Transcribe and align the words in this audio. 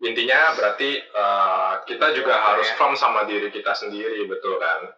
intinya 0.00 0.56
berarti 0.56 0.96
uh, 1.12 1.84
kita 1.84 2.16
juga 2.16 2.40
harus 2.40 2.68
firm 2.76 2.96
sama 2.96 3.28
diri 3.28 3.52
kita 3.52 3.76
sendiri 3.76 4.24
betul 4.24 4.56
kan? 4.56 4.88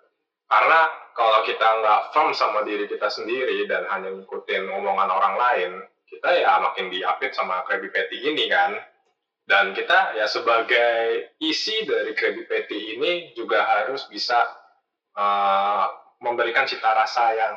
Karena 0.46 0.80
kalau 1.16 1.42
kita 1.42 1.68
nggak 1.82 2.00
firm 2.14 2.30
sama 2.32 2.62
diri 2.62 2.86
kita 2.86 3.10
sendiri 3.10 3.66
dan 3.66 3.88
hanya 3.90 4.14
ngikutin 4.14 4.68
omongan 4.70 5.10
orang 5.10 5.34
lain 5.36 5.72
kita 6.12 6.28
ya 6.38 6.60
makin 6.60 6.92
diapit 6.92 7.32
sama 7.32 7.64
Krabby 7.64 7.88
Patty 7.88 8.20
ini 8.20 8.46
kan? 8.46 8.78
Dan 9.42 9.74
kita 9.74 10.14
ya 10.14 10.30
sebagai 10.30 11.34
isi 11.42 11.82
dari 11.82 12.14
Krabby 12.14 12.46
Patty 12.46 12.94
ini 12.94 13.34
juga 13.34 13.66
harus 13.66 14.06
bisa 14.06 14.38
uh, 15.18 15.86
memberikan 16.22 16.68
cita 16.68 16.94
rasa 16.94 17.34
yang 17.34 17.54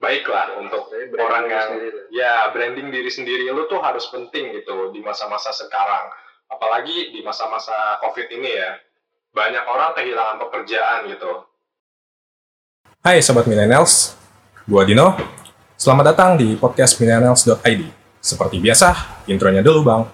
baiklah 0.00 0.56
untuk 0.56 0.88
orang 1.20 1.44
yang 1.46 1.68
sendiri. 1.76 1.98
ya 2.16 2.48
branding 2.56 2.88
diri 2.88 3.12
sendiri 3.12 3.44
lu 3.52 3.68
tuh 3.68 3.84
harus 3.84 4.08
penting 4.08 4.56
gitu 4.56 4.90
di 4.96 5.04
masa-masa 5.04 5.52
sekarang 5.52 6.08
apalagi 6.50 7.14
di 7.14 7.22
masa-masa 7.22 8.02
covid 8.02 8.26
ini 8.28 8.50
ya 8.50 8.76
banyak 9.30 9.64
orang 9.64 9.94
kehilangan 9.94 10.36
pekerjaan 10.42 11.06
gitu 11.08 11.46
Hai 13.00 13.24
Sobat 13.24 13.48
Millennials, 13.48 14.12
gua 14.68 14.84
Dino. 14.84 15.16
Selamat 15.72 16.12
datang 16.12 16.36
di 16.36 16.52
podcast 16.52 17.00
millennials.id. 17.00 17.88
Seperti 18.20 18.60
biasa, 18.60 18.92
intronya 19.24 19.64
dulu 19.64 19.80
bang. 19.80 20.04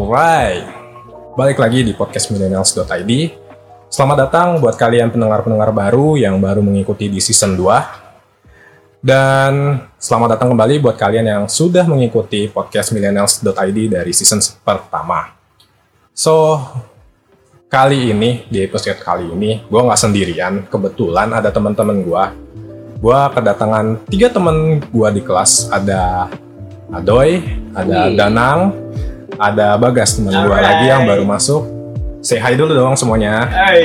Alright, 0.00 0.64
balik 1.36 1.60
lagi 1.60 1.84
di 1.84 1.92
podcast 1.92 2.32
millennials.id. 2.32 3.12
Selamat 3.92 4.16
datang 4.24 4.56
buat 4.56 4.72
kalian 4.72 5.12
pendengar-pendengar 5.12 5.76
baru 5.76 6.16
yang 6.16 6.40
baru 6.40 6.64
mengikuti 6.64 7.12
di 7.12 7.20
season 7.20 7.52
2. 7.52 9.04
Dan 9.04 9.76
selamat 10.00 10.40
datang 10.40 10.56
kembali 10.56 10.80
buat 10.80 10.96
kalian 10.96 11.26
yang 11.28 11.44
sudah 11.52 11.84
mengikuti 11.84 12.48
podcast 12.48 12.96
millennials.id 12.96 13.78
dari 13.92 14.12
season 14.16 14.40
pertama. 14.64 15.36
So, 16.16 16.64
kali 17.68 18.16
ini, 18.16 18.48
di 18.48 18.64
episode 18.64 19.04
kali 19.04 19.28
ini, 19.28 19.68
gue 19.68 19.80
nggak 19.84 20.00
sendirian. 20.00 20.64
Kebetulan 20.64 21.28
ada 21.28 21.52
teman-teman 21.52 22.00
gue. 22.00 22.24
Gue 23.04 23.20
kedatangan 23.36 24.00
tiga 24.08 24.32
teman 24.32 24.80
gue 24.80 25.08
di 25.12 25.20
kelas. 25.20 25.68
Ada 25.68 26.32
Adoy, 26.88 27.44
ada 27.76 28.10
Danang, 28.10 28.89
ada 29.38 29.78
Bagas 29.78 30.18
teman 30.18 30.34
gue 30.34 30.58
lagi 30.58 30.86
yang 30.88 31.06
baru 31.06 31.22
masuk. 31.22 31.62
Say 32.20 32.40
hi 32.40 32.58
dulu 32.58 32.74
dong 32.74 32.96
semuanya. 32.98 33.46
Hai. 33.48 33.84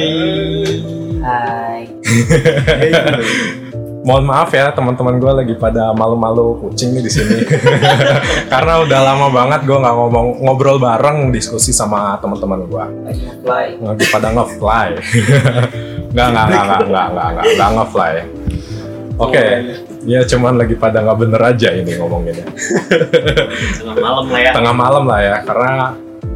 Hai. 1.22 1.82
Mohon 4.06 4.26
maaf 4.30 4.54
ya 4.54 4.70
teman-teman 4.70 5.18
gue 5.18 5.32
lagi 5.34 5.54
pada 5.58 5.90
malu-malu 5.90 6.62
kucing 6.62 6.94
nih 6.94 7.02
di 7.02 7.10
sini 7.10 7.42
karena 8.54 8.86
udah 8.86 9.00
lama 9.02 9.34
banget 9.34 9.66
gue 9.66 9.78
nggak 9.82 9.96
ngomong 9.98 10.46
ngobrol 10.46 10.78
bareng 10.78 11.34
diskusi 11.34 11.74
sama 11.74 12.14
teman-teman 12.22 12.70
gue. 12.70 12.86
Lagi 13.82 14.06
pada 14.14 14.30
ngefly. 14.30 14.88
nggak 16.14 16.28
nggak 16.32 16.46
nggak 16.46 16.64
nggak 16.70 16.82
nggak 16.86 17.28
nggak 17.34 17.46
nggak 17.58 17.70
ngefly. 17.82 18.14
Oke. 19.18 19.34
Okay 19.34 19.52
ya 20.06 20.22
cuman 20.24 20.62
lagi 20.62 20.78
pada 20.78 21.02
nggak 21.02 21.18
bener 21.18 21.42
aja 21.42 21.74
ini 21.74 21.98
ngomonginnya. 21.98 22.46
Tengah 23.82 23.98
malam 23.98 24.26
lah 24.30 24.40
ya. 24.40 24.52
Tengah 24.54 24.76
malam 24.78 25.04
lah 25.10 25.20
ya, 25.20 25.36
karena 25.42 25.74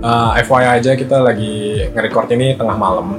uh, 0.02 0.32
FYI 0.42 0.68
aja 0.82 0.92
kita 0.98 1.18
lagi 1.22 1.86
nge-record 1.94 2.28
ini 2.34 2.58
tengah 2.58 2.76
malam. 2.76 3.16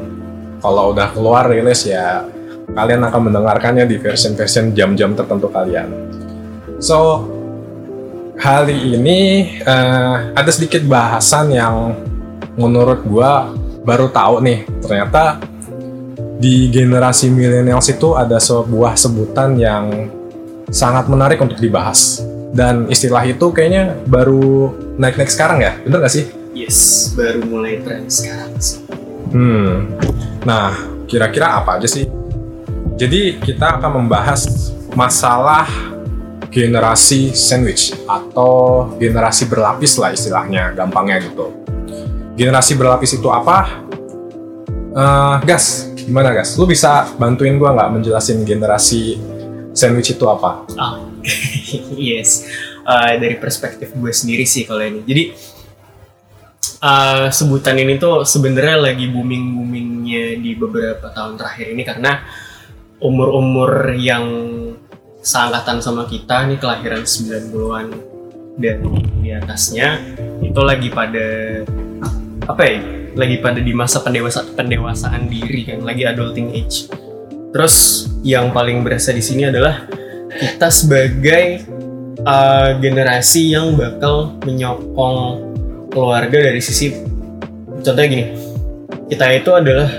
Kalau 0.61 0.93
udah 0.93 1.09
keluar 1.15 1.49
rilis 1.49 1.89
ya 1.89 2.27
kalian 2.75 3.03
akan 3.03 3.31
mendengarkannya 3.31 3.87
di 3.87 3.97
version-version 3.99 4.77
jam-jam 4.77 5.15
tertentu 5.15 5.51
kalian. 5.51 5.91
So, 6.79 7.27
kali 8.39 8.95
ini 8.95 9.19
uh, 9.65 10.37
ada 10.37 10.51
sedikit 10.51 10.85
bahasan 10.87 11.55
yang 11.55 11.97
menurut 12.59 13.03
gua 13.07 13.51
baru 13.81 14.13
tahu 14.13 14.45
nih, 14.45 14.69
ternyata 14.85 15.41
di 16.41 16.69
generasi 16.73 17.29
milenials 17.29 17.89
itu 17.93 18.17
ada 18.17 18.41
sebuah 18.41 18.97
sebutan 18.97 19.57
yang 19.61 20.09
sangat 20.71 21.07
menarik 21.11 21.39
untuk 21.43 21.59
dibahas. 21.59 22.23
Dan 22.51 22.91
istilah 22.91 23.23
itu 23.27 23.55
kayaknya 23.55 23.95
baru 24.11 24.75
naik-naik 24.99 25.31
sekarang 25.31 25.63
ya, 25.63 25.79
bener 25.87 26.03
gak 26.03 26.15
sih? 26.15 26.27
Yes, 26.51 27.11
baru 27.15 27.47
mulai 27.47 27.79
tren 27.83 28.11
sekarang 28.11 28.59
sih. 28.59 28.83
Hmm, 29.31 29.95
nah 30.43 30.75
kira-kira 31.07 31.63
apa 31.63 31.79
aja 31.79 31.87
sih? 31.87 32.11
Jadi 32.99 33.39
kita 33.39 33.79
akan 33.79 34.03
membahas 34.03 34.75
masalah 34.99 35.71
generasi 36.51 37.31
sandwich 37.31 37.95
atau 38.11 38.91
generasi 38.99 39.47
berlapis 39.47 39.95
lah 39.95 40.11
istilahnya, 40.11 40.75
gampangnya 40.75 41.23
gitu. 41.23 41.55
Generasi 42.35 42.75
berlapis 42.75 43.15
itu 43.15 43.31
apa? 43.31 43.87
Uh, 44.91 45.39
gas, 45.47 45.91
Gimana 46.11 46.35
guys? 46.35 46.59
Lu 46.59 46.67
bisa 46.67 47.07
bantuin 47.23 47.55
gua 47.55 47.71
nggak 47.71 47.91
menjelasin 47.95 48.43
generasi 48.43 49.15
sandwich 49.73 50.15
itu 50.15 50.25
apa? 50.27 50.67
Oh, 50.79 50.95
yes. 51.97 52.47
Uh, 52.83 53.15
dari 53.21 53.37
perspektif 53.37 53.93
gue 53.95 54.13
sendiri 54.13 54.45
sih 54.49 54.67
kalau 54.67 54.83
ini. 54.83 55.05
Jadi 55.05 55.25
uh, 56.83 57.29
sebutan 57.29 57.77
ini 57.79 58.01
tuh 58.01 58.25
sebenarnya 58.25 58.91
lagi 58.93 59.07
booming 59.09 59.45
boomingnya 59.57 60.41
di 60.41 60.53
beberapa 60.57 61.13
tahun 61.13 61.37
terakhir 61.37 61.67
ini 61.73 61.83
karena 61.85 62.25
umur-umur 63.01 63.97
yang 63.97 64.27
seangkatan 65.21 65.85
sama 65.85 66.09
kita 66.09 66.49
nih 66.49 66.59
kelahiran 66.61 67.05
90-an 67.05 67.87
dan 68.61 68.79
di 69.21 69.31
atasnya 69.33 70.01
itu 70.41 70.61
lagi 70.61 70.89
pada 70.93 71.29
apa 72.45 72.63
ya 72.65 72.77
lagi 73.17 73.37
pada 73.41 73.61
di 73.61 73.73
masa 73.73 74.01
pendewasa 74.01 74.45
pendewasaan 74.57 75.29
diri 75.29 75.65
kan 75.69 75.85
lagi 75.85 76.09
adulting 76.09 76.53
age 76.57 76.89
terus 77.51 78.07
yang 78.23 78.55
paling 78.55 78.83
berasa 78.87 79.11
di 79.11 79.23
sini 79.23 79.49
adalah 79.49 79.87
kita 80.31 80.69
sebagai 80.71 81.67
uh, 82.23 82.79
generasi 82.79 83.55
yang 83.55 83.75
bakal 83.75 84.39
menyokong 84.47 85.19
keluarga 85.91 86.51
dari 86.51 86.63
sisi 86.63 86.95
contohnya 87.83 88.09
gini 88.09 88.25
kita 89.11 89.27
itu 89.35 89.51
adalah 89.51 89.91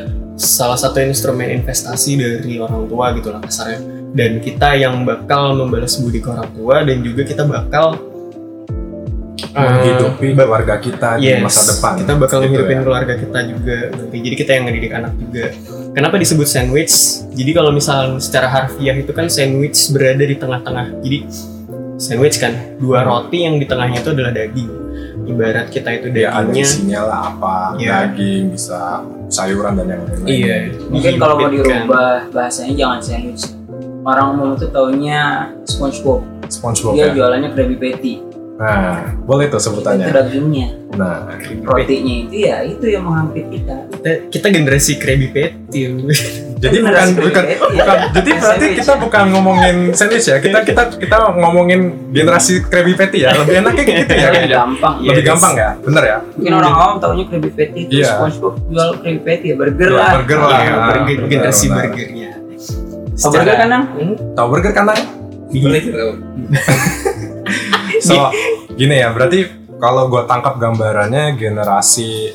salah 0.41 0.79
satu 0.79 1.03
instrumen 1.03 1.61
investasi 1.61 2.17
dari 2.17 2.57
orang 2.57 2.90
tua 2.90 3.13
gitu 3.13 3.29
lah 3.29 3.44
kasarnya. 3.44 3.79
Dan 4.11 4.44
kita 4.44 4.75
yang 4.75 5.07
bakal 5.07 5.56
membalas 5.56 5.95
budi 6.00 6.19
ke 6.19 6.28
orang 6.28 6.50
tua 6.51 6.84
dan 6.84 7.00
juga 7.00 7.23
kita 7.23 7.47
bakal 7.47 8.10
menghidupi 9.51 10.28
uh, 10.31 10.35
keluarga 10.39 10.75
kita 10.79 11.09
yes, 11.19 11.39
di 11.39 11.44
masa 11.44 11.62
depan. 11.75 11.94
Kita 12.00 12.13
bakal 12.16 12.38
gitu 12.39 12.45
menghidupin 12.47 12.78
ya. 12.78 12.84
keluarga 12.84 13.13
kita 13.19 13.39
juga 13.51 13.78
nanti. 13.91 14.17
Jadi 14.23 14.35
kita 14.35 14.51
yang 14.56 14.63
ngedidik 14.67 14.91
anak 14.95 15.13
juga. 15.19 15.45
Kenapa 15.91 16.16
disebut 16.16 16.47
sandwich? 16.47 16.96
Jadi 17.35 17.52
kalau 17.52 17.72
misal 17.75 18.16
secara 18.23 18.47
harfiah 18.47 18.96
itu 18.96 19.11
kan 19.11 19.28
sandwich 19.28 19.91
berada 19.91 20.23
di 20.23 20.35
tengah-tengah. 20.40 20.87
Jadi 21.03 21.17
sandwich 21.99 22.40
kan 22.40 22.53
dua 22.79 23.03
roti 23.03 23.43
yang 23.43 23.59
di 23.59 23.67
tengahnya 23.67 23.99
itu 23.99 24.11
adalah 24.16 24.31
daging. 24.31 24.72
Ibarat 25.22 25.67
kita 25.70 25.90
itu 25.99 26.08
ya, 26.16 26.31
dagingnya. 26.31 26.64
Ya, 26.64 26.64
isinya 26.64 27.02
lah 27.05 27.20
apa? 27.35 27.55
Ya. 27.75 28.08
Daging 28.08 28.55
bisa 28.55 29.03
sayuran 29.28 29.75
dan 29.75 29.87
yang 29.91 30.02
lain-lain. 30.08 30.31
Iya. 30.31 30.55
Mungkin 30.87 31.14
kalau 31.20 31.35
mau 31.35 31.49
dirubah 31.52 32.31
bahasanya 32.31 32.73
jangan 32.79 32.99
sandwich. 33.03 33.43
Orang 34.02 34.34
umum 34.34 34.58
itu 34.58 34.66
taunya 34.72 35.53
SpongeBob. 35.67 36.25
SpongeBob. 36.49 36.97
Dia 36.97 37.11
ya? 37.11 37.14
jualannya 37.14 37.53
Krabby 37.53 37.78
Patty 37.78 38.30
Nah, 38.61 39.17
boleh 39.19 39.49
tuh 39.49 39.58
sebutannya. 39.58 40.05
Itu 40.05 40.13
dagingnya. 40.13 40.67
Nah, 40.91 41.34
rotinya 41.66 42.13
itu 42.22 42.35
ya 42.46 42.61
itu 42.61 42.85
yang 42.85 43.02
menghampiri 43.02 43.47
kita. 43.49 43.75
Kita, 43.90 44.09
kita 44.29 44.47
generasi 44.52 44.91
Krabby 44.96 45.28
Patty. 45.28 45.81
Jadi 46.61 46.78
bukan 46.78 47.08
bukan 47.17 47.43
bukan. 47.58 47.73
ya. 47.73 48.05
Jadi 48.13 48.29
berarti 48.31 48.46
Sandwich. 48.61 48.78
kita 48.78 48.93
bukan 49.02 49.23
ngomongin 49.34 49.75
sandwich 49.91 50.28
ya. 50.29 50.37
Kita 50.37 50.61
kita 50.61 50.93
kita 50.93 51.16
ngomongin 51.34 51.79
generasi 52.13 52.61
Krabby 52.61 52.93
Patty 52.93 53.25
ya. 53.25 53.34
Lebih 53.34 53.55
enaknya 53.59 53.81
gitu 53.81 54.13
ya. 54.13 54.29
Lebih 54.29 54.29
kayaknya. 54.29 54.58
gampang. 54.61 54.93
Lebih 55.02 55.23
gampang 55.25 55.53
ya. 55.58 55.69
Bener 55.81 56.03
ya. 56.05 56.17
Mungkin 56.37 56.53
orang 56.53 56.73
awam 56.75 56.96
taunya 57.02 57.23
Krabby 57.25 57.49
Patty 57.49 57.79
itu 57.81 57.91
Iya. 57.97 58.09
SpongeBob 58.13 58.53
jual 58.69 58.90
Krabby 59.02 59.22
Patty 59.25 59.46
ya 59.47 59.55
burger 59.58 59.90
Ya, 59.90 59.97
lah. 59.97 60.11
burger 60.13 60.37
lah. 60.40 60.59
Iya, 60.61 60.73
burger, 60.85 61.17
generasi 61.25 61.66
benar. 61.66 61.84
burgernya. 61.90 62.29
Oh, 63.17 63.29
burger 63.31 63.55
kan 63.55 63.67
Nang? 63.67 63.84
Tahu 64.34 64.47
burger 64.47 64.72
kan 64.72 64.85
Nang? 64.85 64.99
Boleh. 65.49 65.81
So, 68.02 68.17
gini 68.81 68.97
ya, 68.97 69.13
berarti 69.13 69.69
kalau 69.78 70.09
gue 70.09 70.25
tangkap 70.25 70.57
gambarannya 70.57 71.37
generasi 71.37 72.33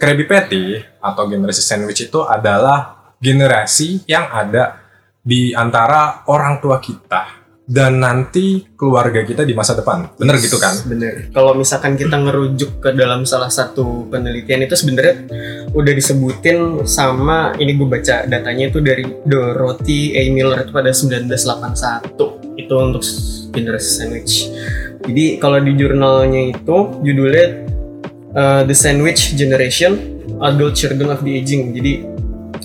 Krabby 0.00 0.24
Patty 0.24 0.80
atau 1.04 1.28
generasi 1.28 1.60
sandwich 1.60 2.08
itu 2.08 2.24
adalah 2.24 3.12
generasi 3.20 4.00
yang 4.08 4.32
ada 4.32 4.80
di 5.20 5.52
antara 5.52 6.24
orang 6.32 6.64
tua 6.64 6.80
kita 6.80 7.41
dan 7.72 8.04
nanti 8.04 8.68
keluarga 8.76 9.24
kita 9.24 9.48
di 9.48 9.56
masa 9.56 9.72
depan. 9.72 10.12
Bener 10.20 10.36
gitu 10.36 10.60
kan? 10.60 10.76
Bener. 10.84 11.32
Kalau 11.32 11.56
misalkan 11.56 11.96
kita 11.96 12.20
ngerujuk 12.20 12.84
ke 12.84 12.92
dalam 12.92 13.24
salah 13.24 13.48
satu 13.48 14.12
penelitian 14.12 14.68
itu 14.68 14.76
sebenarnya 14.76 15.24
udah 15.72 15.92
disebutin 15.96 16.84
sama 16.84 17.56
ini 17.56 17.72
gue 17.80 17.88
baca 17.88 18.28
datanya 18.28 18.68
itu 18.68 18.84
dari 18.84 19.08
Dorothy 19.24 20.12
A. 20.20 20.28
Miller 20.28 20.68
itu 20.68 20.72
pada 20.76 20.92
1981 20.92 22.60
itu 22.60 22.74
untuk 22.76 23.02
generasi 23.56 23.88
sandwich. 23.88 24.52
Jadi 25.08 25.40
kalau 25.40 25.56
di 25.56 25.72
jurnalnya 25.72 26.52
itu 26.52 26.76
judulnya 27.00 27.46
uh, 28.36 28.62
The 28.68 28.76
Sandwich 28.76 29.32
Generation 29.32 30.20
Adult 30.44 30.76
Children 30.76 31.08
of 31.08 31.24
the 31.24 31.40
Aging. 31.40 31.72
Jadi 31.72 31.92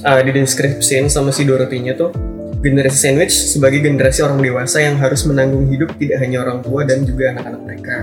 uh, 0.04 0.20
dideskripsiin 0.20 1.08
sama 1.08 1.32
si 1.32 1.48
Dorothy-nya 1.48 1.96
tuh 1.96 2.12
generasi 2.62 2.98
sandwich 2.98 3.34
sebagai 3.34 3.80
generasi 3.86 4.26
orang 4.26 4.42
dewasa 4.42 4.82
yang 4.82 4.98
harus 4.98 5.24
menanggung 5.30 5.70
hidup 5.70 5.94
tidak 5.98 6.22
hanya 6.26 6.42
orang 6.42 6.60
tua 6.66 6.84
dan 6.84 7.06
juga 7.06 7.34
anak-anak 7.36 7.62
mereka. 7.64 7.96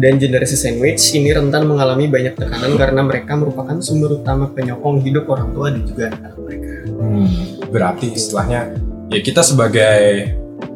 Dan 0.00 0.16
generasi 0.16 0.56
sandwich 0.56 1.12
ini 1.12 1.32
rentan 1.32 1.68
mengalami 1.68 2.08
banyak 2.08 2.32
tekanan 2.36 2.72
karena 2.80 3.00
mereka 3.04 3.36
merupakan 3.36 3.76
sumber 3.84 4.16
utama 4.16 4.48
penyokong 4.48 5.04
hidup 5.04 5.28
orang 5.28 5.52
tua 5.52 5.66
dan 5.68 5.82
juga 5.84 6.02
anak-anak 6.08 6.38
mereka. 6.40 6.72
Hmm, 6.88 7.28
berarti 7.68 8.06
istilahnya 8.16 8.60
ya 9.10 9.20
kita 9.20 9.42
sebagai 9.44 10.00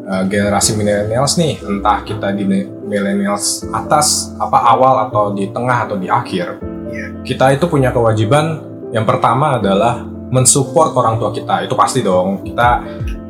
uh, 0.05 0.25
generasi 0.29 0.77
millennials 0.77 1.41
nih, 1.41 1.57
entah 1.65 2.05
kita 2.05 2.35
di 2.37 2.45
millennials 2.85 3.65
atas, 3.73 4.35
apa 4.37 4.59
awal 4.77 5.09
atau 5.09 5.33
di 5.33 5.49
tengah 5.49 5.89
atau 5.89 5.97
di 5.97 6.11
akhir, 6.11 6.61
Iya. 6.95 7.07
kita 7.25 7.57
itu 7.57 7.67
punya 7.67 7.91
kewajiban 7.91 8.61
yang 8.95 9.03
pertama 9.09 9.59
adalah 9.59 10.07
mensupport 10.31 10.95
orang 10.97 11.21
tua 11.21 11.31
kita. 11.33 11.65
Itu 11.65 11.75
pasti 11.75 12.01
dong. 12.01 12.45
Kita 12.45 12.85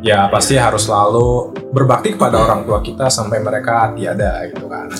ya 0.04 0.28
pasti 0.28 0.60
harus 0.60 0.84
selalu 0.84 1.56
berbakti 1.72 2.12
kepada 2.12 2.44
orang 2.44 2.68
tua 2.68 2.84
kita 2.84 3.08
sampai 3.08 3.40
mereka 3.40 3.90
tiada 3.96 4.44
gitu 4.52 4.68
kan. 4.68 4.92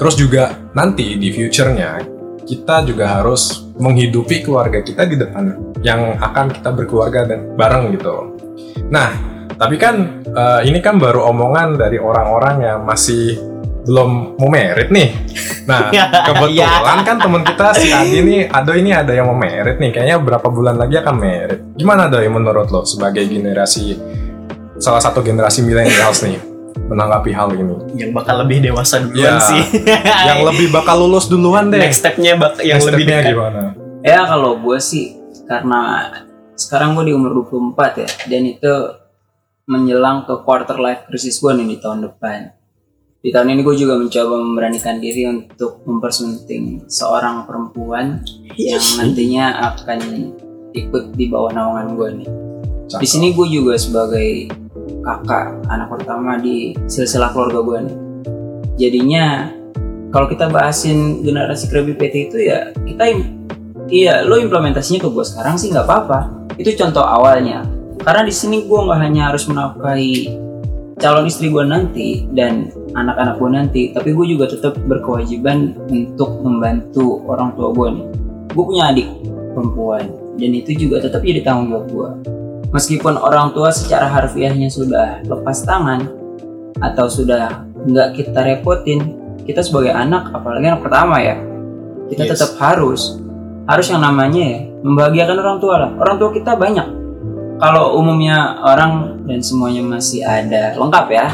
Terus 0.00 0.14
juga 0.16 0.56
nanti 0.72 1.20
di 1.20 1.28
future-nya 1.30 2.00
kita 2.48 2.80
juga 2.88 3.20
harus 3.20 3.68
menghidupi 3.76 4.40
keluarga 4.40 4.80
kita 4.80 5.04
di 5.04 5.20
depan 5.20 5.52
yang 5.84 6.16
akan 6.16 6.48
kita 6.48 6.72
berkeluarga 6.72 7.28
dan 7.28 7.52
bareng 7.52 7.92
gitu. 7.92 8.34
Nah, 8.88 9.12
tapi 9.60 9.76
kan 9.76 10.24
eh, 10.24 10.60
ini 10.64 10.80
kan 10.80 10.96
baru 10.96 11.28
omongan 11.28 11.76
dari 11.76 12.00
orang-orang 12.00 12.56
yang 12.64 12.80
masih 12.88 13.36
belum 13.88 14.36
mau 14.36 14.48
merit 14.52 14.92
nih. 14.92 15.08
Nah, 15.64 15.88
kebetulan 16.28 17.00
kan 17.00 17.16
teman 17.16 17.40
kita 17.40 17.72
si 17.72 17.88
Adi 17.88 18.20
nih, 18.20 18.40
Ado 18.52 18.76
ini 18.76 18.92
ada 18.92 19.16
yang 19.16 19.24
mau 19.24 19.38
merit 19.38 19.80
nih. 19.80 19.90
Kayaknya 19.90 20.16
berapa 20.20 20.48
bulan 20.52 20.76
lagi 20.76 21.00
akan 21.00 21.16
merit. 21.16 21.60
Gimana 21.72 22.12
Doi 22.12 22.28
menurut 22.28 22.68
lo 22.68 22.84
sebagai 22.84 23.24
generasi 23.24 23.96
salah 24.76 25.00
satu 25.00 25.24
generasi 25.24 25.64
millennials 25.64 26.20
nih 26.20 26.36
menanggapi 26.84 27.32
hal 27.32 27.48
ini? 27.56 27.74
Yang 27.96 28.12
bakal 28.12 28.44
lebih 28.44 28.58
dewasa 28.62 29.00
duluan 29.00 29.40
Iya. 29.40 29.40
sih. 29.40 29.62
yang 30.28 30.40
lebih 30.44 30.68
bakal 30.68 30.96
lulus 31.00 31.26
duluan 31.26 31.72
deh. 31.72 31.80
Next 31.80 32.04
step-nya 32.04 32.36
bak 32.36 32.60
yang 32.60 32.78
Next 32.78 32.88
lebih 32.92 33.04
dekat. 33.08 33.32
gimana? 33.32 33.62
Ya 34.04 34.20
kalau 34.28 34.60
gue 34.60 34.78
sih 34.78 35.16
karena 35.48 36.12
sekarang 36.54 36.92
gue 36.92 37.08
di 37.08 37.14
umur 37.16 37.32
24 37.48 38.04
ya 38.04 38.08
dan 38.28 38.42
itu 38.44 38.72
menjelang 39.64 40.24
ke 40.24 40.34
quarter 40.44 40.76
life 40.76 41.04
crisis 41.08 41.40
gue 41.40 41.52
nih 41.56 41.66
di 41.66 41.76
tahun 41.80 42.04
depan. 42.04 42.57
Di 43.28 43.36
tahun 43.36 43.52
ini 43.52 43.60
gue 43.60 43.76
juga 43.76 44.00
mencoba 44.00 44.40
memberanikan 44.40 45.04
diri 45.04 45.28
untuk 45.28 45.84
mempersunting 45.84 46.88
seorang 46.88 47.44
perempuan 47.44 48.24
yang 48.56 48.80
nantinya 48.96 49.68
akan 49.68 50.32
ikut 50.72 51.12
di 51.12 51.28
bawah 51.28 51.52
naungan 51.52 51.92
gue 51.92 52.08
nih. 52.24 52.28
Di 52.96 53.04
sini 53.04 53.36
gue 53.36 53.44
juga 53.52 53.76
sebagai 53.76 54.48
kakak 55.04 55.60
anak 55.68 55.92
pertama 55.92 56.40
di 56.40 56.72
silsilah 56.88 57.28
keluarga 57.36 57.60
gue 57.60 57.78
nih. 57.84 57.96
Jadinya 58.80 59.52
kalau 60.08 60.24
kita 60.24 60.48
bahasin 60.48 61.20
generasi 61.20 61.68
Krabby 61.68 62.00
Patty 62.00 62.32
itu 62.32 62.48
ya 62.48 62.72
kita 62.72 63.12
iya 63.92 64.24
lo 64.24 64.40
implementasinya 64.40 65.04
ke 65.04 65.08
gue 65.12 65.24
sekarang 65.28 65.60
sih 65.60 65.68
nggak 65.68 65.84
apa-apa. 65.84 66.48
Itu 66.56 66.72
contoh 66.80 67.04
awalnya. 67.04 67.60
Karena 68.00 68.24
di 68.24 68.32
sini 68.32 68.64
gue 68.64 68.80
nggak 68.88 69.00
hanya 69.04 69.28
harus 69.28 69.44
menafkahi 69.44 70.47
calon 70.98 71.30
istri 71.30 71.48
gue 71.48 71.62
nanti 71.62 72.26
dan 72.34 72.74
anak-anak 72.98 73.38
gue 73.38 73.50
nanti, 73.50 73.82
tapi 73.94 74.12
gue 74.12 74.26
juga 74.34 74.50
tetap 74.50 74.74
berkewajiban 74.84 75.78
untuk 75.86 76.42
membantu 76.42 77.22
orang 77.30 77.54
tua 77.54 77.70
gue 77.72 77.88
nih. 78.02 78.06
Gue 78.52 78.64
punya 78.66 78.90
adik 78.90 79.08
perempuan 79.54 80.04
dan 80.38 80.50
itu 80.54 80.74
juga 80.74 81.06
tetap 81.06 81.22
jadi 81.22 81.46
tanggung 81.46 81.70
jawab 81.70 81.86
gue. 81.88 82.10
Meskipun 82.74 83.16
orang 83.16 83.54
tua 83.56 83.72
secara 83.72 84.10
harfiahnya 84.10 84.68
sudah 84.68 85.24
lepas 85.24 85.64
tangan 85.64 86.04
atau 86.82 87.06
sudah 87.08 87.64
nggak 87.88 88.18
kita 88.18 88.44
repotin, 88.44 89.16
kita 89.46 89.64
sebagai 89.64 89.94
anak, 89.94 90.28
apalagi 90.34 90.68
anak 90.68 90.82
pertama 90.84 91.16
ya, 91.22 91.38
kita 92.12 92.28
Yes. 92.28 92.30
tetap 92.36 92.50
harus 92.60 93.22
harus 93.68 93.86
yang 93.88 94.00
namanya 94.00 94.42
ya 94.42 94.60
membahagiakan 94.84 95.36
orang 95.38 95.58
tua 95.60 95.74
lah. 95.78 95.90
Orang 96.00 96.16
tua 96.20 96.30
kita 96.34 96.56
banyak. 96.56 96.97
Kalau 97.58 97.98
umumnya 97.98 98.62
orang 98.62 99.18
dan 99.26 99.42
semuanya 99.42 99.82
masih 99.82 100.22
ada 100.22 100.78
lengkap 100.78 101.06
ya, 101.10 101.26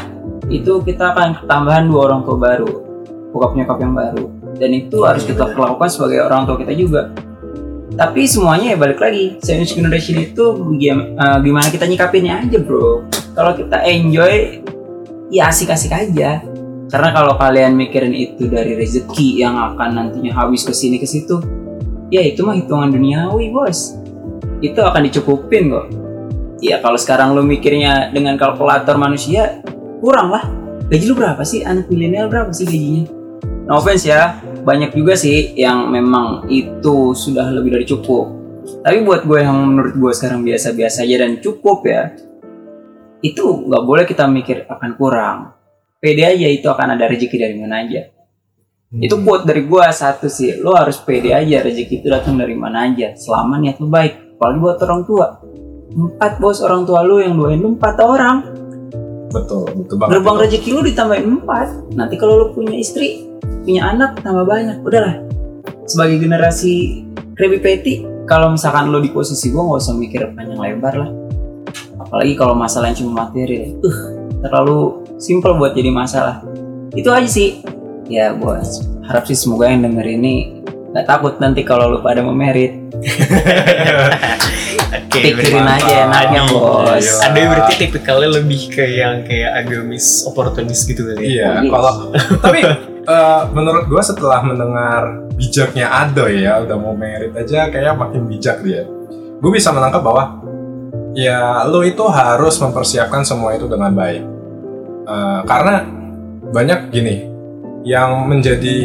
itu 0.49 0.81
kita 0.81 1.13
akan 1.13 1.45
tambahan 1.45 1.85
dua 1.85 2.09
orang 2.09 2.25
tua 2.25 2.33
baru, 2.41 2.69
bokap 3.29 3.53
nyokap 3.53 3.77
yang 3.77 3.93
baru, 3.93 4.25
dan 4.57 4.73
itu 4.73 5.05
harus 5.05 5.21
kita 5.21 5.53
lakukan 5.53 5.85
sebagai 5.85 6.25
orang 6.25 6.49
tua 6.49 6.57
kita 6.57 6.73
juga. 6.73 7.13
Tapi 7.93 8.25
semuanya 8.25 8.73
ya 8.73 8.77
balik 8.81 9.05
lagi, 9.05 9.37
sandwich 9.37 9.77
generation 9.77 10.17
itu 10.17 10.45
eh, 10.81 11.37
gimana 11.45 11.69
kita 11.69 11.85
nyikapinnya 11.85 12.41
aja 12.41 12.57
bro. 12.57 13.05
Kalau 13.37 13.53
kita 13.53 13.85
enjoy, 13.85 14.65
ya 15.29 15.53
asik-asik 15.53 15.93
aja. 15.93 16.41
Karena 16.89 17.09
kalau 17.13 17.37
kalian 17.37 17.77
mikirin 17.77 18.13
itu 18.17 18.49
dari 18.49 18.73
rezeki 18.73 19.45
yang 19.45 19.57
akan 19.57 19.93
nantinya 19.93 20.33
habis 20.41 20.65
ke 20.65 20.73
sini 20.73 20.97
ke 20.97 21.05
situ, 21.05 21.37
ya 22.09 22.25
itu 22.25 22.41
mah 22.41 22.57
hitungan 22.57 22.89
duniawi 22.89 23.53
bos. 23.53 23.93
Itu 24.65 24.81
akan 24.81 25.05
dicukupin 25.05 25.69
kok. 25.69 26.04
Ya 26.65 26.81
kalau 26.81 26.97
sekarang 26.97 27.37
lu 27.37 27.45
mikirnya 27.45 28.09
dengan 28.09 28.41
kalkulator 28.41 28.97
manusia, 28.97 29.61
kurang 30.01 30.33
lah. 30.33 30.49
Gaji 30.89 31.05
lu 31.05 31.13
berapa 31.13 31.45
sih? 31.45 31.61
Anak 31.61 31.93
milenial 31.93 32.25
berapa 32.25 32.49
sih 32.49 32.65
gajinya? 32.65 33.05
No 33.69 33.77
offense 33.77 34.09
ya, 34.09 34.41
banyak 34.65 34.97
juga 34.97 35.13
sih 35.13 35.53
yang 35.53 35.93
memang 35.93 36.49
itu 36.49 37.13
sudah 37.13 37.53
lebih 37.53 37.77
dari 37.77 37.85
cukup. 37.85 38.33
Tapi 38.81 39.05
buat 39.05 39.29
gue 39.29 39.45
yang 39.45 39.53
menurut 39.61 39.93
gue 39.93 40.11
sekarang 40.17 40.41
biasa-biasa 40.41 41.05
aja 41.05 41.15
dan 41.21 41.37
cukup 41.37 41.85
ya, 41.85 42.17
itu 43.21 43.45
nggak 43.45 43.83
boleh 43.85 44.05
kita 44.09 44.25
mikir 44.25 44.65
akan 44.65 44.91
kurang. 44.97 45.37
Pede 46.01 46.25
aja 46.25 46.49
itu 46.49 46.65
akan 46.65 46.97
ada 46.97 47.05
rezeki 47.05 47.37
dari 47.37 47.55
mana 47.57 47.85
aja. 47.85 48.09
Itu 48.95 49.21
quote 49.25 49.49
dari 49.49 49.65
gua 49.65 49.89
satu 49.89 50.29
sih, 50.29 50.61
lo 50.61 50.77
harus 50.77 51.01
pede 51.01 51.33
aja 51.33 51.65
rezeki 51.65 52.05
itu 52.05 52.07
datang 52.07 52.37
dari 52.37 52.53
mana 52.53 52.85
aja, 52.85 53.17
selama 53.17 53.57
niat 53.57 53.81
lo 53.81 53.89
baik. 53.89 54.37
Apalagi 54.37 54.57
buat 54.61 54.77
orang 54.85 55.01
tua. 55.03 55.27
Empat 55.95 56.43
bos 56.43 56.59
orang 56.59 56.83
tua 56.83 57.07
lu 57.07 57.23
yang 57.23 57.39
doain 57.39 57.63
lu 57.63 57.79
empat 57.79 57.95
orang. 58.03 58.51
betul, 59.31 59.67
betul 59.67 59.95
banget. 59.99 60.11
Gerbang 60.15 60.37
rezeki 60.43 60.69
lu 60.75 60.81
ditambahin 60.83 61.27
empat. 61.39 61.67
Nanti 61.95 62.15
kalau 62.19 62.39
lu 62.39 62.45
punya 62.51 62.75
istri, 62.75 63.27
punya 63.63 63.91
anak 63.91 64.19
tambah 64.19 64.43
banyak. 64.43 64.83
Udahlah. 64.83 65.23
Sebagai 65.87 66.23
generasi 66.23 67.03
Krabby 67.35 67.59
Patty, 67.59 67.93
kalau 68.27 68.55
misalkan 68.55 68.91
lo 68.91 69.03
di 69.03 69.11
posisi 69.11 69.51
gua 69.51 69.71
nggak 69.71 69.81
usah 69.83 69.95
mikir 69.95 70.21
panjang 70.35 70.59
lebar 70.59 70.93
lah. 70.95 71.11
Apalagi 71.99 72.33
kalau 72.35 72.55
masalahnya 72.55 72.99
cuma 73.03 73.27
materi, 73.27 73.75
uh, 73.79 73.97
terlalu 74.43 75.03
simple 75.19 75.55
buat 75.59 75.75
jadi 75.75 75.91
masalah. 75.91 76.43
Itu 76.95 77.11
aja 77.11 77.27
sih. 77.27 77.59
Ya, 78.07 78.31
buat 78.35 78.63
harap 79.05 79.27
sih 79.27 79.37
semoga 79.37 79.69
yang 79.69 79.85
denger 79.85 80.05
ini 80.05 80.63
nggak 80.95 81.11
takut 81.11 81.35
nanti 81.43 81.67
kalau 81.67 81.91
lu 81.91 81.99
pada 81.99 82.23
mau 82.23 82.31
merit. 82.31 82.79
Oke, 82.95 83.03
Pikirin 85.21 85.67
aja 85.67 85.93
enaknya 86.07 86.41
bos. 86.51 86.99
Iya. 86.99 87.13
Ada 87.29 87.37
yang 87.37 87.49
berarti 87.53 87.73
tipikalnya 87.79 88.29
lebih 88.41 88.61
ke 88.71 88.85
yang 88.95 89.15
kayak 89.23 89.51
agamis 89.63 90.25
oportunis 90.25 90.83
gitu 90.83 91.01
kali 91.05 91.19
ya. 91.19 91.25
Iya, 91.25 91.51
Yes. 91.63 91.71
kalau 91.71 91.93
tapi 92.43 92.59
eh, 93.05 93.41
menurut 93.53 93.85
gua 93.87 94.01
setelah 94.03 94.39
mendengar 94.41 95.01
bijaknya 95.35 95.87
Ado 95.91 96.25
ya, 96.27 96.63
udah 96.63 96.77
mau 96.79 96.95
merit 96.95 97.35
aja 97.35 97.67
kayak 97.67 97.95
makin 97.95 98.25
bijak 98.25 98.63
dia. 98.63 98.87
Gue 99.35 99.51
bisa 99.51 99.69
menangkap 99.75 99.99
bahwa 99.99 100.39
ya 101.11 101.63
lo 101.67 101.83
itu 101.83 102.01
harus 102.07 102.55
mempersiapkan 102.57 103.21
semua 103.23 103.51
itu 103.53 103.67
dengan 103.67 103.91
baik. 103.91 104.23
Eh, 105.05 105.39
karena 105.45 105.85
banyak 106.45 106.89
gini 106.89 107.15
yang 107.85 108.25
menjadi 108.25 108.77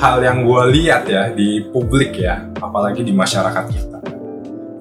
hal 0.00 0.24
yang 0.24 0.48
gue 0.48 0.62
lihat 0.72 1.04
ya 1.04 1.28
di 1.28 1.60
publik 1.68 2.16
ya, 2.16 2.48
apalagi 2.56 3.04
di 3.04 3.12
masyarakat 3.12 3.64
kita. 3.68 3.98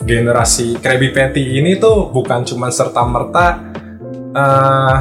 Generasi 0.03 0.83
Krabby 0.83 1.15
Patty 1.15 1.63
ini 1.63 1.79
tuh 1.79 2.11
bukan 2.11 2.43
cuma 2.43 2.67
serta 2.67 3.07
merta 3.07 3.71
eh 4.35 4.99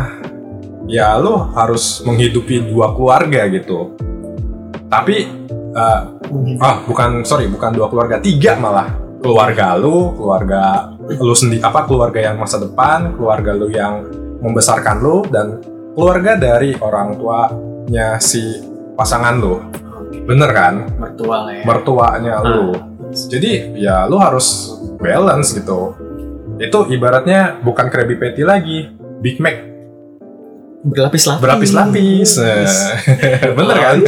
ya 0.86 1.18
lo 1.18 1.50
harus 1.58 2.06
menghidupi 2.06 2.70
dua 2.70 2.94
keluarga 2.94 3.50
gitu. 3.50 3.98
Tapi 4.86 5.16
eh, 5.74 6.00
ah 6.62 6.76
bukan 6.86 7.26
sorry 7.26 7.50
bukan 7.50 7.74
dua 7.74 7.90
keluarga 7.90 8.22
tiga 8.22 8.54
malah. 8.58 8.94
Keluarga 9.22 9.78
lu 9.78 10.14
keluarga 10.18 10.94
lu 10.98 11.34
sendiri 11.34 11.62
apa 11.62 11.86
keluarga 11.86 12.30
yang 12.30 12.42
masa 12.42 12.58
depan 12.58 13.14
keluarga 13.14 13.54
lu 13.54 13.70
yang 13.70 14.02
membesarkan 14.42 14.98
lu 14.98 15.22
dan 15.30 15.62
keluarga 15.94 16.34
dari 16.34 16.74
orang 16.78 17.14
tuanya 17.18 18.18
si 18.18 18.42
pasangan 18.94 19.34
lu 19.38 19.58
bener 20.26 20.50
kan? 20.54 20.74
Mertua 20.98 21.36
lah 21.46 21.54
ya. 21.54 21.62
Mertuanya 21.66 22.34
lu 22.42 22.92
jadi 23.12 23.76
ya 23.76 24.08
lu 24.08 24.18
harus 24.18 24.78
balance 25.02 25.52
gitu 25.52 25.98
itu 26.62 26.78
ibaratnya 26.94 27.58
bukan 27.60 27.90
Krabby 27.90 28.16
Patty 28.16 28.46
lagi 28.46 28.86
Big 29.18 29.42
Mac 29.42 29.58
berlapis-lapis 30.82 31.42
berlapis-lapis 31.42 32.30
bener 33.58 33.76
kan 33.76 33.98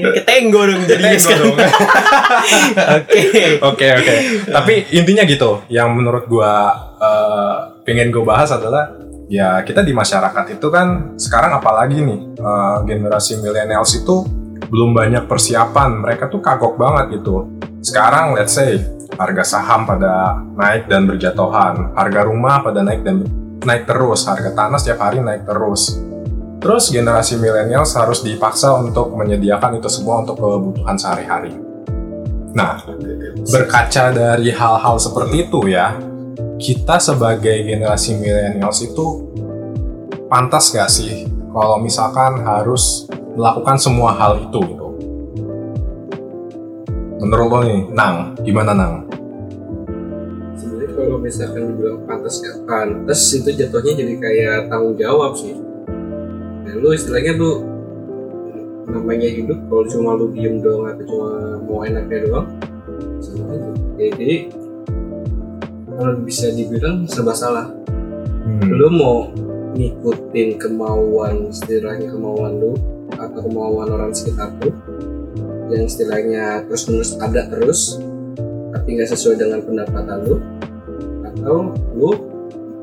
Oke. 0.00 0.20
Ketenggo 0.20 0.64
dong 0.64 0.82
dong. 0.88 1.56
Oke. 2.96 3.22
Oke 3.60 3.86
oke. 3.92 4.14
Tapi 4.48 4.74
intinya 4.96 5.22
gitu. 5.28 5.64
Yang 5.68 5.88
menurut 5.92 6.24
gua 6.26 6.72
eh, 7.00 7.54
pengen 7.84 8.08
gue 8.08 8.24
bahas 8.24 8.50
adalah 8.54 8.96
ya 9.30 9.62
kita 9.62 9.84
di 9.86 9.94
masyarakat 9.94 10.58
itu 10.58 10.66
kan 10.72 11.14
sekarang 11.20 11.54
apalagi 11.54 12.00
nih 12.00 12.20
eh, 12.38 12.76
generasi 12.88 13.40
millennials 13.44 13.92
itu 14.00 14.24
belum 14.70 14.96
banyak 14.96 15.24
persiapan. 15.28 16.00
Mereka 16.00 16.32
tuh 16.32 16.40
kagok 16.40 16.80
banget 16.80 17.20
gitu. 17.20 17.60
Sekarang 17.84 18.36
let's 18.36 18.56
say 18.56 18.80
harga 19.16 19.44
saham 19.56 19.88
pada 19.88 20.38
naik 20.54 20.86
dan 20.86 21.06
berjatuhan, 21.08 21.94
harga 21.96 22.20
rumah 22.26 22.62
pada 22.62 22.84
naik 22.84 23.02
dan 23.02 23.26
naik 23.64 23.84
terus, 23.88 24.24
harga 24.28 24.52
tanah 24.52 24.78
setiap 24.78 25.00
hari 25.02 25.18
naik 25.22 25.44
terus. 25.44 25.98
Terus 26.60 26.92
generasi 26.92 27.40
millennials 27.40 27.96
harus 27.96 28.20
dipaksa 28.20 28.76
untuk 28.76 29.16
menyediakan 29.16 29.80
itu 29.80 29.88
semua 29.88 30.20
untuk 30.20 30.36
kebutuhan 30.36 30.96
sehari-hari. 31.00 31.56
Nah, 32.52 32.84
berkaca 33.48 34.12
dari 34.12 34.52
hal-hal 34.52 35.00
seperti 35.00 35.48
itu 35.48 35.72
ya, 35.72 35.96
kita 36.60 37.00
sebagai 37.00 37.64
generasi 37.64 38.20
millennials 38.20 38.84
itu 38.84 39.32
pantas 40.28 40.68
gak 40.74 40.92
sih 40.92 41.24
kalau 41.50 41.80
misalkan 41.80 42.44
harus 42.44 43.08
melakukan 43.34 43.80
semua 43.80 44.12
hal 44.14 44.36
itu 44.36 44.60
gitu? 44.60 44.89
Menurut 47.20 47.46
lo 47.46 47.58
nih, 47.62 47.80
Nang, 47.92 48.32
gimana 48.40 48.72
Nang? 48.72 48.94
sebenarnya 50.56 50.92
kalau 50.92 51.16
misalkan 51.16 51.62
dibilang 51.72 52.00
pantas 52.04 52.44
gak 52.44 52.56
pantas 52.68 53.20
itu 53.32 53.48
jatuhnya 53.56 53.92
jadi 53.96 54.14
kayak 54.20 54.58
tanggung 54.68 54.92
jawab 54.96 55.32
sih 55.32 55.56
nah, 56.60 56.74
lu 56.76 56.92
istilahnya 56.92 57.32
lu 57.40 57.64
namanya 58.84 59.24
hidup 59.24 59.56
kalau 59.72 59.84
cuma 59.88 60.10
lu 60.20 60.28
diem 60.36 60.60
doang 60.60 60.84
atau 60.84 61.04
cuma 61.08 61.30
mau 61.64 61.80
enaknya 61.80 62.28
doang 62.28 62.48
sama 63.24 63.56
aja 63.56 63.68
Ya, 63.96 64.08
jadi 64.16 64.36
kalau 65.88 66.12
bisa 66.24 66.52
dibilang 66.52 67.04
serba 67.04 67.32
salah 67.32 67.68
Hmm. 68.40 68.72
lu 68.72 68.88
mau 68.88 69.28
ngikutin 69.76 70.56
kemauan 70.56 71.52
istilahnya 71.52 72.08
kemauan 72.08 72.56
lu 72.56 72.72
atau 73.12 73.40
kemauan 73.44 73.88
orang 73.92 74.12
sekitar 74.16 74.48
lu 74.64 74.72
yang 75.70 75.86
istilahnya 75.86 76.66
terus 76.66 76.90
menerus 76.90 77.12
ada 77.22 77.42
terus 77.46 77.80
tapi 78.74 78.98
nggak 78.98 79.10
sesuai 79.14 79.36
dengan 79.38 79.60
pendapatan 79.62 80.18
lu 80.26 80.36
atau 81.26 81.74
lu 81.94 82.10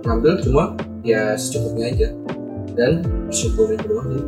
ngambil 0.08 0.40
cuma 0.40 0.64
ya 1.04 1.36
secukupnya 1.36 1.92
aja 1.92 2.10
dan 2.78 3.02
bersyukur 3.28 3.74
itu 3.74 3.86
doang 3.90 4.10
sih. 4.14 4.26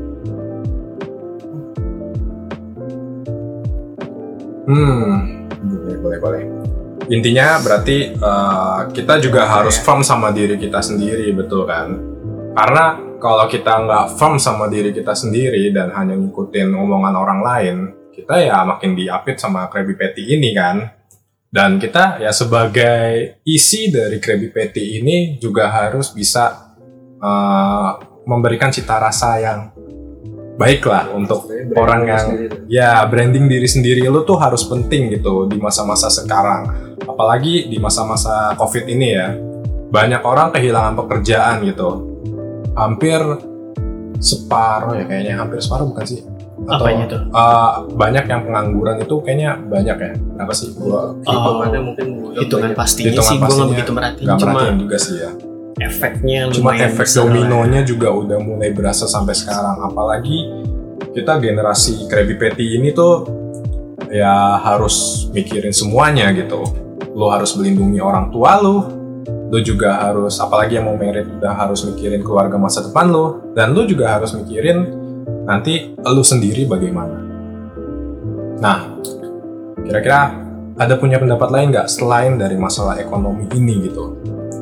Hmm, 4.69 5.49
boleh, 5.65 5.97
boleh, 5.97 6.19
boleh. 6.21 6.43
Intinya 7.09 7.57
berarti 7.57 8.13
eh, 8.13 8.79
kita 8.93 9.17
juga 9.17 9.49
harus 9.49 9.81
firm 9.81 10.05
sama 10.05 10.29
diri 10.29 10.61
kita 10.61 10.77
sendiri, 10.77 11.33
betul 11.33 11.65
kan? 11.65 11.97
Karena 12.53 13.01
kalau 13.17 13.49
kita 13.49 13.81
nggak 13.85 14.05
firm 14.17 14.37
sama 14.37 14.69
diri 14.69 14.93
kita 14.93 15.17
sendiri 15.17 15.73
dan 15.73 15.89
hanya 15.93 16.13
ngikutin 16.13 16.69
omongan 16.69 17.15
orang 17.17 17.39
lain, 17.41 17.77
kita 18.19 18.35
ya 18.43 18.61
makin 18.67 18.93
diapit 18.93 19.39
sama 19.39 19.71
Krabby 19.71 19.95
Patty 19.95 20.35
ini 20.35 20.51
kan. 20.51 20.83
Dan 21.49 21.81
kita 21.81 22.21
ya 22.21 22.29
sebagai 22.29 23.41
isi 23.41 23.89
dari 23.89 24.21
Krabby 24.21 24.53
Patty 24.53 25.01
ini 25.01 25.41
juga 25.41 25.71
harus 25.73 26.13
bisa 26.13 26.75
eh, 27.17 27.89
memberikan 28.27 28.69
cita 28.69 29.01
rasa 29.01 29.41
yang 29.41 29.59
baik 30.59 30.83
lah 30.85 31.09
untuk 31.15 31.47
orang 31.79 32.03
yang 32.03 32.25
sendiri. 32.35 32.55
ya 32.67 32.99
branding 33.07 33.47
diri 33.47 33.63
sendiri 33.63 34.03
lu 34.11 34.27
tuh 34.27 34.35
harus 34.35 34.67
penting 34.67 35.07
gitu 35.15 35.49
di 35.49 35.57
masa-masa 35.57 36.11
sekarang. 36.11 36.93
Apalagi 37.07 37.71
di 37.71 37.79
masa-masa 37.81 38.53
covid 38.59 38.85
ini 38.85 39.07
ya. 39.15 39.33
Banyak 39.89 40.21
orang 40.21 40.53
kehilangan 40.53 40.93
pekerjaan 41.01 41.65
gitu. 41.65 41.89
Hampir 42.77 43.17
separuh 44.19 44.99
ya 44.99 45.07
kayaknya 45.07 45.39
hampir 45.39 45.63
separuh 45.63 45.89
bukan 45.89 46.05
sih 46.05 46.21
atau 46.65 46.85
Apanya 46.85 47.05
tuh? 47.07 47.21
eh, 47.23 47.71
banyak 47.95 48.25
yang 48.25 48.41
pengangguran 48.43 48.95
itu 48.99 49.15
kayaknya 49.21 49.49
banyak 49.61 49.97
ya. 49.97 50.11
Berapa 50.35 50.53
sih? 50.53 50.67
Gua 50.73 51.15
Oh, 51.23 51.61
kan 51.61 51.71
mungkin 51.79 52.07
hitungan 52.35 52.71
pastinya 52.73 53.09
Hitungan 53.11 53.29
sih 53.29 53.37
gue 53.37 53.53
nggak 53.53 53.69
begitu 53.71 53.91
merhatiin. 53.93 54.27
Cuma 54.35 54.59
juga 54.75 54.97
sih 54.97 55.15
ya. 55.17 55.31
efeknya 55.79 56.51
cuma 56.51 56.75
lumayan 56.75 56.91
efek 56.91 57.07
lah. 57.07 57.15
dominonya 57.23 57.81
juga 57.87 58.11
udah 58.11 58.35
mulai 58.37 58.75
berasa 58.75 59.07
sampai 59.07 59.31
sekarang. 59.31 59.79
Apalagi 59.79 60.51
kita 61.15 61.39
generasi 61.39 62.03
Krabby 62.05 62.35
Patty 62.35 62.75
ini 62.75 62.91
tuh 62.91 63.23
ya 64.11 64.59
harus 64.59 65.27
mikirin 65.31 65.71
semuanya 65.71 66.35
gitu. 66.35 66.67
Lo 67.15 67.31
harus 67.31 67.55
melindungi 67.55 68.03
orang 68.03 68.27
tua 68.27 68.59
lo. 68.59 68.77
Lo 69.49 69.57
juga 69.63 69.97
harus 69.97 70.35
apalagi 70.37 70.77
yang 70.77 70.85
mau 70.85 70.99
merit 70.99 71.25
udah 71.31 71.55
harus 71.55 71.81
mikirin 71.81 72.21
keluarga 72.21 72.59
masa 72.59 72.83
depan 72.83 73.07
lo. 73.07 73.39
Dan 73.55 73.71
lo 73.71 73.87
juga 73.87 74.19
harus 74.19 74.35
mikirin 74.35 74.98
nanti 75.49 75.97
lo 75.97 76.21
sendiri 76.21 76.69
bagaimana 76.69 77.17
nah 78.61 78.93
kira-kira 79.81 80.37
ada 80.77 80.93
punya 80.95 81.17
pendapat 81.17 81.49
lain 81.49 81.73
nggak 81.73 81.89
selain 81.89 82.37
dari 82.37 82.55
masalah 82.55 83.01
ekonomi 83.01 83.49
ini 83.57 83.89
gitu 83.89 84.15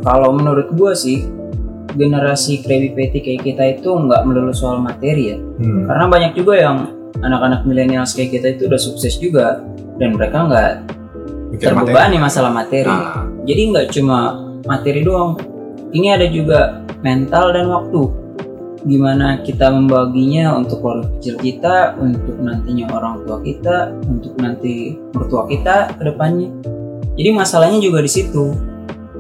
Kalau 0.08 0.32
menurut 0.32 0.72
gua 0.72 0.96
sih 0.96 1.27
generasi 1.98 2.62
Krabby 2.63 2.94
Patty 2.94 3.20
kayak 3.20 3.41
kita 3.44 3.63
itu 3.82 3.89
nggak 3.91 4.24
melulu 4.24 4.53
soal 4.53 4.79
materi 4.79 5.36
ya. 5.36 5.38
hmm. 5.38 5.89
Karena 5.89 6.06
banyak 6.08 6.32
juga 6.38 6.53
yang 6.56 6.77
anak-anak 7.20 7.65
milenial 7.65 8.06
kayak 8.06 8.29
kita 8.38 8.48
itu 8.56 8.70
udah 8.70 8.82
sukses 8.82 9.17
juga 9.17 9.65
dan 9.98 10.13
mereka 10.13 10.46
nggak 10.46 10.72
materi. 11.51 11.63
terbebani 11.63 12.17
masalah 12.22 12.51
materi. 12.53 12.88
Nah, 12.88 13.25
Jadi 13.44 13.62
nggak 13.74 13.88
cuma 13.98 14.17
materi 14.63 15.01
doang. 15.01 15.36
Ini 15.91 16.08
ada 16.20 16.27
juga 16.29 16.84
mental 17.01 17.56
dan 17.56 17.65
waktu. 17.72 18.27
Gimana 18.88 19.44
kita 19.44 19.67
membaginya 19.67 20.56
untuk 20.56 20.79
keluarga 20.79 21.12
kecil 21.20 21.36
kita, 21.44 22.00
untuk 22.00 22.39
nantinya 22.39 22.88
orang 22.96 23.27
tua 23.27 23.44
kita, 23.44 23.91
untuk 24.08 24.39
nanti 24.39 24.96
mertua 25.12 25.44
kita 25.44 25.91
ke 26.00 26.08
depannya. 26.08 26.48
Jadi 27.20 27.29
masalahnya 27.36 27.84
juga 27.84 28.00
di 28.00 28.08
situ. 28.08 28.56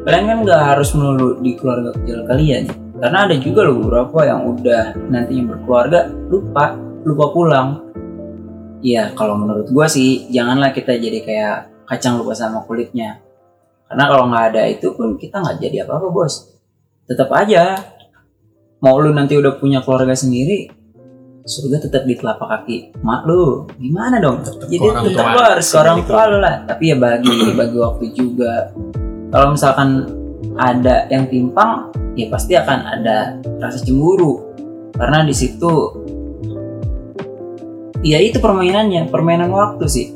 Kalian 0.07 0.23
kan 0.23 0.37
nggak 0.47 0.63
harus 0.71 0.95
melulu 0.95 1.43
di 1.43 1.59
keluarga 1.59 1.91
kecil 1.99 2.23
kalian. 2.23 2.63
Karena 2.95 3.27
ada 3.27 3.35
juga 3.35 3.67
loh 3.67 3.75
beberapa 3.83 4.23
yang 4.23 4.47
udah 4.55 4.95
nantinya 5.11 5.43
berkeluarga 5.51 6.07
lupa, 6.31 6.79
lupa 7.03 7.25
pulang. 7.35 7.69
Iya, 8.79 9.11
kalau 9.19 9.35
menurut 9.35 9.67
gua 9.67 9.91
sih 9.91 10.31
janganlah 10.31 10.71
kita 10.71 10.95
jadi 10.95 11.19
kayak 11.27 11.57
kacang 11.91 12.23
lupa 12.23 12.31
sama 12.39 12.63
kulitnya. 12.63 13.19
Karena 13.91 14.03
kalau 14.07 14.31
nggak 14.31 14.45
ada 14.55 14.63
itu 14.71 14.95
pun 14.95 15.19
kita 15.19 15.43
nggak 15.43 15.59
jadi 15.59 15.83
apa-apa 15.83 16.07
bos. 16.07 16.55
Tetap 17.03 17.27
aja 17.35 17.96
mau 18.81 19.01
lu 19.01 19.09
nanti 19.13 19.33
udah 19.33 19.57
punya 19.57 19.81
keluarga 19.81 20.13
sendiri, 20.13 20.69
surga 21.47 21.87
tetap 21.87 22.03
di 22.03 22.13
telapak 22.19 22.47
kaki 22.47 22.77
mak 23.01 23.23
lu. 23.25 23.65
Gimana 23.79 24.19
dong? 24.19 24.43
Tetap 24.43 24.67
jadi 24.67 24.85
orang 24.91 25.03
tetap 25.07 25.25
lu 25.31 25.39
harus 25.41 25.69
orang 25.73 25.97
tua 26.03 26.23
lu 26.29 26.37
lah. 26.43 26.55
Tapi 26.67 26.83
ya 26.93 26.95
bagi 26.99 27.33
bagi 27.59 27.77
waktu 27.79 28.05
juga. 28.13 28.69
Kalau 29.27 29.47
misalkan 29.55 29.89
ada 30.59 31.09
yang 31.09 31.27
timpang, 31.27 31.91
ya 32.13 32.27
pasti 32.29 32.53
akan 32.53 32.79
ada 32.99 33.39
rasa 33.63 33.81
cemburu. 33.81 34.43
Karena 34.93 35.25
di 35.25 35.33
situ 35.33 35.73
ya 38.05 38.21
itu 38.21 38.37
permainannya, 38.37 39.09
permainan 39.09 39.49
waktu 39.49 39.85
sih. 39.89 40.07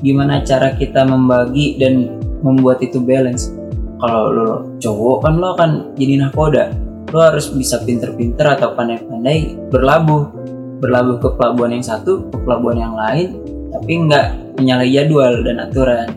Gimana 0.00 0.44
cara 0.44 0.76
kita 0.76 1.08
membagi 1.08 1.80
dan 1.80 2.20
membuat 2.40 2.80
itu 2.84 3.00
balance. 3.02 3.52
kalau 3.96 4.28
lo 4.28 4.48
cowok 4.76 5.24
kan 5.24 5.34
lo 5.40 5.56
akan 5.56 5.70
jadi 5.96 6.20
nahkoda 6.20 6.68
lo 7.10 7.20
harus 7.22 7.50
bisa 7.54 7.82
pinter-pinter 7.82 8.58
atau 8.58 8.74
pandai-pandai 8.74 9.70
berlabuh. 9.70 10.46
Berlabuh 10.76 11.16
ke 11.22 11.28
pelabuhan 11.40 11.80
yang 11.80 11.86
satu 11.86 12.28
ke 12.28 12.36
pelabuhan 12.44 12.78
yang 12.84 12.94
lain 12.94 13.40
tapi 13.72 13.92
nggak 14.08 14.56
menyalahi 14.60 14.92
jadwal 14.92 15.34
dan 15.44 15.56
aturan. 15.60 16.08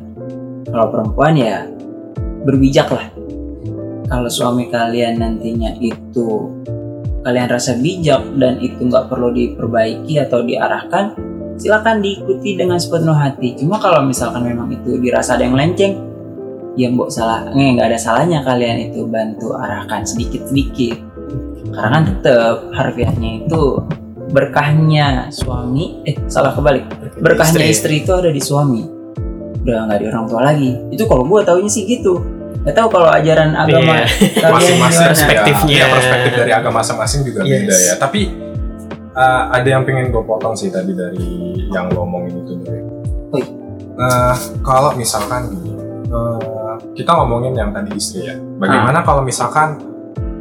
Kalau 0.67 0.87
perempuan 0.91 1.33
ya 1.35 1.63
berbijak 2.43 2.87
lah. 2.91 3.07
Kalau 4.09 4.29
suami 4.31 4.67
kalian 4.67 5.21
nantinya 5.21 5.75
itu 5.77 6.49
kalian 7.21 7.47
rasa 7.51 7.77
bijak 7.77 8.23
dan 8.39 8.57
itu 8.63 8.79
nggak 8.79 9.11
perlu 9.11 9.29
diperbaiki 9.35 10.17
atau 10.23 10.41
diarahkan 10.41 11.13
silakan 11.59 11.99
diikuti 11.99 12.55
dengan 12.55 12.79
sepenuh 12.79 13.13
hati. 13.13 13.59
Cuma 13.59 13.77
kalau 13.77 14.01
misalkan 14.07 14.47
memang 14.47 14.71
itu 14.71 14.97
dirasa 14.97 15.35
ada 15.35 15.43
yang 15.43 15.53
melenceng 15.53 16.08
ya 16.79 16.87
mbok 16.87 17.11
salah 17.11 17.51
nggak 17.51 17.69
nggak 17.75 17.87
ada 17.91 17.99
salahnya 17.99 18.39
kalian 18.47 18.87
itu 18.87 19.03
bantu 19.03 19.51
arahkan 19.59 20.07
sedikit 20.07 20.47
sedikit 20.47 20.95
karena 21.75 21.89
kan 21.91 22.03
tetap 22.23 22.71
harfiahnya 22.71 23.43
itu 23.43 23.83
berkahnya 24.31 25.27
suami 25.27 25.99
eh 26.07 26.15
salah 26.31 26.55
kebalik 26.55 26.87
berkahnya 27.19 27.67
istri, 27.67 27.99
itu 28.05 28.11
ada 28.15 28.31
di 28.31 28.39
suami 28.39 28.87
udah 29.59 29.91
nggak 29.91 29.99
di 29.99 30.05
orang 30.07 30.25
tua 30.31 30.41
lagi 30.47 30.71
itu 30.87 31.03
kalau 31.03 31.27
gue 31.27 31.43
taunya 31.43 31.67
sih 31.67 31.83
gitu 31.83 32.23
nggak 32.63 32.75
tahu 32.75 32.87
kalau 32.95 33.11
ajaran 33.11 33.51
agama 33.59 33.99
Iya. 33.99 34.07
kalian 34.43 34.55
masing-masing 34.55 35.03
gimana? 35.03 35.11
perspektifnya. 35.11 35.75
ya, 35.75 35.85
perspektif 35.91 36.31
dari 36.31 36.51
agama 36.55 36.75
masing-masing 36.79 37.19
juga 37.27 37.39
Yes. 37.43 37.51
beda 37.51 37.75
ya 37.75 37.93
tapi 37.99 38.21
uh, 39.15 39.43
ada 39.51 39.67
yang 39.67 39.83
pengen 39.83 40.15
gue 40.15 40.23
potong 40.23 40.55
sih 40.55 40.71
tadi 40.71 40.95
dari 40.95 41.27
yang 41.75 41.91
lo 41.91 42.07
omongin 42.07 42.39
itu 42.39 42.53
dari 42.63 42.81
Oi. 43.29 43.43
Uh, 43.99 44.33
kalau 44.63 44.95
misalkan 44.95 45.51
gini 45.51 45.75
uh, 46.09 46.39
kita 46.99 47.15
ngomongin 47.15 47.55
yang 47.55 47.71
tadi 47.71 47.95
istri 47.95 48.27
ya. 48.27 48.35
Bagaimana 48.35 49.07
kalau 49.07 49.23
misalkan 49.23 49.79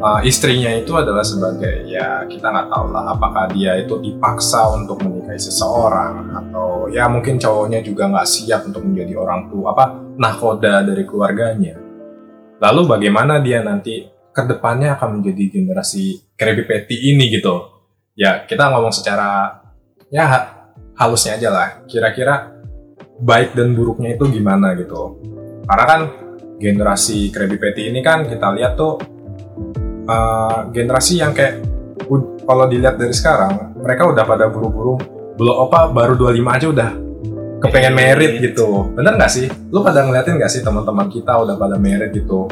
uh, 0.03 0.19
istrinya 0.27 0.75
itu 0.75 0.91
adalah 0.99 1.23
sebagai 1.23 1.87
ya 1.87 2.27
kita 2.27 2.51
nggak 2.51 2.67
tahu 2.67 2.87
lah 2.91 3.15
apakah 3.15 3.47
dia 3.55 3.79
itu 3.79 3.95
dipaksa 4.03 4.67
untuk 4.75 4.99
menikahi 5.07 5.39
seseorang 5.39 6.35
atau 6.35 6.91
ya 6.91 7.07
mungkin 7.07 7.39
cowoknya 7.39 7.79
juga 7.87 8.11
nggak 8.11 8.27
siap 8.27 8.67
untuk 8.67 8.83
menjadi 8.83 9.15
orang 9.15 9.47
tua 9.47 9.71
apa 9.71 9.85
nahkoda 10.19 10.83
dari 10.83 11.07
keluarganya. 11.07 11.79
Lalu 12.59 12.83
bagaimana 12.91 13.39
dia 13.39 13.63
nanti 13.63 14.11
ke 14.35 14.43
depannya 14.43 14.99
akan 14.99 15.23
menjadi 15.23 15.63
generasi 15.63 16.35
Krabby 16.35 16.67
Patty 16.67 17.15
ini 17.15 17.31
gitu. 17.31 17.55
Ya 18.19 18.43
kita 18.43 18.75
ngomong 18.75 18.91
secara 18.91 19.63
ya 20.11 20.27
ha- 20.27 20.75
halusnya 20.99 21.39
aja 21.39 21.55
lah. 21.55 21.69
Kira-kira 21.87 22.51
baik 23.23 23.55
dan 23.55 23.79
buruknya 23.79 24.19
itu 24.19 24.27
gimana 24.27 24.75
gitu. 24.75 25.23
Karena 25.71 25.87
kan 25.87 26.01
generasi 26.59 27.31
Krabby 27.31 27.57
Patty 27.57 27.89
ini 27.95 28.03
kan 28.03 28.27
kita 28.27 28.51
lihat 28.53 28.75
tuh 28.75 28.99
uh, 30.11 30.69
generasi 30.75 31.23
yang 31.23 31.31
kayak 31.33 31.63
kalau 32.45 32.65
dilihat 32.67 32.99
dari 32.99 33.15
sekarang 33.15 33.79
mereka 33.79 34.11
udah 34.11 34.25
pada 34.27 34.51
buru-buru 34.51 34.99
belum 35.39 35.71
apa 35.71 35.95
baru 35.95 36.19
25 36.19 36.57
aja 36.59 36.67
udah 36.67 36.91
kepengen 37.59 37.95
merit 37.95 38.33
gitu. 38.39 38.95
Bener 38.95 39.19
nggak 39.19 39.31
sih? 39.31 39.47
Lu 39.71 39.83
pada 39.83 40.07
ngeliatin 40.07 40.39
nggak 40.39 40.51
sih 40.51 40.63
teman-teman 40.63 41.11
kita 41.11 41.35
udah 41.43 41.59
pada 41.59 41.77
merit 41.79 42.15
gitu? 42.15 42.47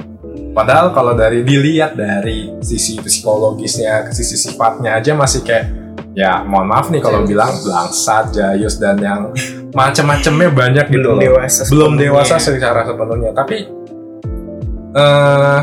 Padahal 0.50 0.90
kalau 0.90 1.14
dari 1.14 1.46
dilihat 1.46 1.94
dari 1.94 2.50
sisi 2.64 2.98
psikologisnya 2.98 4.10
sisi 4.10 4.34
sifatnya 4.34 4.98
aja 4.98 5.14
masih 5.14 5.44
kayak 5.46 5.66
ya 6.16 6.42
mohon 6.42 6.72
maaf 6.72 6.88
nih 6.88 7.04
kalau 7.04 7.22
bilang 7.28 7.52
bangsat 7.60 8.32
jayus 8.32 8.80
dan 8.80 8.96
yang 8.98 9.30
macem-macemnya 9.76 10.48
banyak 10.48 10.86
gitu 10.88 11.12
belum 11.12 11.16
loh. 11.20 11.22
dewasa 11.22 11.62
belum 11.68 11.92
dewasa 12.00 12.36
secara 12.40 12.88
sepenuhnya. 12.88 13.30
Tapi 13.36 13.75
eh 14.96 15.60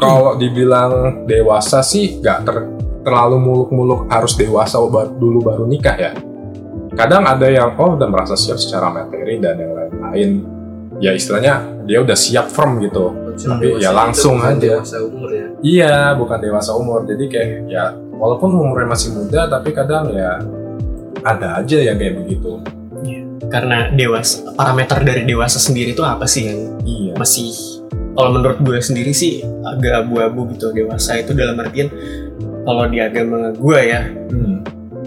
kalau 0.00 0.34
dibilang 0.40 1.24
dewasa 1.28 1.84
sih 1.84 2.18
nggak 2.18 2.38
ter- 2.48 2.70
terlalu 3.04 3.36
muluk-muluk 3.36 4.08
harus 4.08 4.34
dewasa 4.34 4.80
dulu 5.20 5.44
baru 5.44 5.68
nikah 5.68 5.96
ya. 6.00 6.12
Kadang 6.94 7.26
ada 7.28 7.46
yang 7.50 7.76
oh 7.76 7.98
udah 7.98 8.08
merasa 8.08 8.34
siap 8.34 8.56
secara 8.56 8.88
materi 8.88 9.36
dan 9.38 9.60
yang 9.60 9.72
lain-lain. 9.76 10.30
Ya 11.02 11.10
istilahnya 11.12 11.84
dia 11.84 12.00
udah 12.00 12.16
siap 12.16 12.48
firm 12.48 12.80
gitu. 12.80 13.12
Tapi 13.34 13.82
ya 13.82 13.90
langsung 13.90 14.38
bukan 14.38 14.56
aja. 14.56 14.78
dewasa 14.78 14.96
umur 15.02 15.30
ya? 15.34 15.46
Iya 15.60 15.96
bukan 16.16 16.38
dewasa 16.38 16.70
umur. 16.78 17.00
Jadi 17.04 17.24
kayak 17.28 17.50
ya 17.66 17.84
walaupun 18.14 18.54
umurnya 18.54 18.88
masih 18.94 19.10
muda 19.12 19.50
tapi 19.50 19.74
kadang 19.74 20.14
ya 20.14 20.38
ada 21.26 21.60
aja 21.60 21.78
yang 21.82 21.98
kayak 21.98 22.14
begitu. 22.24 22.62
Karena 23.50 23.90
dewasa 23.92 24.54
parameter 24.54 25.02
dari 25.04 25.22
dewasa 25.26 25.58
sendiri 25.60 25.92
itu 25.92 26.02
apa 26.02 26.24
sih 26.24 26.48
yang 26.48 26.60
iya. 26.86 27.12
masih 27.18 27.52
kalau 28.14 28.30
menurut 28.38 28.58
gue 28.62 28.78
sendiri 28.78 29.10
sih 29.10 29.42
agak 29.66 30.06
abu-abu 30.06 30.54
gitu 30.54 30.70
dewasa 30.70 31.18
itu 31.18 31.34
dalam 31.34 31.58
artian 31.58 31.90
kalau 32.64 32.86
di 32.88 32.98
agama 33.02 33.52
gue 33.52 33.80
ya 33.82 34.02
Hmm. 34.30 34.62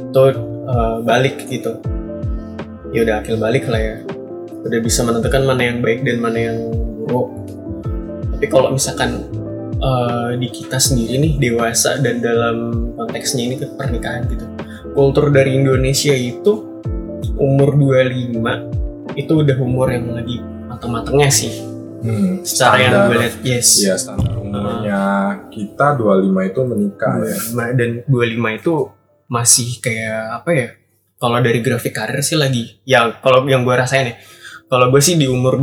itu 0.07 0.23
eh, 0.67 0.97
balik 1.03 1.35
gitu. 1.51 1.79
Ya 2.95 3.03
udah 3.03 3.15
akil 3.19 3.35
balik 3.39 3.67
lah 3.67 3.79
ya. 3.79 3.95
Udah 4.63 4.79
bisa 4.79 5.03
menentukan 5.03 5.43
mana 5.43 5.67
yang 5.67 5.79
baik 5.83 6.03
dan 6.07 6.23
mana 6.23 6.37
yang 6.39 6.57
buruk. 7.03 7.31
Tapi 8.35 8.45
kalau 8.47 8.71
misalkan 8.71 9.27
eh, 9.77 10.29
di 10.39 10.47
kita 10.47 10.79
sendiri 10.79 11.19
nih 11.19 11.33
dewasa 11.39 11.99
dan 11.99 12.23
dalam 12.23 12.89
konteksnya 12.97 13.41
ini 13.51 13.55
ke 13.59 13.67
pernikahan 13.77 14.25
gitu 14.31 14.45
kultur 14.97 15.29
dari 15.29 15.53
Indonesia 15.53 16.17
itu 16.17 16.81
umur 17.37 17.77
25 17.77 19.13
itu 19.13 19.31
udah 19.45 19.57
umur 19.61 19.93
yang 19.93 20.09
lagi 20.09 20.41
matang-matangnya 20.65 21.29
sih 21.29 21.53
Hmm. 21.97 22.45
secara 22.45 22.75
yang 22.77 22.93
Standar. 22.93 23.07
gue 23.09 23.17
lihat 23.19 23.35
yes 23.41 23.67
Iya 23.81 23.95
standar 23.97 24.33
umurnya 24.37 25.01
kita 25.49 25.87
25 25.97 26.49
itu 26.49 26.61
menikah 26.63 27.13
ya. 27.19 27.37
25 27.51 27.79
dan 27.79 27.89
25 28.05 28.59
itu 28.59 28.73
masih 29.27 29.69
kayak 29.81 30.21
apa 30.39 30.49
ya 30.53 30.67
kalau 31.17 31.37
dari 31.41 31.59
grafik 31.59 31.91
karir 31.91 32.21
sih 32.23 32.37
lagi 32.37 32.79
ya 32.83 33.17
kalau 33.19 33.43
yang 33.45 33.65
gue 33.65 33.75
rasain 33.75 34.07
ya 34.07 34.15
kalau 34.67 34.91
gue 34.91 34.99
sih 34.99 35.15
di 35.15 35.27
umur 35.27 35.59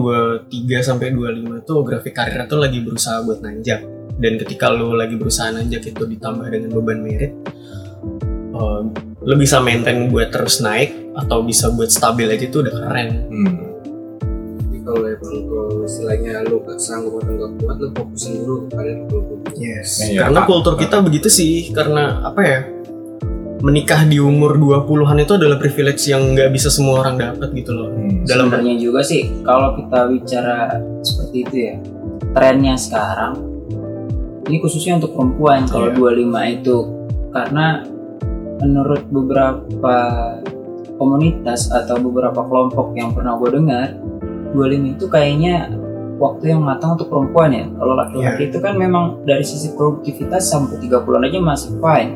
23 0.49 0.49
sampai 0.81 1.13
25 1.13 1.65
tuh 1.65 1.79
grafik 1.81 2.13
karir 2.13 2.45
tuh 2.45 2.61
lagi 2.61 2.81
berusaha 2.81 3.21
buat 3.23 3.41
nanjak 3.41 3.81
dan 4.15 4.33
ketika 4.39 4.71
lo 4.71 4.93
lagi 4.93 5.17
berusaha 5.17 5.51
nanjak 5.51 5.87
itu 5.87 6.03
ditambah 6.05 6.47
dengan 6.47 6.71
beban 6.73 7.01
merit 7.01 7.33
eh, 8.53 8.81
lo 9.25 9.35
bisa 9.37 9.61
maintain 9.61 10.13
buat 10.13 10.29
terus 10.29 10.61
naik 10.61 10.93
atau 11.17 11.41
bisa 11.41 11.73
buat 11.73 11.89
stabil 11.89 12.29
aja 12.29 12.45
itu 12.45 12.59
udah 12.61 12.75
keren 12.75 13.09
Hmm. 13.31 13.74
Kalau 14.85 15.01
emang 15.09 15.37
kalau 15.49 15.81
istilahnya 15.89 16.45
lu 16.45 16.61
gak 16.61 16.77
sanggup 16.77 17.17
atau 17.25 17.33
gak 17.41 17.51
kuat 17.57 17.77
lu 17.81 17.89
fokusin 17.97 18.33
dulu 18.45 18.55
ke 18.69 18.69
karir 18.77 18.99
lu. 19.09 19.19
Yes. 19.57 19.91
Iya, 20.05 20.29
karena 20.29 20.41
kultur 20.45 20.75
kita 20.77 20.97
begitu 21.01 21.29
sih 21.33 21.73
karena 21.73 22.21
apa 22.21 22.41
ya 22.45 22.61
menikah 23.65 24.05
di 24.05 24.21
umur 24.21 24.61
20-an 24.61 25.25
itu 25.25 25.41
adalah 25.41 25.57
privilege 25.57 26.05
yang 26.05 26.37
nggak 26.37 26.53
bisa 26.53 26.69
semua 26.69 27.01
orang 27.01 27.17
dapat 27.17 27.49
gitu 27.57 27.73
loh. 27.73 27.89
Hmm. 27.97 28.29
dalam 28.29 28.53
sebenarnya 28.53 28.77
juga 28.77 29.01
sih 29.01 29.33
kalau 29.41 29.73
kita 29.81 30.05
bicara 30.13 30.85
seperti 31.01 31.37
itu 31.49 31.57
ya 31.73 31.75
trennya 32.37 32.77
sekarang 32.77 33.55
ini 34.45 34.61
khususnya 34.61 35.01
untuk 35.01 35.17
perempuan 35.17 35.65
kalau 35.65 35.89
Iya. 35.89 36.21
25 36.21 36.45
itu. 36.61 36.77
Karena 37.33 37.67
menurut 38.61 39.03
beberapa 39.11 39.97
komunitas 40.95 41.73
atau 41.75 41.99
beberapa 41.99 42.45
kelompok 42.47 42.95
yang 42.95 43.11
pernah 43.17 43.35
gue 43.41 43.51
dengar 43.51 43.99
25 44.55 44.95
itu 44.95 45.05
kayaknya 45.11 45.55
waktu 46.17 46.55
yang 46.55 46.63
matang 46.63 46.95
untuk 46.95 47.11
perempuan 47.11 47.51
ya. 47.51 47.65
Kalau 47.69 47.95
laki-laki 47.95 48.43
itu 48.49 48.59
kan 48.59 48.79
memang 48.79 49.27
dari 49.27 49.43
sisi 49.43 49.75
produktivitas 49.75 50.47
sampai 50.47 50.79
30an 50.79 51.27
aja 51.27 51.39
masih 51.43 51.71
fine. 51.79 52.13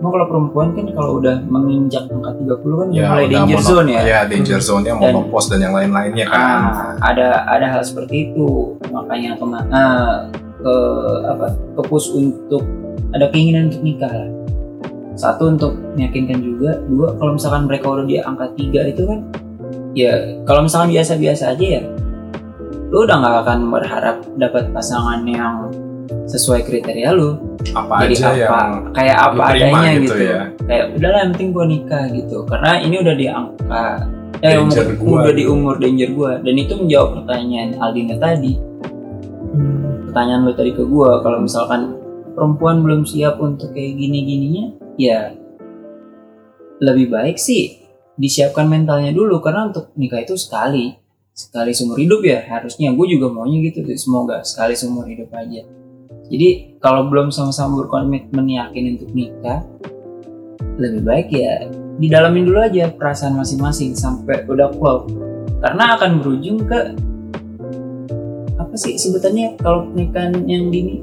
Cuma 0.00 0.10
kalau 0.10 0.26
perempuan 0.26 0.74
kan 0.74 0.90
kalau 0.90 1.22
udah 1.22 1.38
menginjak 1.46 2.10
angka 2.10 2.34
30 2.34 2.58
kan 2.58 2.86
udah 2.90 3.06
mulai 3.06 3.26
danger 3.30 3.54
mono- 3.54 3.70
zone 3.70 3.88
ya. 3.88 4.00
Iya, 4.02 4.20
danger 4.26 4.58
zone-nya 4.58 4.92
Dan- 4.92 5.14
monopause 5.14 5.46
dan 5.46 5.60
yang 5.62 5.74
lain-lainnya 5.76 6.26
kan. 6.26 6.42
Ah, 6.42 6.62
ada 7.06 7.46
ada 7.46 7.66
hal 7.70 7.82
seperti 7.86 8.32
itu. 8.32 8.74
Makanya 8.90 9.38
kema 9.38 9.62
ah, 9.70 10.26
ke 10.58 10.74
apa 11.22 11.46
ke 11.54 11.82
push 11.86 12.10
untuk 12.10 12.66
ada 13.14 13.30
keinginan 13.30 13.70
untuk 13.70 13.82
nikah 13.86 14.10
lah. 14.10 14.30
Satu 15.14 15.54
untuk 15.54 15.76
meyakinkan 15.94 16.40
juga. 16.40 16.82
Dua 16.88 17.14
kalau 17.14 17.38
misalkan 17.38 17.70
mereka 17.70 17.86
udah 17.86 18.02
di 18.02 18.18
angka 18.18 18.50
tiga 18.58 18.82
itu 18.88 19.06
kan 19.06 19.22
ya 19.92 20.42
kalau 20.48 20.64
misalkan 20.64 20.92
biasa-biasa 20.92 21.52
aja 21.56 21.66
ya 21.80 21.82
lu 22.92 23.08
udah 23.08 23.16
nggak 23.24 23.36
akan 23.48 23.58
berharap 23.72 24.16
dapat 24.36 24.68
pasangan 24.68 25.24
yang 25.24 25.72
sesuai 26.28 26.60
kriteria 26.68 27.16
lu. 27.16 27.40
Apa 27.72 28.04
jadi 28.04 28.14
aja 28.20 28.28
apa? 28.28 28.36
yang 28.36 28.70
kayak 28.92 29.16
apa 29.16 29.42
adanya 29.48 29.90
gitu 29.96 30.04
gitu, 30.04 30.16
ya. 30.28 30.40
kayak 30.68 30.84
udahlah 30.98 31.18
yang 31.24 31.30
penting 31.32 31.50
gua 31.56 31.64
nikah 31.64 32.04
gitu. 32.12 32.36
Karena 32.44 32.72
ini 32.84 32.96
udah 33.00 33.14
di 33.16 33.26
angka 33.32 33.84
eh 34.42 34.58
Danger 34.58 34.86
umur, 34.98 35.00
gua 35.00 35.18
udah 35.24 35.34
di 35.34 35.44
gitu. 35.44 35.54
umur 35.54 35.74
danger 35.80 36.08
gua. 36.12 36.32
Dan 36.44 36.54
itu 36.60 36.72
menjawab 36.76 37.08
pertanyaan 37.22 37.70
Aldina 37.80 38.16
tadi. 38.20 38.52
Pertanyaan 40.10 40.40
lu 40.44 40.52
tadi 40.52 40.70
ke 40.76 40.84
gua 40.84 41.10
kalau 41.24 41.38
misalkan 41.40 41.96
perempuan 42.36 42.84
belum 42.84 43.08
siap 43.08 43.40
untuk 43.40 43.72
kayak 43.72 43.96
gini 43.96 44.18
gininya 44.24 44.64
ya 44.96 45.36
lebih 46.80 47.12
baik 47.12 47.36
sih 47.36 47.81
disiapkan 48.22 48.70
mentalnya 48.70 49.10
dulu 49.10 49.42
karena 49.42 49.66
untuk 49.74 49.90
nikah 49.98 50.22
itu 50.22 50.38
sekali 50.38 50.94
sekali 51.34 51.74
seumur 51.74 51.98
hidup 51.98 52.22
ya 52.22 52.46
harusnya 52.46 52.94
gue 52.94 53.06
juga 53.10 53.34
maunya 53.34 53.66
gitu 53.66 53.82
tuh 53.82 53.98
semoga 53.98 54.46
sekali 54.46 54.78
seumur 54.78 55.10
hidup 55.10 55.26
aja 55.34 55.66
jadi 56.30 56.78
kalau 56.78 57.10
belum 57.10 57.34
sama-sama 57.34 57.82
berkomitmen 57.82 58.46
yakin 58.46 58.94
untuk 58.94 59.10
nikah 59.10 59.66
lebih 60.78 61.02
baik 61.02 61.28
ya 61.34 61.66
didalamin 61.98 62.46
dulu 62.46 62.62
aja 62.62 62.94
perasaan 62.94 63.34
masing-masing 63.34 63.98
sampai 63.98 64.46
udah 64.46 64.70
klop 64.70 65.10
karena 65.58 65.98
akan 65.98 66.22
berujung 66.22 66.62
ke 66.62 66.94
apa 68.54 68.74
sih 68.78 68.94
sebutannya 68.94 69.58
kalau 69.58 69.90
pernikahan 69.90 70.46
yang 70.46 70.70
dini 70.70 71.02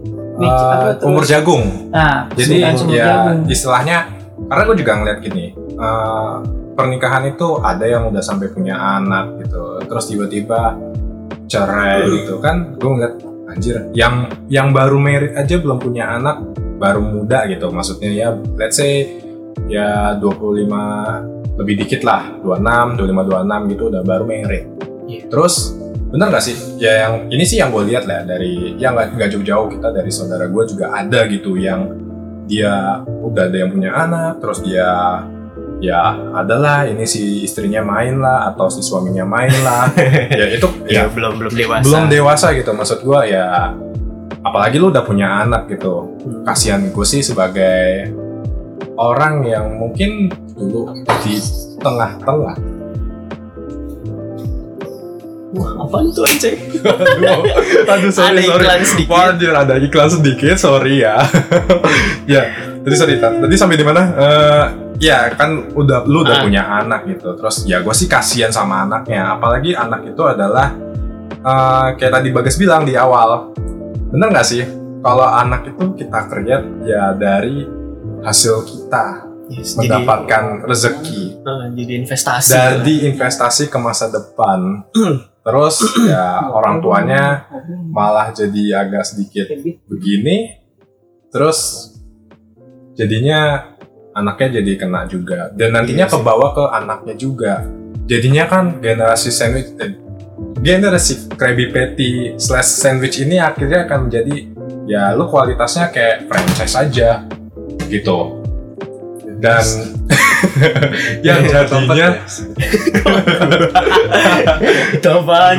tuh? 1.04 1.12
umur 1.12 1.24
jagung. 1.28 1.92
nah 1.92 2.32
Jadi 2.32 2.64
ya 2.64 2.72
jagung. 2.80 3.44
istilahnya 3.52 4.08
karena 4.48 4.62
gue 4.64 4.76
juga 4.80 4.92
ngeliat 4.96 5.20
gini 5.20 5.46
eh, 5.76 6.36
pernikahan 6.80 7.28
itu 7.28 7.60
ada 7.60 7.84
yang 7.84 8.08
udah 8.08 8.24
sampai 8.24 8.48
punya 8.48 8.80
anak 8.80 9.44
gitu. 9.44 9.84
Terus 9.84 10.06
tiba-tiba 10.08 10.80
cerai 11.52 12.08
gitu 12.08 12.40
kan 12.40 12.80
gue 12.80 12.88
ngeliat 12.88 13.16
anjir 13.50 13.90
yang 13.98 14.30
yang 14.48 14.70
baru 14.70 15.02
married 15.02 15.34
aja 15.34 15.58
belum 15.60 15.82
punya 15.82 16.16
anak 16.16 16.40
baru 16.80 17.04
muda 17.04 17.44
gitu. 17.52 17.68
Maksudnya 17.68 18.10
ya 18.16 18.28
let's 18.56 18.80
say 18.80 19.20
ya 19.68 20.16
25 20.16 21.60
lebih 21.60 21.76
dikit 21.84 22.08
lah 22.08 22.40
26 22.40 22.96
25 22.96 23.68
26 23.68 23.72
gitu 23.76 23.84
udah 23.92 24.02
baru 24.08 24.24
married. 24.24 24.66
Iya. 25.10 25.26
terus 25.26 25.74
bener 26.14 26.30
gak 26.30 26.46
sih? 26.46 26.56
Ya 26.78 27.10
yang 27.10 27.14
ini 27.34 27.44
sih 27.44 27.58
yang 27.58 27.74
gue 27.74 27.84
lihat 27.92 28.06
lah 28.06 28.24
dari 28.24 28.78
yang 28.78 28.94
nggak 28.94 29.18
nggak 29.18 29.30
jauh-jauh 29.36 29.68
kita 29.74 29.90
dari 29.90 30.12
saudara 30.14 30.46
gue 30.46 30.64
juga 30.70 30.94
ada 30.96 31.26
gitu 31.28 31.58
yang 31.58 31.92
dia 32.50 33.02
udah 33.06 33.46
ada 33.46 33.58
yang 33.58 33.70
punya 33.70 33.94
anak 33.94 34.42
terus 34.42 34.62
dia 34.66 34.86
ya 35.80 36.12
adalah 36.36 36.84
ini 36.84 37.08
si 37.08 37.44
istrinya 37.44 37.80
main 37.80 38.20
lah 38.20 38.52
atau 38.52 38.68
si 38.68 38.84
suaminya 38.84 39.24
main 39.24 39.52
lah. 39.64 39.88
Ya 40.40 40.46
itu 40.52 40.68
ya 40.86 41.08
ya 41.08 41.12
belum 41.12 41.40
belum 41.40 41.54
dewasa. 41.56 41.84
belum 41.88 42.04
dewasa 42.12 42.48
gitu. 42.54 42.72
Maksud 42.76 43.00
gue 43.02 43.22
ya 43.32 43.74
apalagi 44.40 44.76
lu 44.80 44.92
udah 44.92 45.04
punya 45.04 45.44
anak 45.44 45.68
gitu. 45.72 46.20
Hmm. 46.20 46.44
kasihan 46.44 46.84
gue 46.84 47.06
sih 47.08 47.24
sebagai 47.24 48.12
orang 49.00 49.48
yang 49.48 49.80
mungkin 49.80 50.28
dulu 50.54 50.92
di 51.24 51.40
tengah-tengah. 51.80 52.56
Wah 55.50 55.72
apaan 55.82 56.14
tuh 56.14 56.22
anjay 56.30 56.54
aduh, 56.86 57.42
aduh 57.90 58.12
sorry 58.14 58.38
Ada 58.38 58.54
sorry. 58.54 58.62
iklan 58.62 58.82
sedikit. 58.86 59.10
Wah, 59.10 59.24
anjir, 59.34 59.50
ada 59.50 59.76
iklan 59.82 60.10
sedikit 60.12 60.56
sorry 60.62 61.02
ya. 61.02 61.18
Ya 62.30 62.44
tadi 62.86 62.96
sorry 62.96 63.18
tadi 63.18 63.56
sampai 63.58 63.74
di 63.74 63.82
mana? 63.82 64.02
Eh, 64.14 64.66
ya 65.00 65.32
kan 65.34 65.72
udah 65.74 66.04
lu 66.06 66.22
udah 66.22 66.38
Ah. 66.40 66.44
punya 66.44 66.64
anak 66.68 67.08
gitu. 67.08 67.34
Terus 67.34 67.64
ya 67.66 67.80
gue 67.80 67.96
sih 67.96 68.06
kasihan 68.06 68.52
sama 68.52 68.84
anaknya. 68.84 69.34
Apalagi 69.34 69.74
anak 69.74 70.06
itu 70.06 70.22
adalah 70.22 70.76
eh, 71.40 71.88
kayak 71.96 72.20
tadi 72.20 72.30
Bagas 72.30 72.60
bilang 72.60 72.84
di 72.84 72.94
awal. 72.94 73.56
Bener 74.12 74.28
nggak 74.30 74.48
sih? 74.48 74.64
Kalau 75.00 75.24
anak 75.24 75.72
itu 75.72 75.96
kita 75.96 76.20
kerja 76.28 76.56
ya 76.84 77.16
dari 77.16 77.64
hasil 78.20 78.68
kita 78.68 79.32
Yes, 79.50 79.74
jadi 79.74 79.98
mendapatkan 79.98 80.44
rezeki. 80.62 81.42
Ah, 81.42 81.66
jadi 81.74 81.94
investasi. 82.04 82.52
Jadi 82.54 82.96
investasi 83.10 83.64
ke 83.66 83.80
masa 83.80 84.12
depan. 84.12 84.86
Terus 85.48 85.76
ya 86.06 86.38
orang 86.60 86.84
tuanya 86.84 87.50
malah 87.90 88.30
jadi 88.30 88.86
agak 88.86 89.08
sedikit 89.08 89.50
begini. 89.88 90.60
Terus 91.32 91.90
jadinya 92.94 93.74
anaknya 94.20 94.62
jadi 94.62 94.72
kena 94.76 95.08
juga. 95.08 95.50
Dan 95.56 95.76
nantinya 95.76 96.06
Iya 96.06 96.14
kebawa 96.14 96.48
ke 96.52 96.64
anaknya 96.76 97.16
juga. 97.16 97.54
Jadinya 98.10 98.46
kan 98.50 98.82
generasi 98.84 99.30
sandwich 99.30 99.72
eh, 99.80 99.94
generasi 100.60 101.32
Krabby 101.36 101.72
Patty 101.72 102.36
slash 102.36 102.68
sandwich 102.80 103.22
ini 103.22 103.40
akhirnya 103.40 103.88
akan 103.88 104.10
menjadi 104.10 104.36
ya 104.90 105.14
lu 105.14 105.30
kualitasnya 105.30 105.94
kayak 105.94 106.28
franchise 106.28 106.76
aja 106.76 107.24
gitu. 107.88 108.44
Dan 109.40 109.64
yang 111.28 111.40
jadinya 111.48 111.64
itu 111.64 111.78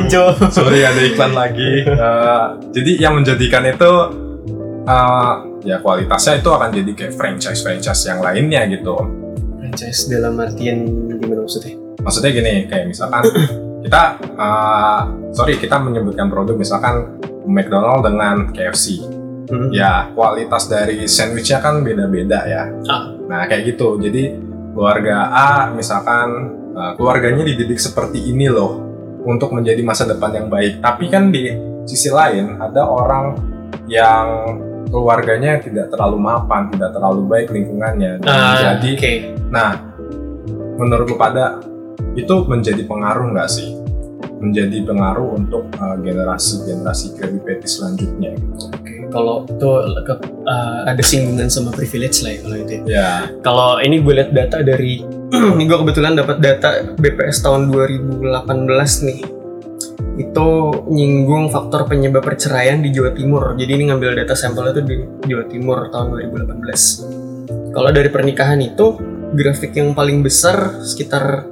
Jo 0.11 0.37
sorry 0.53 0.85
ada 0.85 1.01
iklan 1.01 1.33
lagi. 1.33 1.87
Eh, 1.87 2.45
jadi 2.75 2.91
yang 3.09 3.17
menjadikan 3.17 3.65
itu 3.65 3.91
eh, 4.85 5.33
ya 5.61 5.77
kualitasnya 5.79 6.41
itu 6.41 6.49
akan 6.49 6.69
jadi 6.73 6.91
kayak 6.97 7.13
franchise 7.17 7.61
franchise 7.61 8.01
yang 8.05 8.19
lainnya 8.21 8.65
gitu. 8.69 8.97
Franchise 9.61 10.09
dalam 10.09 10.37
artian 10.41 10.85
gimana 11.17 11.45
maksudnya? 11.45 11.77
Maksudnya 12.01 12.29
gini 12.33 12.53
kayak 12.67 12.85
misalkan 12.89 13.23
kita 13.85 14.03
eh, 14.21 14.99
sorry 15.33 15.55
kita 15.57 15.77
menyebutkan 15.77 16.27
produk 16.27 16.57
misalkan 16.57 17.17
McDonald 17.45 18.05
dengan 18.05 18.49
KFC 18.53 19.21
Hmm. 19.51 19.67
ya 19.67 20.07
kualitas 20.15 20.71
dari 20.71 21.03
sandwichnya 21.11 21.59
kan 21.59 21.83
beda-beda 21.83 22.39
ya. 22.47 22.63
Ah. 22.87 23.11
nah 23.27 23.43
kayak 23.51 23.75
gitu. 23.75 23.99
Jadi 23.99 24.39
keluarga 24.71 25.27
A 25.27 25.49
misalkan 25.75 26.55
eh, 26.71 26.91
keluarganya 26.95 27.43
dididik 27.43 27.75
seperti 27.75 28.31
ini 28.31 28.47
loh 28.47 28.79
untuk 29.27 29.51
menjadi 29.51 29.83
masa 29.83 30.07
depan 30.07 30.31
yang 30.31 30.47
baik. 30.47 30.79
Tapi 30.79 31.05
kan 31.11 31.35
di 31.35 31.51
sisi 31.83 32.07
lain 32.07 32.63
ada 32.63 32.87
orang 32.87 33.35
yang 33.91 34.55
keluarganya 34.91 35.57
tidak 35.57 35.87
terlalu 35.89 36.19
mapan 36.19 36.67
tidak 36.69 36.91
terlalu 36.91 37.21
baik 37.25 37.47
lingkungannya 37.49 38.19
Ah, 38.27 38.77
jadi 38.77 38.89
oke 38.93 39.13
Nah, 39.51 39.69
menurut 40.75 41.11
pada 41.19 41.59
itu 42.13 42.35
menjadi 42.47 42.87
pengaruh 42.87 43.35
nggak 43.35 43.49
sih? 43.51 43.75
Menjadi 44.39 44.81
pengaruh 44.87 45.37
untuk 45.37 45.69
uh, 45.77 45.99
generasi-generasi 46.01 47.13
Krabby 47.13 47.39
Patty 47.45 47.67
selanjutnya 47.67 48.33
gitu. 48.33 48.73
Oke, 48.73 48.93
kalau 49.11 49.45
itu 49.45 49.69
uh, 49.69 50.79
ada 50.87 51.03
singgungan 51.03 51.51
sama 51.51 51.69
privilege 51.69 52.23
lah 52.25 52.31
ya 52.33 52.39
kalau 52.41 52.57
itu. 52.57 52.73
ya. 52.73 52.81
Ya, 52.87 53.09
Kalau 53.43 53.69
ini 53.83 54.01
gue 54.01 54.13
lihat 54.17 54.31
data 54.33 54.63
dari 54.65 55.03
ini 55.59 55.63
gue 55.67 55.77
kebetulan 55.77 56.17
dapat 56.17 56.41
data 56.41 56.95
BPS 56.95 57.43
tahun 57.45 57.69
2018 57.69 58.23
nih. 59.07 59.19
Itu 60.19 60.47
nyinggung 60.91 61.47
faktor 61.51 61.87
penyebab 61.87 62.23
perceraian 62.25 62.83
di 62.83 62.91
Jawa 62.91 63.15
Timur. 63.15 63.55
Jadi 63.55 63.71
ini 63.79 63.83
ngambil 63.87 64.23
data 64.23 64.35
sampelnya 64.35 64.75
tuh 64.75 64.83
di 64.83 64.95
Jawa 65.27 65.45
Timur 65.47 65.87
tahun 65.87 66.07
2018. 66.19 67.71
Kalau 67.71 67.89
dari 67.95 68.09
pernikahan 68.11 68.59
itu 68.59 68.99
grafik 69.31 69.71
yang 69.79 69.95
paling 69.95 70.19
besar 70.19 70.83
sekitar 70.83 71.47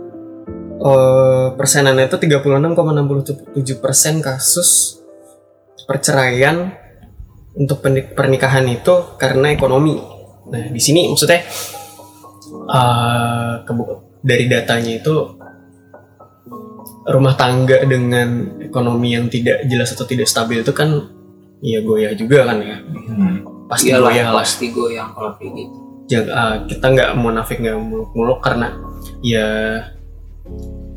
eh, 0.80 1.48
persenannya 1.56 2.12
itu 2.12 2.20
36,67 2.20 3.80
persen 3.80 4.20
kasus 4.20 5.00
perceraian 5.88 6.76
untuk 7.56 7.82
pernik- 7.82 8.14
pernikahan 8.14 8.68
itu 8.68 9.16
karena 9.16 9.56
ekonomi. 9.56 9.98
Nah 10.52 10.70
di 10.70 10.82
sini 10.82 11.08
maksudnya 11.10 11.42
kebu- 13.66 14.22
dari 14.22 14.46
datanya 14.52 15.00
itu 15.00 15.39
rumah 17.10 17.34
tangga 17.34 17.82
dengan 17.84 18.62
ekonomi 18.62 19.18
yang 19.18 19.26
tidak 19.28 19.66
jelas 19.66 19.90
atau 19.92 20.06
tidak 20.06 20.30
stabil 20.30 20.62
itu 20.62 20.72
kan 20.72 21.10
ya 21.60 21.82
goyah 21.82 22.14
juga 22.14 22.46
kan 22.48 22.58
ya 22.62 22.78
hmm, 22.80 23.68
pasti 23.68 23.90
Iyalah, 23.92 24.10
goyah 24.14 24.26
lah 24.32 24.42
pasti 24.46 24.66
goyang 24.70 25.10
kalau 25.12 25.34
kayak 25.36 25.52
gitu 25.58 25.78
Jangan- 26.10 26.34
ah, 26.34 26.56
kita 26.66 26.86
nggak 26.90 27.10
munafik 27.18 27.58
nggak 27.62 27.78
muluk-muluk 27.78 28.40
karena 28.42 28.74
ya 29.22 29.46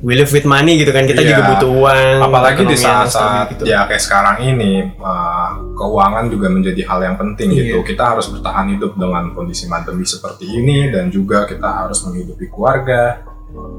we 0.02 0.18
live 0.18 0.32
with 0.34 0.42
money 0.42 0.80
gitu 0.82 0.90
kan 0.90 1.06
kita 1.06 1.22
Iya. 1.22 1.28
juga 1.30 1.42
butuh 1.54 1.70
uang 1.78 2.16
apalagi 2.26 2.62
di 2.66 2.74
saat-saat 2.74 3.54
gitu. 3.54 3.62
ya 3.70 3.86
kayak 3.86 4.02
sekarang 4.02 4.36
ini 4.42 4.90
uh, 4.98 5.54
keuangan 5.78 6.26
juga 6.26 6.50
menjadi 6.50 6.82
hal 6.90 7.00
yang 7.06 7.16
penting 7.16 7.54
Iya. 7.54 7.60
gitu. 7.62 7.76
Kita 7.86 8.16
harus 8.16 8.26
bertahan 8.26 8.74
hidup 8.74 8.98
dengan 8.98 9.30
kondisi 9.30 9.70
pandemi 9.70 10.02
seperti 10.02 10.50
ini 10.50 10.90
dan 10.90 11.06
juga 11.06 11.46
kita 11.46 11.86
harus 11.86 12.02
menghidupi 12.02 12.50
keluarga 12.50 13.22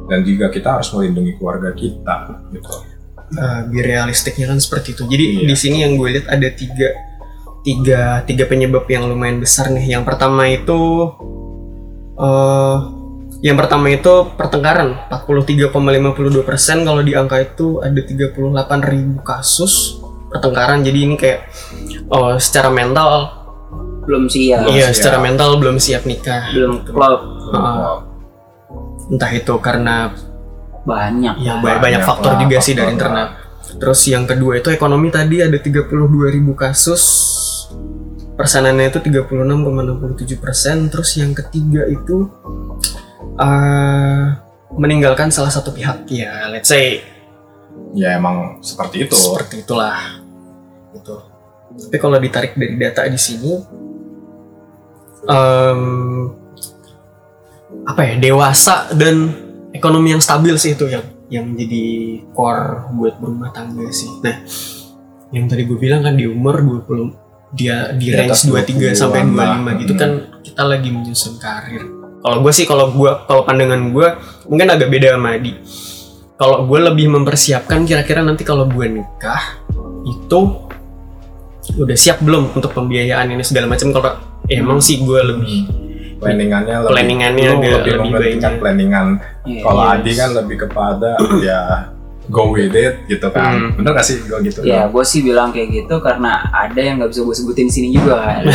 dan 0.05 0.19
juga 0.21 0.47
kita 0.47 0.77
harus 0.77 0.89
melindungi 0.91 1.35
keluarga 1.35 1.71
kita 1.71 2.15
gitu. 2.51 2.69
uh, 3.33 3.61
biar 3.65 3.85
realistiknya 3.87 4.51
kan 4.51 4.59
seperti 4.59 4.93
itu. 4.93 5.03
Jadi 5.05 5.25
Iya. 5.41 5.47
di 5.49 5.55
sini 5.55 5.77
yang 5.81 5.97
gue 5.97 6.09
lihat 6.13 6.27
ada 6.29 6.49
tiga, 6.49 6.89
tiga, 7.61 8.01
tiga 8.23 8.45
penyebab 8.45 8.85
yang 8.85 9.07
lumayan 9.07 9.41
besar 9.41 9.71
nih. 9.71 9.97
Yang 9.97 10.03
pertama 10.05 10.45
itu, 10.45 11.09
uh, 12.17 12.77
yang 13.41 13.57
pertama 13.57 13.89
itu 13.89 14.13
pertengkaran 14.35 15.09
43,52 15.09 16.43
persen. 16.43 16.83
Kalau 16.83 17.01
di 17.01 17.11
angka 17.11 17.41
itu 17.41 17.81
ada 17.81 17.99
38 17.99 18.79
ribu 18.83 19.19
kasus 19.21 19.99
pertengkaran. 20.29 20.79
Jadi 20.81 20.99
ini 21.03 21.15
kayak 21.17 21.49
oh, 22.07 22.37
secara 22.37 22.69
mental, 22.69 23.29
belum 24.03 24.27
siap 24.27 24.67
Belum 24.67 24.73
iya 24.75 24.91
siap. 24.91 24.95
secara 24.99 25.17
mental 25.19 25.49
belum 25.57 25.77
siap 25.79 26.03
nikah. 26.03 26.51
belum 26.51 26.83
klop 26.85 27.21
Uh, 27.53 28.01
entah 29.11 29.31
itu 29.33 29.53
karena 29.59 30.13
banyak 30.83 31.35
Ya 31.39 31.63
Banyak 31.63 31.79
banyak, 31.79 32.01
faktor 32.03 32.35
lah, 32.35 32.39
juga 32.43 32.57
sih 32.59 32.75
dari 32.75 32.91
internet. 32.91 33.29
Terus 33.79 33.99
yang 34.11 34.27
kedua 34.27 34.59
itu 34.59 34.69
ekonomi 34.69 35.09
tadi 35.09 35.39
ada 35.39 35.55
32.000 35.55 35.89
kasus. 36.53 37.03
Persenannya 38.35 38.91
itu 38.91 38.99
36,67 38.99 40.43
persen. 40.43 40.77
Terus 40.91 41.09
yang 41.17 41.31
ketiga 41.31 41.87
itu 41.87 42.27
eh 43.39 44.23
meninggalkan 44.75 45.31
salah 45.31 45.49
satu 45.49 45.71
pihak. 45.71 46.05
Ya, 46.11 46.51
let's 46.51 46.69
say. 46.69 47.01
Ya 47.95 48.19
emang 48.19 48.59
seperti 48.59 49.07
itu. 49.07 49.15
Seperti 49.15 49.63
itulah. 49.63 49.97
Gitu. 50.93 51.15
Tapi 51.73 51.97
kalau 51.97 52.21
ditarik 52.21 52.53
dari 52.53 52.77
data 52.77 53.07
di 53.09 53.17
sini 53.17 53.53
em, 55.25 55.81
apa 57.83 58.01
ya 58.07 58.13
dewasa 58.19 58.91
dan 58.95 59.31
ekonomi 59.75 60.15
yang 60.15 60.23
stabil 60.23 60.55
sih 60.55 60.77
itu 60.77 60.87
yang 60.87 61.03
yang 61.27 61.49
menjadi 61.49 61.83
core 62.31 62.93
buat 62.93 63.17
berumah 63.17 63.51
tangga 63.51 63.89
sih. 63.89 64.09
Nah 64.21 64.45
yang 65.33 65.49
tadi 65.49 65.65
gue 65.65 65.77
bilang 65.81 66.05
kan 66.05 66.13
di 66.13 66.29
umur 66.29 66.61
20 66.61 67.57
dia 67.57 67.93
di 67.93 68.13
Di 68.13 68.17
atas 68.17 68.45
range 68.49 68.93
23 68.93 68.97
sampai 68.97 69.25
20-an 69.25 69.37
lah. 69.37 69.75
25 69.77 69.81
gitu 69.81 69.93
kan 69.97 70.11
kita 70.45 70.63
lagi 70.63 70.89
menyusun 70.93 71.33
karir. 71.41 71.83
Kalau 72.23 72.37
gue 72.39 72.53
sih 72.55 72.65
kalau 72.69 72.85
gue 72.93 73.11
kalau 73.27 73.41
pandangan 73.43 73.81
gue 73.91 74.07
mungkin 74.47 74.67
agak 74.69 74.89
beda 74.93 75.17
sama 75.17 75.35
Adi. 75.35 75.53
Kalau 76.33 76.65
gue 76.65 76.79
lebih 76.81 77.07
mempersiapkan 77.13 77.85
kira-kira 77.85 78.25
nanti 78.25 78.45
kalau 78.45 78.69
gue 78.69 78.85
nikah 78.89 79.63
itu 80.05 80.39
udah 81.79 81.97
siap 81.97 82.19
belum 82.21 82.53
untuk 82.53 82.71
pembiayaan 82.77 83.33
ini 83.33 83.43
segala 83.43 83.69
macam. 83.69 83.89
Kalau 83.89 84.11
ya 84.47 84.61
emang 84.61 84.79
sih 84.79 85.01
gue 85.01 85.19
lebih 85.23 85.82
planningannya 86.23 86.75
lebih, 86.79 86.89
Planningannya 86.89 87.45
lebih 87.51 87.69
lebih 87.73 87.93
mementingkan 88.01 88.53
planningan 88.57 89.07
Iya, 89.43 89.59
kalau 89.61 89.81
Yes. 89.81 89.93
Adi 89.93 90.11
kan 90.13 90.29
lebih 90.33 90.57
kepada 90.61 91.09
ya 91.39 91.59
go 92.25 92.47
with 92.49 92.71
it 92.71 93.03
gitu 93.05 93.27
kan 93.29 93.51
Hmm. 93.53 93.75
bener 93.75 93.91
gak 93.93 94.05
sih 94.05 94.15
gue 94.17 94.39
gitu 94.41 94.63
Ya, 94.63 94.87
gue 94.87 95.03
sih 95.03 95.19
bilang 95.21 95.51
kayak 95.51 95.75
gitu 95.75 95.99
karena 95.99 96.39
ada 96.49 96.79
yang 96.79 96.95
nggak 96.95 97.11
bisa 97.11 97.19
gue 97.21 97.35
sebutin 97.35 97.67
di 97.67 97.73
sini 97.73 97.87
juga 97.91 98.15
kan. 98.17 98.47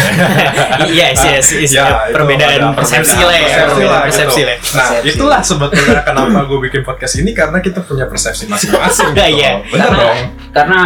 yes 0.89 1.19
yes, 1.19 1.47
yes. 1.53 1.71
Ya, 1.71 2.09
itu 2.09 2.17
perbedaan 2.17 2.49
ada 2.51 2.69
persepsi 2.73 3.13
perbedaan 3.13 3.29
lah 3.29 3.37
ya 3.37 3.45
persepsi 3.45 3.85
lah, 3.85 4.01
persepsi 4.03 4.41
gitu. 4.41 4.47
lah 4.47 4.57
Nah, 4.57 4.73
Persepsi. 4.89 5.09
itulah 5.11 5.41
sebetulnya 5.43 6.01
kenapa 6.01 6.39
gue 6.45 6.59
bikin 6.63 6.81
podcast 6.83 7.15
ini 7.19 7.31
karena 7.33 7.61
kita 7.61 7.81
punya 7.83 8.05
persepsi 8.05 8.45
masing-masing 8.47 9.13
gitu. 9.15 9.21
Iya. 9.37 9.53
Bener 9.63 9.85
Karena- 9.85 10.01
dong. 10.01 10.19
karena 10.51 10.81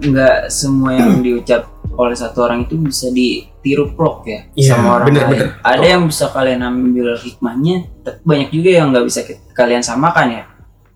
nggak 0.00 0.36
semua 0.48 0.90
yang 0.94 1.18
diucap 1.18 1.66
oleh 1.92 2.14
satu 2.14 2.38
orang 2.40 2.62
itu 2.62 2.78
bisa 2.78 3.10
ditiru 3.58 3.90
prok 3.92 4.22
ya 4.22 4.40
Iya, 4.54 4.70
sama 4.72 4.88
orang 4.96 5.06
bener, 5.08 5.22
lain. 5.24 5.32
bener. 5.34 5.48
Ada 5.60 5.86
yang 5.88 6.02
bisa 6.06 6.24
kalian 6.28 6.60
ambil 6.60 7.08
hikmahnya, 7.14 7.76
tapi 8.00 8.18
banyak 8.22 8.48
juga 8.50 8.70
yang 8.72 8.86
nggak 8.88 9.04
bisa 9.04 9.20
ki- 9.22 9.42
kalian 9.50 9.82
samakan 9.82 10.28
ya. 10.32 10.42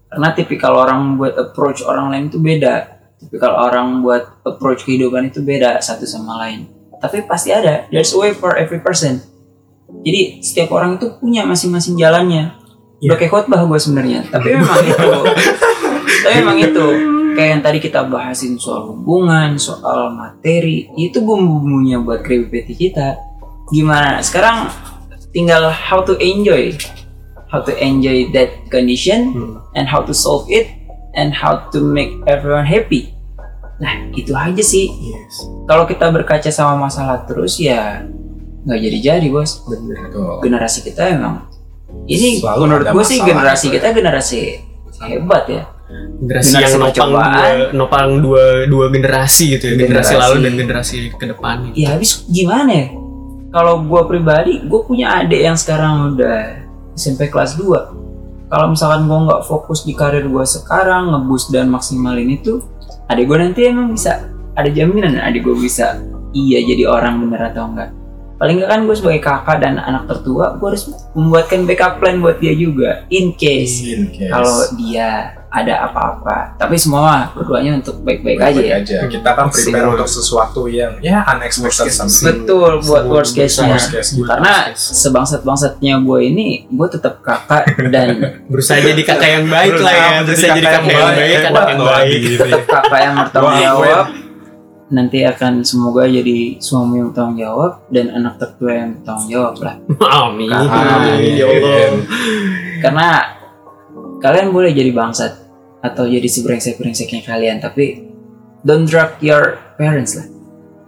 Karena 0.07 0.29
tipikal 0.31 0.73
orang 0.77 1.17
buat 1.17 1.35
approach 1.35 1.81
orang 1.81 2.09
lain 2.09 2.25
itu 2.27 2.39
beda. 2.39 2.75
Tipikal 3.19 3.53
orang 3.53 4.01
buat 4.01 4.41
approach 4.43 4.83
kehidupan 4.83 5.27
itu 5.27 5.41
beda 5.41 5.79
satu 5.79 6.05
sama 6.05 6.39
lain. 6.39 6.71
Tapi 6.95 7.25
pasti 7.25 7.51
ada. 7.51 7.89
There's 7.89 8.11
a 8.11 8.19
way 8.19 8.31
for 8.31 8.55
every 8.55 8.79
person. 8.79 9.19
Jadi 10.01 10.41
setiap 10.41 10.71
orang 10.71 10.97
itu 10.97 11.13
punya 11.17 11.43
masing-masing 11.43 11.95
jalannya. 11.95 12.55
Udah 12.99 13.17
kayak 13.17 13.33
khotbah 13.33 13.61
gue 13.61 13.77
sebenarnya. 13.77 14.23
Tapi 14.25 14.49
memang 14.55 14.81
itu. 14.81 15.11
Tapi 16.23 16.35
memang 16.39 16.59
itu. 16.59 16.87
Kayak 17.33 17.49
yang 17.49 17.63
tadi 17.63 17.79
kita 17.81 18.01
bahasin 18.05 18.57
soal 18.57 18.93
hubungan, 18.93 19.57
soal 19.57 20.13
materi, 20.13 20.91
itu 20.95 21.19
bumbu-bumbunya 21.19 21.99
buat 21.99 22.21
creativity 22.21 22.75
kita. 22.91 23.17
Gimana? 23.69 24.21
Sekarang 24.21 24.69
tinggal 25.31 25.73
how 25.73 26.05
to 26.05 26.13
enjoy. 26.19 26.77
How 27.49 27.61
to 27.61 27.73
enjoy 27.75 28.33
that 28.33 28.49
condition 28.69 29.33
Hmm. 29.33 29.55
and 29.73 29.85
how 29.85 30.01
to 30.01 30.13
solve 30.13 30.49
it 30.49 30.69
and 31.13 31.33
how 31.33 31.69
to 31.69 31.81
make 31.81 32.13
everyone 32.25 32.65
happy. 32.65 33.13
Nah, 33.77 33.93
itu 34.13 34.33
aja 34.33 34.63
sih. 34.63 34.89
yes 34.89 35.43
Kalau 35.65 35.85
kita 35.85 36.09
berkaca 36.09 36.49
sama 36.49 36.87
masalah 36.87 37.25
terus 37.25 37.57
ya 37.57 38.05
nggak 38.63 38.79
jadi-jadi, 38.79 39.27
Bos. 39.29 39.65
bener. 39.65 40.09
Generasi 40.41 40.81
kita 40.83 41.13
emang 41.13 41.49
ini 42.05 42.41
Selalu 42.41 42.61
menurut 42.63 42.87
gue 42.89 43.05
sih 43.05 43.19
generasi 43.21 43.69
ya. 43.69 43.73
kita 43.77 43.87
generasi 43.93 44.39
hebat 45.03 45.45
ya. 45.45 45.63
Generasi 46.23 46.49
Generasi 46.55 46.71
yang 46.71 46.75
nopang 46.79 47.11
dua, 47.11 47.53
nopang 47.75 48.09
dua 48.23 48.45
dua 48.71 48.85
generasi 48.93 49.45
gitu 49.59 49.65
ya 49.71 49.75
generasi, 49.75 50.13
Generasi. 50.15 50.23
lalu 50.23 50.37
dan 50.43 50.53
generasi 50.59 50.95
ke 51.15 51.27
depan 51.31 51.57
Ya 51.75 51.95
habis 51.97 52.27
gimana 52.29 52.71
ya? 52.71 52.87
Kalau 53.53 53.85
gue 53.85 54.03
pribadi, 54.09 54.65
gue 54.65 54.81
punya 54.81 55.21
adik 55.21 55.45
yang 55.45 55.61
sekarang 55.61 56.17
udah 56.17 56.65
SMP 56.97 57.29
kelas 57.29 57.61
2 57.61 58.49
Kalau 58.49 58.67
misalkan 58.73 59.05
gue 59.09 59.19
nggak 59.29 59.43
fokus 59.45 59.85
di 59.85 59.93
karir 59.93 60.25
gue 60.25 60.45
sekarang, 60.49 61.13
ngeboost 61.13 61.53
dan 61.53 61.69
maksimalin 61.69 62.33
itu 62.33 62.65
Adik 63.13 63.29
gue 63.29 63.39
nanti 63.41 63.69
emang 63.69 63.93
bisa, 63.93 64.25
ada 64.57 64.69
jaminan 64.73 65.21
adik 65.21 65.45
gue 65.45 65.57
bisa 65.57 66.01
Iya 66.33 66.65
jadi 66.65 66.89
orang 66.89 67.29
bener 67.29 67.53
atau 67.53 67.69
enggak 67.69 68.02
Paling 68.43 68.59
nggak 68.59 68.71
kan 68.71 68.81
gue 68.83 68.97
sebagai 68.99 69.23
kakak 69.23 69.63
dan 69.63 69.79
anak 69.79 70.11
tertua, 70.11 70.59
gue 70.59 70.67
harus 70.67 70.91
membuatkan 71.15 71.63
backup 71.63 72.03
plan 72.03 72.19
buat 72.19 72.43
dia 72.43 72.51
juga 72.51 73.07
In 73.07 73.31
case 73.33 73.87
In 73.87 74.11
case. 74.11 74.35
kalau 74.35 74.67
dia 74.75 75.39
ada 75.47 75.85
apa-apa 75.85 76.57
Tapi 76.57 76.75
semua 76.75 77.01
mah 77.05 77.23
berduanya 77.31 77.77
untuk 77.77 78.01
baik-baik 78.01 78.41
aja 78.41 78.59
ya 78.59 78.75
aja. 78.81 78.99
Kita 79.05 79.31
kan 79.31 79.47
prepare 79.47 79.85
untuk 79.87 80.09
sesuatu 80.09 80.65
yang 80.65 80.97
ya 80.99 81.23
unexpected 81.29 81.69
Worst 81.69 81.87
case. 81.87 81.97
something. 82.01 82.25
Betul, 82.43 82.73
buat 82.83 83.05
worst 83.07 83.33
case-nya 83.37 83.77
Worst 83.77 83.93
case. 83.93 84.11
karena 84.19 84.53
sebangsat-bangsatnya 84.75 86.01
gue 86.01 86.19
ini 86.25 86.47
gue 86.67 86.89
tetap 86.89 87.21
kakak 87.21 87.69
dan 87.93 88.09
berusaha 88.51 88.81
jadi 88.81 89.03
kakak 89.05 89.31
yang 89.31 89.47
baik 89.47 89.77
lah 89.77 89.93
ya 89.93 90.09
berusaha 90.25 90.51
jadi 90.51 90.67
kakak 90.67 90.91
yang 90.91 91.13
baik 91.15 91.37
anak 91.47 91.67
yang 91.69 91.81
baik 91.85 92.21
tetap 92.33 92.63
kakak 92.67 93.01
yang 93.05 93.15
bertanggung 93.21 93.57
jawab 93.61 94.05
nanti 94.93 95.25
akan 95.25 95.65
semoga 95.65 96.05
jadi 96.05 96.61
suami 96.61 97.01
yang 97.01 97.11
bertanggung 97.11 97.41
jawab 97.41 97.73
dan 97.89 98.13
anak 98.13 98.37
tertua 98.37 98.73
yang 98.77 98.91
bertanggung 99.01 99.29
jawab 99.33 99.55
lah. 99.65 99.75
Amin. 100.21 100.53
Amin. 100.53 101.33
ya 101.33 101.47
Allah. 101.49 101.89
Karena 102.85 103.09
kalian 104.21 104.53
boleh 104.53 104.71
jadi 104.77 104.93
bangsat 104.93 105.33
atau 105.83 106.05
jadi 106.07 106.29
sebrengsek-brengseknya 106.29 107.25
kalian 107.25 107.59
tapi 107.59 108.07
don't 108.63 108.85
drag 108.85 109.17
your 109.25 109.57
parents 109.81 110.15
lah. 110.15 110.29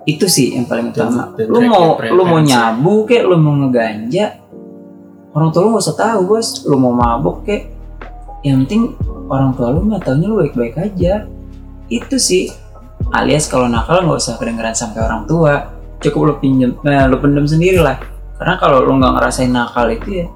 Itu 0.04 0.28
sih 0.28 0.52
yang 0.52 0.68
paling 0.68 0.92
utama. 0.92 1.32
Don't- 1.32 1.48
don't 1.48 1.56
lu 1.56 1.60
mau 1.64 1.96
lu 1.96 2.22
mau 2.28 2.40
ya. 2.44 2.76
nyabu 2.76 3.08
kek 3.08 3.24
lu 3.24 3.40
mau 3.40 3.56
ngeganja 3.64 4.44
orang 5.34 5.50
tua 5.50 5.66
lu 5.66 5.68
gak 5.74 5.84
usah 5.88 5.96
tahu 5.96 6.20
bos. 6.28 6.62
Lu 6.68 6.76
mau 6.76 6.92
mabuk 6.92 7.42
kek. 7.48 7.72
Yang 8.44 8.68
penting 8.68 8.82
orang 9.32 9.56
tua 9.56 9.72
lu 9.72 9.88
nggak 9.88 10.04
taunya 10.04 10.28
lu 10.28 10.36
baik-baik 10.44 10.76
aja. 10.76 11.24
Itu 11.88 12.20
sih 12.20 12.52
alias 13.12 13.46
kalau 13.46 13.66
nakal 13.66 14.02
nggak 14.02 14.18
usah 14.18 14.34
kedengeran 14.36 14.72
sampai 14.72 15.00
orang 15.00 15.22
tua 15.24 15.70
cukup 15.98 16.20
lu 16.22 16.34
pinjem 16.38 16.74
eh, 16.80 17.04
lu 17.06 17.16
pendem 17.16 17.44
sendiri 17.44 17.78
lah 17.78 17.96
karena 18.34 18.58
kalau 18.58 18.82
lu 18.82 18.98
nggak 18.98 19.12
ngerasain 19.14 19.48
nakal 19.48 19.86
itu 19.88 20.24
ya 20.24 20.26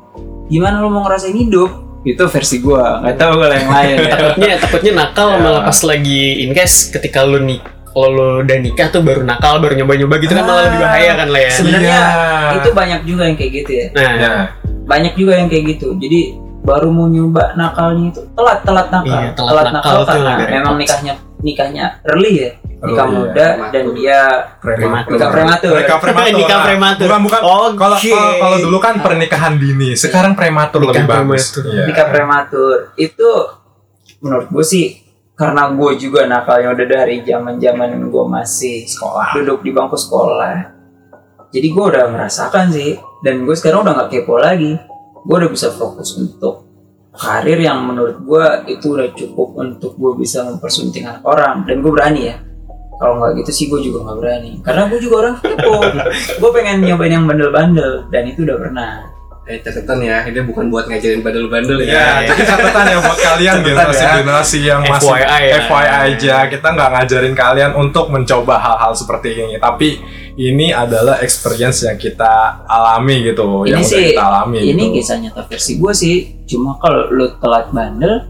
gimana 0.47 0.81
lu 0.81 0.89
mau 0.89 1.03
ngerasain 1.03 1.35
hidup 1.35 1.69
itu 2.03 2.23
versi 2.25 2.57
gua 2.59 3.03
nggak 3.03 3.17
tahu 3.17 3.33
kalau 3.37 3.53
yang 3.53 3.69
lain 3.69 3.95
ya. 3.99 4.09
takutnya 4.15 4.51
takutnya 4.57 4.93
nakal 4.97 5.29
Ya. 5.29 5.39
malah 5.39 5.63
pas 5.67 5.79
lagi 5.83 6.23
in 6.41 6.51
case 6.53 6.89
ketika 6.89 7.21
lu 7.23 7.43
nik 7.43 7.61
kalau 7.89 8.09
lu 8.09 8.27
udah 8.47 8.59
nikah 8.63 8.89
tuh 8.89 9.03
baru 9.03 9.27
nakal 9.27 9.59
baru 9.59 9.75
nyoba-nyoba 9.75 10.15
gitu 10.19 10.33
kan 10.33 10.45
malah 10.47 10.63
lebih 10.71 10.81
bahaya 10.81 11.13
kan 11.19 11.29
lah 11.29 11.43
ya 11.43 11.51
Sebenarnya 11.53 11.99
Iya. 11.99 12.57
itu 12.63 12.69
banyak 12.73 13.01
juga 13.05 13.23
yang 13.27 13.37
kayak 13.37 13.53
gitu 13.53 13.71
ya 13.75 13.87
nah 13.93 14.13
Ya. 14.15 14.33
banyak 14.87 15.13
juga 15.19 15.33
yang 15.37 15.49
kayak 15.51 15.65
gitu 15.77 15.89
jadi 15.99 16.21
baru 16.61 16.89
mau 16.89 17.07
nyoba 17.07 17.55
nakalnya 17.55 18.11
itu 18.11 18.21
telat 18.33 18.59
telat 18.63 18.89
nakal 18.89 19.19
Iya, 19.19 19.31
telat 19.33 19.67
nakal 19.71 19.97
tuh 20.01 20.21
karena 20.21 20.35
memang 20.53 20.75
nikahnya 20.77 21.15
nikahnya 21.39 21.85
early 22.05 22.33
ya 22.37 22.51
nikah 22.79 23.05
Early, 23.05 23.17
muda 23.17 23.47
ya. 23.49 23.67
dan 23.71 23.85
dia 23.91 24.21
Prematur. 24.59 25.11
Nikah 25.13 25.31
prematur. 25.31 25.73
Nikah 25.75 25.99
prematur. 25.99 26.35
Nikah 26.37 26.47
Nah, 26.53 26.65
prematur. 26.65 27.07
Bukan 27.09 27.23
bukan. 27.25 27.41
Oke. 27.41 27.75
Kalau 27.75 27.97
kalau 27.99 27.99
kalau 28.39 28.57
dulu 28.61 28.79
kan 28.79 28.95
pernikahan 28.99 29.55
dini, 29.57 29.91
sekarang 29.93 30.33
prematur 30.33 30.79
Nikah 30.81 30.91
lebih 30.95 31.05
bagus. 31.05 31.43
prematur. 31.51 31.63
Iya. 31.69 31.83
nikah 31.85 32.07
prematur 32.07 32.75
itu 32.95 33.31
menurut 34.19 34.47
gue 34.49 34.65
sih 34.65 34.87
karena 35.33 35.71
gue 35.71 35.91
juga 35.97 36.21
nakalnya 36.25 36.71
udah 36.71 36.87
dari 36.89 37.23
zaman 37.23 37.55
zaman 37.57 37.89
gue 38.05 38.25
masih 38.29 38.83
Sekolah. 38.85 39.31
duduk 39.33 39.63
di 39.63 39.71
bangku 39.71 39.95
sekolah 39.95 40.75
jadi 41.49 41.67
gue 41.69 41.85
udah 41.89 42.05
merasakan 42.09 42.67
sih 42.69 42.95
dan 43.21 43.43
gue 43.43 43.55
sekarang 43.55 43.83
udah 43.83 43.95
nggak 43.97 44.11
kepo 44.13 44.35
lagi 44.37 44.75
gue 45.29 45.37
udah 45.37 45.51
bisa 45.53 45.69
fokus 45.71 46.17
untuk 46.17 46.65
karir 47.13 47.61
yang 47.61 47.85
menurut 47.85 48.17
gue 48.25 48.45
itu 48.73 48.97
udah 48.97 49.09
cukup 49.13 49.49
untuk 49.61 49.93
gue 49.95 50.13
bisa 50.17 50.49
mempersuntingkan 50.49 51.21
orang 51.21 51.69
dan 51.69 51.85
gue 51.85 51.93
berani 51.93 52.33
ya 52.33 52.37
kalau 52.97 53.21
nggak 53.21 53.45
gitu 53.45 53.51
sih 53.53 53.65
gue 53.69 53.81
juga 53.85 54.09
nggak 54.09 54.19
berani 54.19 54.51
karena 54.65 54.89
gue 54.89 54.99
juga 54.99 55.17
orang 55.29 55.35
kepo 55.39 55.75
gue 56.41 56.51
pengen 56.57 56.77
nyobain 56.81 57.13
yang 57.13 57.29
bandel-bandel 57.29 58.09
dan 58.09 58.23
itu 58.25 58.49
udah 58.49 58.57
pernah 58.57 58.91
Eh 59.49 59.65
catatan 59.65 60.05
ya, 60.05 60.29
ini 60.29 60.45
bukan 60.45 60.69
buat 60.69 60.93
ngajarin 60.93 61.25
bandel-bandel 61.25 61.81
Ya, 61.81 62.21
ya. 62.21 62.37
jadi 62.37 62.45
catatan 62.53 62.85
ya 62.85 62.99
buat 63.01 63.17
kalian 63.17 63.55
Catatan 63.57 63.65
generasi 63.65 64.05
ya. 64.05 64.13
generasi 64.21 64.59
yang 64.61 64.81
masih 64.85 65.09
FYI 65.09 65.25
ya. 65.25 65.59
FYI 65.65 65.89
aja. 66.05 66.37
Kita 66.53 66.69
nggak 66.69 66.91
ngajarin 66.93 67.33
kalian 67.33 67.73
untuk 67.73 68.13
mencoba 68.13 68.61
hal-hal 68.61 68.93
seperti 68.93 69.41
ini, 69.41 69.57
tapi 69.57 70.05
ini 70.39 70.71
adalah 70.71 71.19
experience 71.19 71.83
yang 71.83 71.99
kita 71.99 72.31
alami 72.65 73.27
gitu, 73.27 73.67
Ini 73.67 73.69
yang 73.69 73.83
udah 73.83 73.91
sih- 73.91 74.07
kita 74.09 74.23
alami. 74.25 74.59
ini 74.63 74.83
gitu. 74.85 74.95
kisah 74.97 75.17
nyata 75.19 75.43
versi 75.45 75.73
gue 75.77 75.93
sih 75.93 76.17
cuma 76.47 76.79
kalau 76.79 77.11
lu 77.11 77.27
telat 77.37 77.69
bandel 77.69 78.23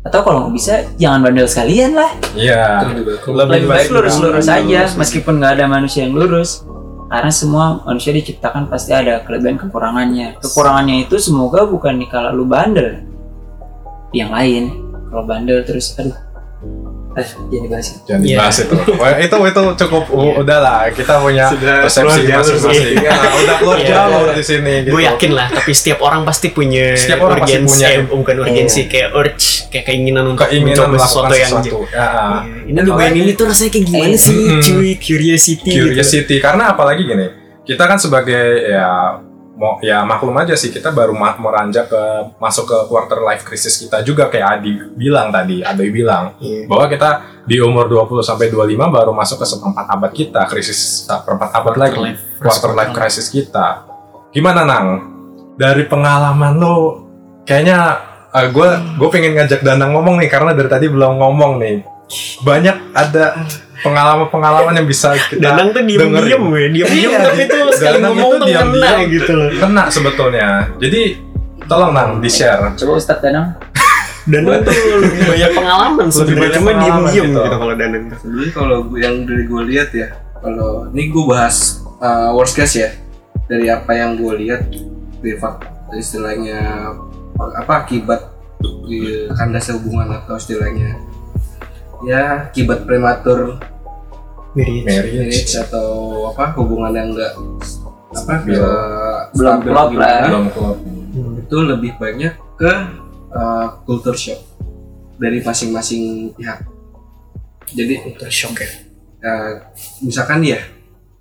atau 0.00 0.20
kalau 0.20 0.46
nggak 0.46 0.54
bisa 0.54 0.74
jangan 0.94 1.20
bandel 1.22 1.44
sekalian 1.44 1.92
lah 1.92 2.10
Iya. 2.32 2.86
Juga. 2.94 3.12
lebih 3.42 3.66
baik 3.66 3.88
lurus-lurus 3.90 4.44
lurus. 4.44 4.48
aja 4.48 4.80
meskipun 4.94 5.34
nggak 5.36 5.52
ada 5.54 5.66
manusia 5.66 6.04
yang 6.04 6.14
lurus 6.14 6.62
karena 7.04 7.30
semua 7.30 7.64
manusia 7.82 8.10
diciptakan 8.10 8.66
pasti 8.66 8.90
ada 8.90 9.20
kelebihan 9.20 9.56
kekurangannya 9.56 10.38
kekurangannya 10.38 11.04
itu 11.04 11.16
semoga 11.16 11.64
bukan 11.64 11.96
di 11.96 12.06
kala 12.06 12.30
lu 12.30 12.44
bandel 12.44 13.02
yang 14.10 14.30
lain 14.30 14.70
kalau 15.08 15.24
bandel 15.24 15.62
terus 15.62 15.94
aduh 15.94 16.14
Eh, 17.14 17.22
jadi 17.48 17.66
bahas 17.68 17.86
ya. 17.86 17.96
Jangan 18.04 18.20
Iya. 18.20 18.30
dibahas 18.34 18.56
itu. 18.58 18.74
Wah, 18.94 19.12
itu 19.16 19.36
itu 19.44 19.62
cukup 19.76 20.04
u- 20.10 20.34
udahlah 20.36 20.90
kita 20.90 21.14
punya 21.16 21.46
Sudah 21.46 21.76
persepsi 21.82 22.20
masing-masing. 22.26 22.96
Ya, 22.98 23.12
udah 23.14 23.54
keluar 23.56 23.78
Iya. 23.78 23.88
jalur 23.88 24.26
di 24.30 24.42
sini 24.42 24.74
gitu. 24.82 24.92
gue 24.92 25.02
yakin 25.04 25.30
lah 25.32 25.46
tapi 25.48 25.70
setiap 25.70 25.98
orang 26.00 26.22
pasti 26.22 26.50
punya 26.50 26.92
Setiap 26.92 27.22
orang 27.22 27.38
pasti 27.40 27.54
urgensi 27.56 27.70
punya. 27.72 27.86
eh, 27.88 28.02
bukan 28.04 28.36
urgensi 28.40 28.80
kayak 28.84 29.08
urge 29.12 29.46
kayak 29.68 29.84
keinginan 29.84 30.24
untuk 30.28 30.42
keinginan 30.44 30.90
mencoba 30.90 30.96
sesuatu 31.00 31.34
yang 31.34 31.50
sesuatu. 31.52 31.78
Ya, 31.86 32.02
Iya, 32.02 32.10
ini 32.64 32.78
apalagi- 32.80 33.20
ini 33.20 33.32
tuh 33.32 33.46
rasanya 33.46 33.70
kayak 33.70 33.86
gimana 33.86 34.06
Eh, 34.08 34.18
sih 34.18 34.34
mm-mm. 34.34 34.60
cuy 34.60 34.90
curiosity, 34.96 35.70
gitu. 35.70 35.84
curiosity 35.86 36.36
karena 36.38 36.64
apalagi 36.68 37.02
gini 37.04 37.26
kita 37.62 37.84
kan 37.84 37.96
sebagai 37.96 38.44
ya 38.66 38.90
mau 39.54 39.78
ya 39.78 40.02
maklum 40.02 40.34
aja 40.34 40.58
sih 40.58 40.74
kita 40.74 40.90
baru 40.90 41.14
ma- 41.14 41.38
meranjak 41.38 41.86
ke 41.86 42.02
masuk 42.42 42.66
ke 42.66 42.78
quarter 42.90 43.22
life 43.22 43.46
crisis 43.46 43.78
kita 43.78 44.02
juga 44.02 44.26
kayak 44.26 44.58
Adi 44.58 44.72
bilang 44.98 45.30
tadi 45.30 45.62
Adi 45.62 45.94
bilang. 45.94 46.34
Iya. 46.42 46.66
bahwa 46.66 46.90
kita 46.90 47.10
di 47.46 47.62
umur 47.62 47.86
20 47.86 48.18
sampai 48.24 48.50
25 48.50 48.74
baru 48.90 49.14
masuk 49.14 49.38
ke 49.38 49.46
seperempat 49.46 49.86
abad 49.86 50.10
kita 50.10 50.42
krisis 50.50 51.06
seperempat 51.06 51.54
abad 51.54 51.74
lagi 51.78 51.98
life 52.02 52.20
quarter 52.42 52.74
life 52.74 52.92
crisis 52.92 53.30
kita. 53.30 53.86
Gimana 54.34 54.66
nang? 54.66 54.86
Dari 55.54 55.86
pengalaman 55.86 56.58
lo 56.58 56.74
kayaknya 57.46 58.10
gue 58.50 58.68
gue 58.98 59.08
pengen 59.14 59.38
ngajak 59.38 59.62
Danang 59.62 59.94
ngomong 59.94 60.18
nih 60.18 60.26
karena 60.26 60.50
dari 60.50 60.66
tadi 60.66 60.90
belum 60.90 61.14
ngomong 61.22 61.62
nih. 61.62 61.76
Banyak 62.42 62.90
ada 62.90 63.46
pengalaman-pengalaman 63.84 64.72
yang 64.74 64.88
bisa 64.88 65.12
kita 65.20 65.38
Danang 65.44 65.70
tuh 65.70 65.82
diem 65.82 66.00
dengerin. 66.00 66.24
diem 66.24 66.42
ya 66.42 66.66
diem 66.66 66.88
diem 66.88 66.88
Iya, 67.06 67.18
tapi 67.22 67.42
tuh 67.44 67.62
sekali 67.70 67.92
Danang 67.94 68.10
ngomong 68.10 68.30
itu 68.30 68.36
tuh 68.36 68.48
diam-diam. 68.48 68.82
kena 68.88 69.12
gitu 69.12 69.32
loh 69.32 69.48
kena 69.54 69.82
sebetulnya 69.86 70.48
jadi 70.78 71.02
tolong 71.64 71.92
nang 71.92 72.10
di 72.18 72.28
share 72.28 72.60
Coba 72.74 72.92
Ustadz 72.94 73.20
Danang. 73.20 73.46
Danang 74.24 74.60
tuh 74.62 74.72
lebih 74.98 75.20
banyak 75.26 75.50
pengalaman 75.52 75.92
Lebih 76.02 76.16
sebenarnya 76.16 76.40
banyak 76.40 76.56
cuma 76.56 76.70
diem 76.72 76.96
diem 77.04 77.26
gitu. 77.28 77.38
gitu 77.38 77.54
kalau 77.54 77.74
Danang 77.74 78.04
Sebenarnya 78.16 78.52
kalau 78.52 78.76
gue- 78.82 79.00
yang 79.00 79.14
dari 79.22 79.44
gue 79.44 79.62
lihat 79.66 79.88
ya, 79.92 80.08
kalau 80.36 80.70
ini 80.88 81.02
gue 81.06 81.24
bahas 81.24 81.56
uh, 81.98 82.32
worst 82.32 82.52
case 82.52 82.74
ya, 82.78 82.90
dari 83.44 83.68
apa 83.68 83.92
yang 83.92 84.16
gue 84.16 84.32
lihat 84.38 84.64
dari 85.20 85.36
istilahnya 85.94 86.58
apa 87.34 87.84
akibat 87.84 88.20
di 88.84 89.00
kandas 89.30 89.68
hubungan 89.70 90.08
atau 90.14 90.34
istilahnya 90.34 90.96
ya 92.02 92.22
akibat 92.46 92.84
prematur 92.84 93.56
Marriage. 94.54 94.84
marriage 94.84 95.14
marriage 95.16 95.52
atau 95.58 95.88
apa 96.30 96.54
hubungan 96.54 96.92
yang 96.92 97.08
enggak 97.10 97.32
apa 97.34 98.14
Stabil. 98.14 98.54
eh, 98.54 99.18
Belum 99.34 99.56
klop 99.60 99.90
lah. 99.94 100.22
belum 100.24 100.46
klop 100.48 100.76
Hmm. 101.14 101.38
itu 101.38 101.56
lebih 101.60 101.94
banyak 101.94 102.34
ke 102.56 102.72
uh, 103.30 103.66
culture 103.82 104.14
shock 104.16 104.42
dari 105.14 105.38
masing-masing 105.38 106.02
pihak 106.32 106.58
jadi 107.68 108.02
Culture 108.02 108.26
shock 108.28 108.58
ya 108.58 108.66
uh, 109.22 109.62
misalkan 110.00 110.42
ya 110.42 110.58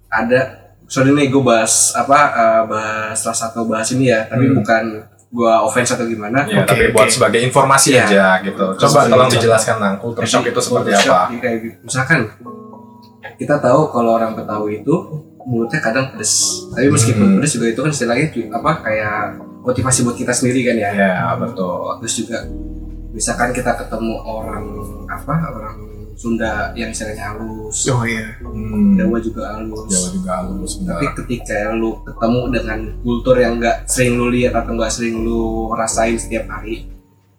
ada 0.07 0.65
sorry 0.85 1.09
nih 1.09 1.29
gue 1.29 1.41
bahas 1.41 1.93
apa 1.93 2.19
uh, 2.31 2.61
bahas 2.65 3.13
salah 3.15 3.37
satu 3.39 3.63
bahas 3.63 3.85
ini 3.91 4.09
ya 4.09 4.25
tapi 4.25 4.45
Hmm. 4.45 4.57
bukan 4.57 4.83
gue 5.29 5.53
offense 5.61 5.89
atau 5.91 6.05
gimana 6.05 6.41
ya 6.43 6.61
Oke, 6.61 6.65
tapi 6.67 6.83
oke. 6.83 6.93
buat 6.93 7.09
sebagai 7.09 7.41
informasi 7.43 7.89
Iya. 7.91 8.03
aja 8.03 8.25
gitu 8.43 8.65
coba 8.75 8.99
tolong 9.05 9.29
dijelaskan 9.29 9.75
nang 9.77 9.95
culture 9.97 10.25
shock 10.25 10.41
itu 10.43 10.57
seperti 10.59 10.89
culture 10.89 11.05
apa 11.07 11.29
shock, 11.29 11.37
kayak 11.39 11.57
gitu. 11.59 11.77
misalkan 11.83 12.19
kita 13.37 13.59
tahu 13.59 13.89
kalau 13.89 14.17
orang 14.17 14.33
Betawi 14.37 14.81
itu 14.81 14.95
mulutnya 15.43 15.79
kadang 15.83 16.13
pedes. 16.15 16.63
Tapi 16.71 16.87
meskipun 16.87 17.25
Hmm. 17.27 17.35
pedes 17.39 17.51
juga 17.55 17.67
itu 17.71 17.79
kan 17.83 17.91
istilahnya 17.91 18.27
apa 18.55 18.71
kayak 18.83 19.17
motivasi 19.63 19.99
buat 20.07 20.17
kita 20.17 20.31
sendiri 20.31 20.59
kan 20.67 20.75
ya. 20.79 20.89
Ya 20.91 21.13
betul. 21.35 21.99
Terus 22.03 22.13
juga 22.23 22.37
misalkan 23.13 23.49
kita 23.51 23.71
ketemu 23.77 24.13
orang 24.23 24.65
apa 25.07 25.35
orang 25.51 25.77
Sunda 26.13 26.69
yang 26.77 26.93
istilahnya 26.93 27.33
halus. 27.33 27.89
Oh 27.89 28.05
iya. 28.05 28.37
Hmm. 28.39 28.93
Jawa 28.95 29.17
juga 29.17 29.57
halus. 29.57 29.89
Jawa 29.89 30.07
juga 30.13 30.31
halus 30.39 30.71
tapi 30.77 31.05
benar 31.09 31.17
ketika 31.17 31.57
lu 31.73 31.97
ketemu 32.05 32.41
dengan 32.53 32.79
kultur 33.01 33.35
yang 33.41 33.57
nggak 33.57 33.89
sering 33.89 34.21
lu 34.21 34.29
lihat 34.29 34.53
atau 34.53 34.77
nggak 34.77 34.93
sering 34.93 35.25
lu 35.25 35.73
rasain 35.73 36.15
setiap 36.15 36.45
hari 36.47 36.85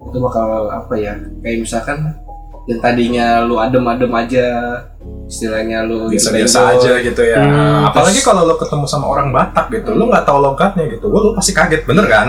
itu 0.05 0.19
bakal 0.21 0.69
apa 0.69 0.95
ya 1.01 1.17
kayak 1.41 1.65
misalkan 1.65 2.13
yang 2.69 2.81
tadinya 2.81 3.41
lu 3.41 3.57
adem-adem 3.57 4.13
aja 4.13 4.47
istilahnya 5.25 5.83
lu 5.83 6.07
biasa-biasa 6.07 6.59
gitu, 6.75 6.85
aja 6.85 6.93
gitu 7.01 7.23
ya. 7.25 7.41
Hmm, 7.41 7.89
apalagi 7.89 8.19
terus- 8.19 8.27
kalau 8.27 8.45
lo 8.45 8.55
ketemu 8.55 8.85
sama 8.85 9.07
orang 9.09 9.29
Batak 9.31 9.67
gitu 9.73 9.91
lo 9.93 10.07
nggak 10.07 10.25
tahu 10.25 10.39
logatnya 10.39 10.85
gitu. 10.87 11.07
Lo 11.09 11.33
pasti 11.33 11.51
kaget 11.51 11.83
bener 11.83 12.07
kan? 12.07 12.29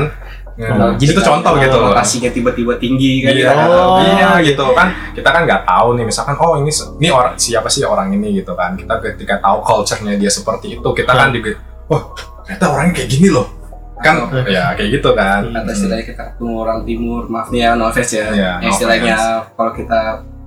Kalau 0.55 0.95
jadi 0.95 1.11
itu 1.11 1.19
contoh 1.19 1.51
gitu 1.59 1.75
Rotasinya 1.75 2.31
tiba-tiba 2.31 2.79
tinggi 2.79 3.19
kan 3.19 3.35
Iya, 3.35 3.51
kita 3.51 3.63
Oh. 3.67 3.99
iya 3.99 4.29
gitu. 4.39 4.65
kan. 4.71 4.87
Kita 5.11 5.27
kan 5.27 5.43
nggak 5.43 5.67
tahu 5.67 5.87
nih, 5.93 6.05
misalkan 6.07 6.35
oh 6.39 6.55
ini 6.55 6.71
ini 6.71 7.09
orang 7.11 7.35
siapa 7.35 7.67
sih 7.67 7.83
orang 7.83 8.07
ini 8.09 8.39
gitu 8.39 8.55
kan. 8.55 8.71
Kita 8.73 9.03
ketika 9.03 9.43
tahu 9.43 9.59
culture-nya 9.59 10.15
dia 10.15 10.31
seperti 10.31 10.79
itu, 10.79 10.89
kita 10.89 11.11
kan 11.11 11.35
juga, 11.35 11.59
oh 11.91 12.15
ternyata 12.41 12.65
orangnya 12.71 12.93
kayak 12.95 13.09
gini 13.11 13.29
loh. 13.29 13.47
Kan 13.95 14.15
Atau- 14.27 14.47
ya 14.47 14.71
kayak 14.71 14.89
gitu 14.95 15.09
kan. 15.11 15.41
atau 15.51 15.71
istilahnya 15.71 16.05
kita 16.05 16.23
ketemu 16.31 16.53
orang 16.57 16.79
timur 16.83 17.21
maaf 17.27 17.47
nih 17.47 17.59
ya 17.59 17.69
no 17.75 17.83
offense 17.85 18.11
ya. 18.11 18.27
Iya, 18.31 18.51
no 18.59 18.67
istilahnya 18.71 19.15
kalau 19.55 19.71
kita 19.71 19.99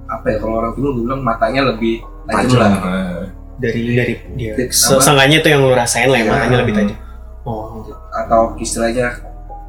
apa 0.09 0.27
ya 0.27 0.37
kalau 0.39 0.55
orang 0.59 0.73
timur 0.73 0.91
gue 0.91 1.05
bilang 1.05 1.21
matanya 1.21 1.61
lebih 1.67 2.01
tajam 2.25 2.49
Tajam. 2.49 2.59
lah 2.59 2.73
Eh, 2.81 3.23
dari 3.59 3.81
dari 3.93 4.15
dia 4.35 4.53
seenggaknya 4.71 5.39
tuh 5.39 5.51
yang 5.51 5.61
lu 5.61 5.73
rasain 5.73 6.07
lah 6.07 6.17
yang 6.17 6.29
Iya. 6.29 6.35
matanya 6.35 6.57
lebih 6.63 6.75
tajam 6.75 6.99
oh 7.45 7.85
atau 8.15 8.43
istilahnya 8.57 9.07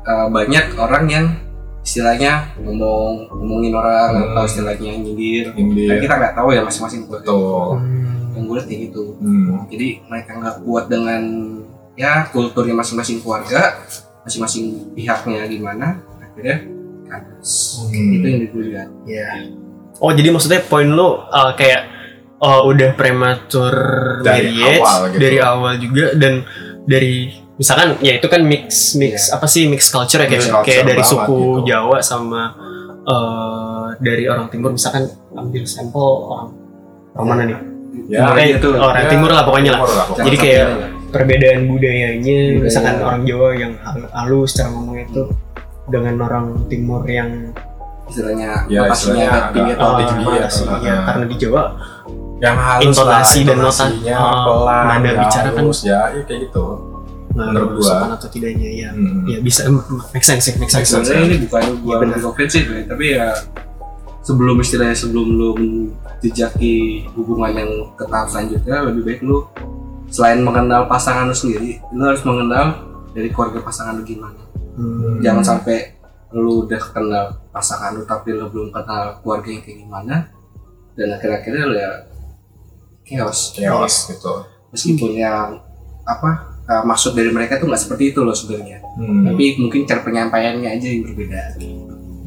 uh, 0.04 0.28
banyak 0.28 0.66
orang 0.76 1.06
yang 1.06 1.26
istilahnya 1.82 2.54
ngomong 2.58 3.28
ngomongin 3.30 3.74
orang 3.74 4.10
Hmm. 4.12 4.26
atau 4.30 4.44
istilahnya 4.46 4.92
nyindir 4.96 5.52
kan 5.52 5.66
kita 5.98 6.14
nggak 6.16 6.34
tahu 6.34 6.50
ya 6.52 6.62
masing-masing 6.62 7.08
betul. 7.08 7.80
yang 8.30 8.44
gue 8.46 8.56
lihat 8.56 8.68
kayak 8.68 8.82
gitu 8.88 9.04
Hmm. 9.18 9.66
jadi 9.68 9.88
mereka 10.06 10.32
nggak 10.36 10.56
kuat 10.62 10.86
dengan 10.86 11.22
ya 11.96 12.30
kulturnya 12.30 12.76
masing-masing 12.76 13.20
keluarga 13.20 13.76
masing-masing 14.22 14.66
pihaknya 14.94 15.44
gimana 15.46 15.98
akhirnya 16.22 16.58
kandas 17.08 17.52
Hmm. 17.82 18.14
itu 18.14 18.26
yang 18.28 18.40
gue 18.46 18.64
lihat 18.70 18.88
Iya. 19.04 19.30
Oh 20.00 20.12
jadi 20.16 20.32
maksudnya 20.32 20.64
poin 20.64 20.88
lu 20.88 21.20
uh, 21.20 21.52
kayak 21.54 21.82
uh, 22.40 22.64
udah 22.64 22.96
prematur 22.96 23.74
Dari 24.24 24.56
marriage 24.56 24.80
awal 24.84 25.02
gitu. 25.12 25.20
dari 25.20 25.38
awal 25.44 25.74
juga 25.76 26.06
dan 26.16 26.34
dari 26.88 27.36
misalkan 27.60 28.00
ya 28.00 28.16
itu 28.16 28.28
kan 28.32 28.40
mix 28.42 28.96
mix 28.96 29.28
apa 29.30 29.44
sih 29.44 29.68
mix 29.68 29.92
culture 29.92 30.24
ya 30.24 30.28
kayak, 30.32 30.40
Mix 30.40 30.48
culture 30.48 30.64
kayak 30.64 30.84
dari 30.88 31.02
banget 31.04 31.12
suku 31.12 31.40
gitu. 31.60 31.68
Jawa 31.68 31.98
sama 32.00 32.42
uh, 33.04 33.88
dari 34.00 34.24
orang 34.32 34.48
timur 34.48 34.72
misalkan 34.72 35.12
ambil 35.36 35.64
sampel 35.68 36.08
orang 36.32 36.50
orang 37.20 37.28
mana 37.28 37.42
nih? 37.44 37.58
Ya, 38.08 38.24
Timur 38.24 38.34
kayak 38.38 38.50
gitu. 38.56 38.70
orang 38.80 39.04
ya, 39.04 39.10
timur 39.12 39.30
lah 39.36 39.44
pokoknya 39.44 39.72
lah. 39.76 39.82
pokoknya. 39.84 40.24
Jadi 40.32 40.38
kayak 40.40 40.64
lah. 40.64 40.90
Perbedaan 41.10 41.60
budayanya 41.66 42.38
Budaya. 42.54 42.64
misalkan 42.64 42.96
orang 43.02 43.22
Jawa 43.26 43.50
yang 43.58 43.74
hal- 43.82 44.12
halus 44.14 44.54
cara 44.54 44.70
ngomongnya 44.70 45.10
itu 45.10 45.24
dengan 45.90 46.16
orang 46.22 46.46
timur 46.70 47.02
yang 47.10 47.50
istilahnya 48.10 48.50
Ya, 48.66 48.80
notasinya 48.84 49.28
tinggi 49.50 49.72
atau 49.74 49.90
tinggi 49.96 50.24
ya, 50.28 50.48
ya, 50.82 50.96
karena 51.06 51.26
di 51.26 51.36
Jawa 51.38 51.64
yang 52.40 52.56
halus 52.56 52.86
Intonasi 52.90 53.40
lah, 53.40 53.46
dan 53.46 53.58
nota- 53.60 53.88
intonasinya 53.92 54.16
uh, 54.18 54.44
pelan, 54.44 54.84
nada 54.86 54.98
nggak 55.00 55.16
bicara 55.22 55.50
kan- 55.50 55.58
halus, 55.60 55.80
ya, 55.84 56.00
ya 56.10 56.22
kayak 56.24 56.40
gitu. 56.48 56.66
Menurut 57.30 57.46
menurut 57.46 57.70
gua. 57.78 57.88
sopan 57.88 58.10
atau 58.12 58.28
tidaknya 58.28 58.70
ya 58.74 58.90
Hmm. 58.90 59.22
ya 59.24 59.38
bisa 59.40 59.62
make 60.12 60.26
sense 60.26 60.44
sih 60.44 60.54
make 60.58 60.68
sense, 60.68 60.90
sebenarnya 60.90 61.24
ini 61.30 61.38
bukan 61.46 61.62
Iya, 61.62 61.74
gua 61.78 61.96
lebih 62.02 62.26
ofensif 62.26 62.64
ya 62.66 62.82
tapi 62.84 63.06
ya 63.14 63.28
sebelum 64.20 64.58
istilahnya 64.58 64.98
sebelum 64.98 65.28
lu 65.30 65.50
menjejaki 65.54 66.74
hubungan 67.14 67.52
yang 67.54 67.70
ke 67.94 68.04
tahap 68.04 68.28
selanjutnya 68.28 68.82
lebih 68.84 69.02
baik 69.04 69.20
lu 69.22 69.46
selain 70.10 70.42
mengenal 70.42 70.86
pasangan 70.86 71.24
lu 71.24 71.36
sendiri 71.36 71.78
lu 71.92 72.02
harus 72.04 72.24
mengenal 72.24 72.82
dari 73.12 73.30
keluarga 73.30 73.62
pasangan 73.62 73.94
lu 73.94 74.04
gimana 74.04 74.42
Hmm. 74.74 75.20
jangan 75.20 75.44
sampai 75.46 75.99
lu 76.36 76.66
udah 76.66 76.82
kenal 76.94 77.26
pasangan 77.50 77.98
lu 77.98 78.06
tapi 78.06 78.38
lu 78.38 78.50
belum 78.54 78.70
kenal 78.70 79.18
keluarganya 79.22 79.62
kayak 79.66 79.78
gimana 79.82 80.16
dan 80.94 81.08
akhir-akhirnya 81.18 81.64
lu 81.66 81.76
ya 81.78 81.92
chaos. 83.10 83.40
Chaos 83.58 83.96
gitu. 84.14 84.34
meskipun 84.70 85.18
yang 85.18 85.58
apa 86.06 86.62
uh, 86.70 86.84
maksud 86.86 87.18
dari 87.18 87.34
mereka 87.34 87.58
tuh 87.58 87.66
nggak 87.66 87.82
seperti 87.82 88.14
itu 88.14 88.22
loh 88.22 88.38
sebenarnya. 88.38 88.78
Hmm. 89.00 89.26
tapi 89.26 89.58
mungkin 89.58 89.88
cara 89.90 90.06
penyampaiannya 90.06 90.70
aja 90.70 90.88
yang 90.88 91.02
berbeda. 91.10 91.58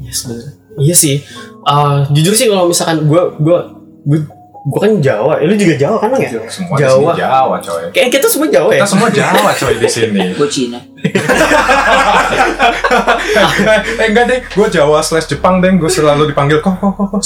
Iya 0.03 0.11
sebenarnya. 0.11 0.53
Iya 0.73 0.95
sih. 0.97 1.15
Uh, 1.63 2.03
jujur 2.11 2.33
sih 2.35 2.47
kalau 2.51 2.67
misalkan 2.67 3.07
gue 3.07 3.21
gue 3.39 3.57
gue 4.03 4.19
gue 4.63 4.79
kan 4.79 4.95
Jawa 5.03 5.43
ya 5.43 5.45
lu 5.51 5.59
juga 5.59 5.75
Jawa 5.75 5.97
kan 5.99 6.15
Bang, 6.15 6.23
ya 6.23 6.39
Semua 6.47 6.79
Jawa. 6.79 6.87
di 6.87 6.95
sini 6.95 7.19
Jawa, 7.19 7.55
coy. 7.59 7.83
kayak 7.91 8.09
kita 8.15 8.27
semua 8.31 8.47
Jawa 8.47 8.69
ya 8.71 8.79
Kita 8.79 8.87
semua 8.87 9.09
Jawa, 9.11 9.51
coy 9.51 9.75
di 9.75 9.89
sini. 9.91 10.31
Gue 10.39 10.47
Cina. 10.47 10.79
eh 13.99 14.07
enggak 14.07 14.23
deh, 14.23 14.39
gue 14.39 14.67
Jawa 14.71 15.03
slash 15.03 15.27
Jepang 15.27 15.59
deh, 15.59 15.67
gue 15.75 15.91
selalu 15.91 16.31
dipanggil 16.31 16.63
kok 16.63 16.79
kok 16.79 16.95
kok 16.95 17.11
kok. 17.11 17.19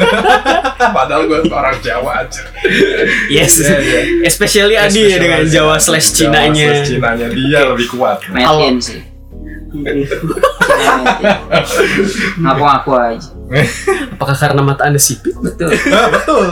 Padahal 0.96 1.28
gue 1.28 1.44
orang 1.52 1.76
Jawa 1.84 2.24
aja. 2.24 2.40
yes 3.28 3.60
Iya, 3.60 3.76
iya. 3.84 4.00
especially 4.24 4.80
Adi 4.80 5.12
ya 5.12 5.20
dengan 5.20 5.44
Jawa 5.44 5.76
slash 5.76 6.16
Jawa 6.16 6.48
Cinanya 6.48 6.80
slash 6.80 6.88
Cinanya 6.88 7.26
dia 7.28 7.60
lebih 7.68 7.92
kuat. 7.92 8.24
Made 8.32 8.64
in 8.64 8.80
sih. 8.80 9.04
Cina 9.68 9.92
in. 9.92 10.08
Ngaku-ngaku 12.40 12.90
aja. 12.96 13.33
Apakah 14.14 14.34
karena 14.34 14.60
mata 14.60 14.84
anda 14.84 14.96
sipit? 14.96 15.34
betul 15.36 15.70
Ah, 15.90 16.08
betul. 16.08 16.44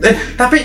Eh, 0.00 0.14
tapi 0.34 0.64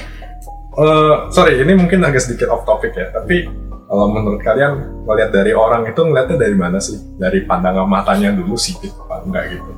eh, 0.75 1.13
sorry, 1.29 1.59
ini 1.59 1.73
mungkin 1.73 1.99
agak 2.01 2.21
sedikit 2.21 2.49
off 2.49 2.63
topic 2.63 2.91
ya. 2.91 3.11
Tapi 3.11 3.47
kalau 3.85 4.09
menurut 4.09 4.41
kalian 4.41 4.71
melihat 5.03 5.31
dari 5.31 5.51
orang 5.51 5.85
itu 5.85 5.99
ngeliatnya 5.99 6.37
dari 6.37 6.55
mana 6.55 6.79
sih? 6.79 6.97
Dari 7.15 7.43
pandangan 7.43 7.85
matanya 7.85 8.31
dulu 8.31 8.55
sipit 8.55 8.91
apa 8.97 9.21
enggak 9.21 9.53
gitu? 9.53 9.71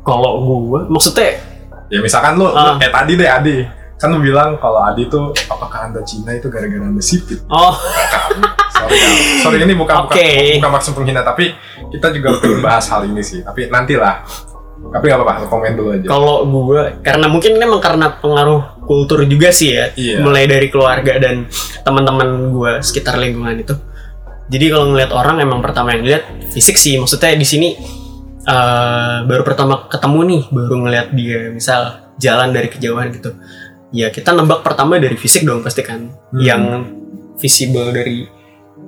Kalau 0.00 0.42
gua, 0.42 0.86
maksudnya 0.86 1.38
Ya 1.86 1.98
misalkan 1.98 2.34
lu, 2.34 2.46
lu 2.46 2.54
Ah. 2.54 2.78
eh 2.78 2.86
tadi 2.86 3.18
deh 3.18 3.26
Adi, 3.26 3.66
kan 3.96 4.08
lu 4.08 4.22
bilang 4.22 4.54
kalau 4.56 4.78
Adi 4.80 5.06
tuh 5.06 5.34
apakah 5.44 5.90
anda 5.90 5.98
Cina 6.02 6.30
itu 6.30 6.46
gara-gara 6.46 6.80
anda 6.80 7.02
sipit? 7.02 7.42
oh 7.46 7.74
Sorry, 8.70 8.96
sorry 9.42 9.58
ini 9.60 9.74
bukan 9.74 10.06
bukan, 10.06 10.14
Oke. 10.14 10.56
bukan 10.56 10.70
maksud 10.72 10.92
penghina, 10.94 11.20
tapi 11.20 11.52
kita 11.90 12.08
juga 12.10 12.32
perlu 12.38 12.60
bahas 12.60 12.86
hal 12.88 13.04
ini 13.04 13.20
sih. 13.20 13.42
Tapi 13.42 13.68
nantilah. 13.68 14.22
Tapi 14.80 15.04
nggak 15.06 15.20
apa-apa, 15.20 15.44
komen 15.46 15.72
dulu 15.76 15.88
aja. 15.92 16.06
kalau 16.08 16.42
gua 16.48 16.98
karena 17.04 17.28
mungkin 17.28 17.60
ini 17.60 17.62
emang 17.62 17.84
karena 17.84 18.16
pengaruh 18.16 18.80
kultur 18.88 19.22
juga 19.28 19.52
sih 19.52 19.76
ya. 19.76 19.92
Iya. 19.94 20.24
Mulai 20.24 20.48
dari 20.48 20.66
keluarga 20.72 21.20
dan 21.20 21.46
teman-teman 21.84 22.50
gua 22.50 22.80
sekitar 22.80 23.20
lingkungan 23.20 23.60
itu. 23.60 23.76
Jadi 24.50 24.66
kalau 24.66 24.90
ngeliat 24.90 25.12
orang 25.14 25.38
emang 25.38 25.62
pertama 25.62 25.94
yang 25.94 26.02
lihat 26.02 26.26
fisik 26.50 26.74
sih. 26.74 26.98
Maksudnya 26.98 27.38
di 27.38 27.46
sini 27.46 27.68
eh, 28.42 29.16
baru 29.22 29.46
pertama 29.46 29.86
ketemu 29.86 30.20
nih, 30.26 30.42
baru 30.50 30.74
ngeliat 30.82 31.08
dia 31.14 31.40
misal 31.54 32.10
jalan 32.18 32.50
dari 32.50 32.66
kejauhan 32.66 33.14
gitu. 33.14 33.30
Ya 33.94 34.10
kita 34.10 34.34
nebak 34.34 34.66
pertama 34.66 34.98
dari 34.98 35.14
fisik 35.14 35.46
dong 35.46 35.62
pasti 35.62 35.86
kan. 35.86 36.10
Hmm. 36.34 36.40
Yang 36.40 36.62
visible 37.38 37.94
dari 37.94 38.26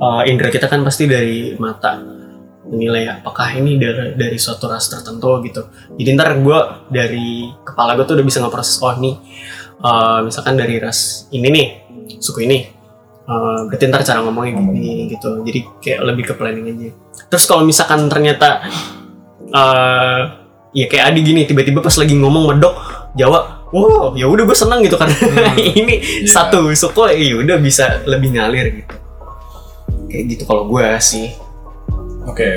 eh, 0.03 0.23
indera 0.27 0.51
kita 0.51 0.67
kan 0.67 0.83
pasti 0.83 1.07
dari 1.07 1.55
mata 1.63 2.22
menilai 2.69 3.11
apakah 3.11 3.59
ini 3.59 3.79
dari, 3.81 4.15
dari 4.15 4.39
suatu 4.39 4.71
ras 4.71 4.87
tertentu 4.87 5.43
gitu. 5.43 5.67
Jadi 5.99 6.09
ntar 6.15 6.39
gue 6.39 6.59
dari 6.91 7.51
kepala 7.67 7.99
gue 7.99 8.07
tuh 8.07 8.15
udah 8.19 8.27
bisa 8.27 8.39
ngeproses 8.43 8.79
oh 8.83 8.95
nih 8.99 9.15
eh, 9.83 10.19
misalkan 10.23 10.55
dari 10.55 10.79
ras 10.79 11.27
ini 11.35 11.49
nih 11.51 11.67
suku 12.23 12.47
ini 12.47 12.83
Eh, 13.23 13.59
berarti 13.71 13.87
ntar 13.87 14.03
cara 14.03 14.19
ngomongnya 14.27 14.59
gini 14.59 15.07
gitu. 15.07 15.47
Jadi 15.47 15.61
kayak 15.79 16.01
lebih 16.11 16.25
ke 16.27 16.35
planning 16.35 16.67
aja. 16.75 16.91
Terus 17.31 17.45
kalau 17.47 17.63
misalkan 17.63 18.11
ternyata 18.11 18.67
eh 19.53 20.21
ya 20.75 20.87
kayak 20.91 21.13
Adi 21.13 21.21
gini 21.23 21.47
tiba-tiba 21.47 21.85
pas 21.85 21.93
lagi 22.01 22.17
ngomong 22.17 22.49
medok 22.49 22.75
Jawa, 23.13 23.69
wow 23.71 24.17
ya 24.17 24.25
udah 24.25 24.49
gue 24.49 24.57
senang 24.57 24.81
gitu 24.81 24.97
karena 24.97 25.13
ini 25.61 26.01
Iya. 26.25 26.33
satu 26.33 26.73
suku 26.73 27.13
ya 27.13 27.37
udah 27.39 27.57
bisa 27.61 28.03
lebih 28.09 28.35
ngalir 28.35 28.83
gitu. 28.83 28.95
Kayak 30.11 30.25
gitu 30.35 30.43
kalau 30.49 30.67
gue 30.67 30.87
sih. 30.99 31.31
Oke, 32.23 32.51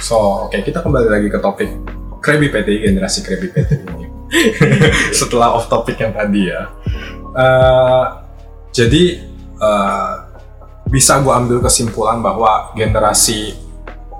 so 0.00 0.48
oke 0.48 0.64
kita 0.64 0.80
kembali 0.80 1.08
lagi 1.12 1.28
ke 1.28 1.38
topik 1.40 1.70
Krabby 2.24 2.48
Patty 2.48 2.88
generasi 2.88 3.20
Krabby 3.20 3.52
Patty 3.52 3.76
ini. 3.76 4.06
Setelah 5.18 5.58
off 5.58 5.66
topic 5.66 5.98
yang 5.98 6.14
tadi 6.14 6.48
ya, 6.48 6.70
Eh, 7.30 8.04
jadi 8.74 9.04
eh, 9.54 10.12
bisa 10.90 11.22
gue 11.22 11.30
ambil 11.30 11.62
kesimpulan 11.62 12.18
bahwa 12.18 12.74
generasi 12.74 13.54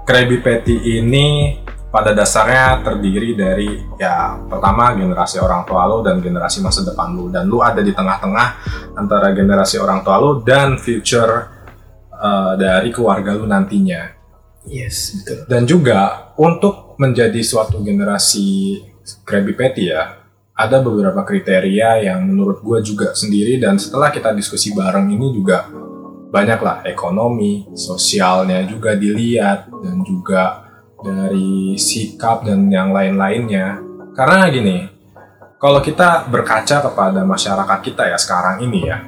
Krabby 0.07 0.38
Patty 0.38 1.03
ini 1.03 1.59
pada 1.90 2.14
dasarnya 2.14 2.86
terdiri 2.86 3.34
dari 3.34 3.82
ya 3.98 4.38
pertama 4.46 4.94
generasi 4.94 5.42
orang 5.42 5.66
tua 5.66 5.90
lo 5.90 6.07
dan 6.07 6.22
generasi 6.22 6.62
masa 6.62 6.86
depan 6.86 7.18
lo 7.18 7.26
dan 7.26 7.51
lu 7.51 7.59
ada 7.59 7.82
di 7.82 7.90
tengah-tengah 7.90 8.48
antara 8.94 9.34
generasi 9.34 9.82
orang 9.82 10.07
tua 10.07 10.22
lo 10.22 10.38
dan 10.38 10.78
future 10.78 11.51
eh, 12.14 12.53
dari 12.55 12.94
keluarga 12.94 13.34
lu 13.34 13.42
nantinya 13.51 14.19
Yes 14.68 15.16
betul. 15.16 15.48
dan 15.48 15.62
juga 15.64 16.00
untuk 16.36 16.96
menjadi 17.00 17.40
suatu 17.40 17.80
generasi 17.80 18.80
Krabby 19.24 19.56
Patty 19.56 19.88
ya 19.88 20.20
ada 20.61 20.84
beberapa 20.84 21.24
kriteria 21.24 22.04
yang 22.04 22.28
menurut 22.28 22.61
gue 22.61 22.92
juga 22.92 23.16
sendiri 23.16 23.56
dan 23.56 23.80
setelah 23.80 24.12
kita 24.12 24.36
diskusi 24.36 24.76
bareng 24.76 25.08
ini 25.08 25.32
juga 25.32 25.64
banyak 26.30 26.61
lah 26.62 26.76
ekonomi, 26.86 27.66
sosialnya 27.74 28.62
juga 28.68 28.94
dilihat 28.94 29.72
dan 29.82 30.04
juga 30.06 30.70
dari 31.00 31.74
sikap 31.74 32.46
dan 32.46 32.70
yang 32.70 32.94
lain-lainnya. 32.94 33.82
Karena 34.14 34.46
gini, 34.52 34.84
kalau 35.58 35.82
kita 35.82 36.30
berkaca 36.30 36.86
kepada 36.86 37.26
masyarakat 37.26 37.78
kita 37.82 38.14
ya 38.14 38.18
sekarang 38.20 38.62
ini 38.62 38.80
ya, 38.86 38.98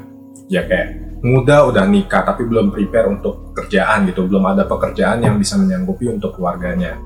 ya 0.51 0.63
kayak 0.67 1.12
muda 1.23 1.71
udah 1.71 1.87
nikah 1.87 2.27
tapi 2.27 2.43
belum 2.45 2.75
prepare 2.75 3.07
untuk 3.07 3.55
pekerjaan 3.55 4.11
gitu, 4.11 4.27
belum 4.27 4.43
ada 4.53 4.67
pekerjaan 4.67 5.23
yang 5.23 5.39
bisa 5.39 5.55
menyanggupi 5.55 6.11
untuk 6.11 6.35
keluarganya. 6.35 6.99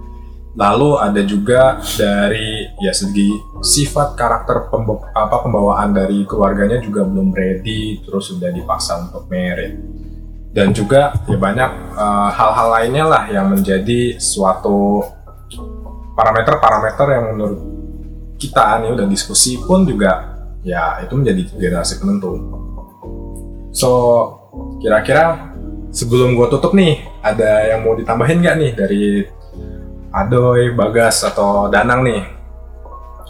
Lalu 0.56 0.96
ada 0.96 1.20
juga 1.20 1.76
dari 2.00 2.64
ya 2.80 2.88
segi 2.96 3.28
sifat 3.60 4.16
karakter 4.16 4.72
apa 5.12 5.36
pembawaan 5.44 5.92
dari 5.92 6.24
keluarganya 6.24 6.80
juga 6.80 7.04
belum 7.04 7.28
ready, 7.36 8.00
terus 8.00 8.32
sudah 8.32 8.48
dipaksa 8.48 9.04
untuk 9.04 9.28
merit. 9.28 9.76
Dan 10.56 10.72
juga 10.72 11.12
ya 11.28 11.36
banyak 11.36 11.70
eh, 11.92 12.28
hal-hal 12.32 12.68
lainnya 12.72 13.04
lah 13.04 13.24
yang 13.28 13.52
menjadi 13.52 14.16
suatu 14.16 15.04
parameter-parameter 16.16 17.06
yang 17.12 17.24
menurut 17.36 17.60
kita 18.40 18.80
nih 18.80 18.96
udah 18.96 19.04
diskusi 19.04 19.60
pun 19.60 19.84
juga 19.84 20.40
ya 20.64 21.04
itu 21.04 21.12
menjadi 21.12 21.52
generasi 21.52 22.00
penentu. 22.00 22.64
So 23.77 23.93
kira-kira 24.81 25.53
sebelum 25.93 26.33
gua 26.33 26.49
tutup 26.49 26.72
nih 26.72 27.05
ada 27.20 27.68
yang 27.68 27.85
mau 27.85 27.93
ditambahin 27.93 28.41
nggak 28.41 28.57
nih 28.57 28.72
dari 28.72 29.05
Adoy, 30.16 30.72
Bagas 30.72 31.20
atau 31.29 31.68
Danang 31.68 32.01
nih? 32.01 32.24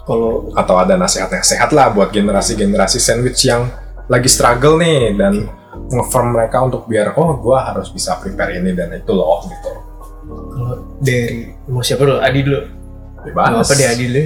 Kalau 0.06 0.54
Atau 0.54 0.78
ada 0.78 0.94
nasihat-nasihat 0.94 1.74
lah 1.74 1.90
buat 1.90 2.14
generasi-generasi 2.14 3.02
sandwich 3.02 3.42
yang 3.42 3.66
lagi 4.06 4.30
struggle 4.30 4.78
nih 4.78 5.18
dan 5.18 5.50
nge-firm 5.90 6.30
mereka 6.30 6.62
untuk 6.62 6.86
biar 6.86 7.18
oh 7.18 7.42
gua 7.42 7.74
harus 7.74 7.90
bisa 7.90 8.14
prepare 8.22 8.62
ini 8.62 8.70
dan 8.70 8.94
itu 8.94 9.10
loh 9.10 9.42
gitu. 9.50 9.70
kalau 10.26 10.74
dari 11.02 11.50
mau 11.66 11.82
siapa 11.82 12.06
dulu? 12.06 12.22
Adi 12.22 12.40
dulu. 12.46 12.60
Bebas. 13.26 13.66
Apa 13.66 13.74
deh 13.74 13.86
Adi 13.90 14.04
dulu? 14.06 14.22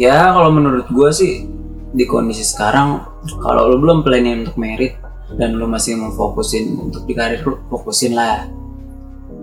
Ya 0.00 0.32
kalau 0.32 0.48
menurut 0.48 0.88
gue 0.88 1.10
sih 1.12 1.44
di 1.92 2.08
kondisi 2.08 2.40
sekarang 2.40 3.04
kalau 3.44 3.68
lu 3.68 3.76
belum 3.84 4.00
planning 4.00 4.48
untuk 4.48 4.56
merit 4.56 4.96
dan 5.36 5.56
lu 5.56 5.64
masih 5.68 5.96
mau 5.96 6.12
fokusin 6.12 6.76
untuk 6.76 7.04
di 7.08 7.12
karir 7.16 7.40
lu 7.44 7.60
fokusin 7.68 8.16
lah. 8.16 8.48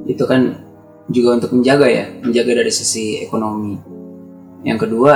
Itu 0.05 0.25
kan 0.25 0.65
juga 1.09 1.41
untuk 1.41 1.53
menjaga 1.57 1.87
ya, 1.89 2.05
menjaga 2.21 2.61
dari 2.61 2.71
sisi 2.73 3.21
ekonomi. 3.25 3.77
Yang 4.61 4.89
kedua, 4.89 5.13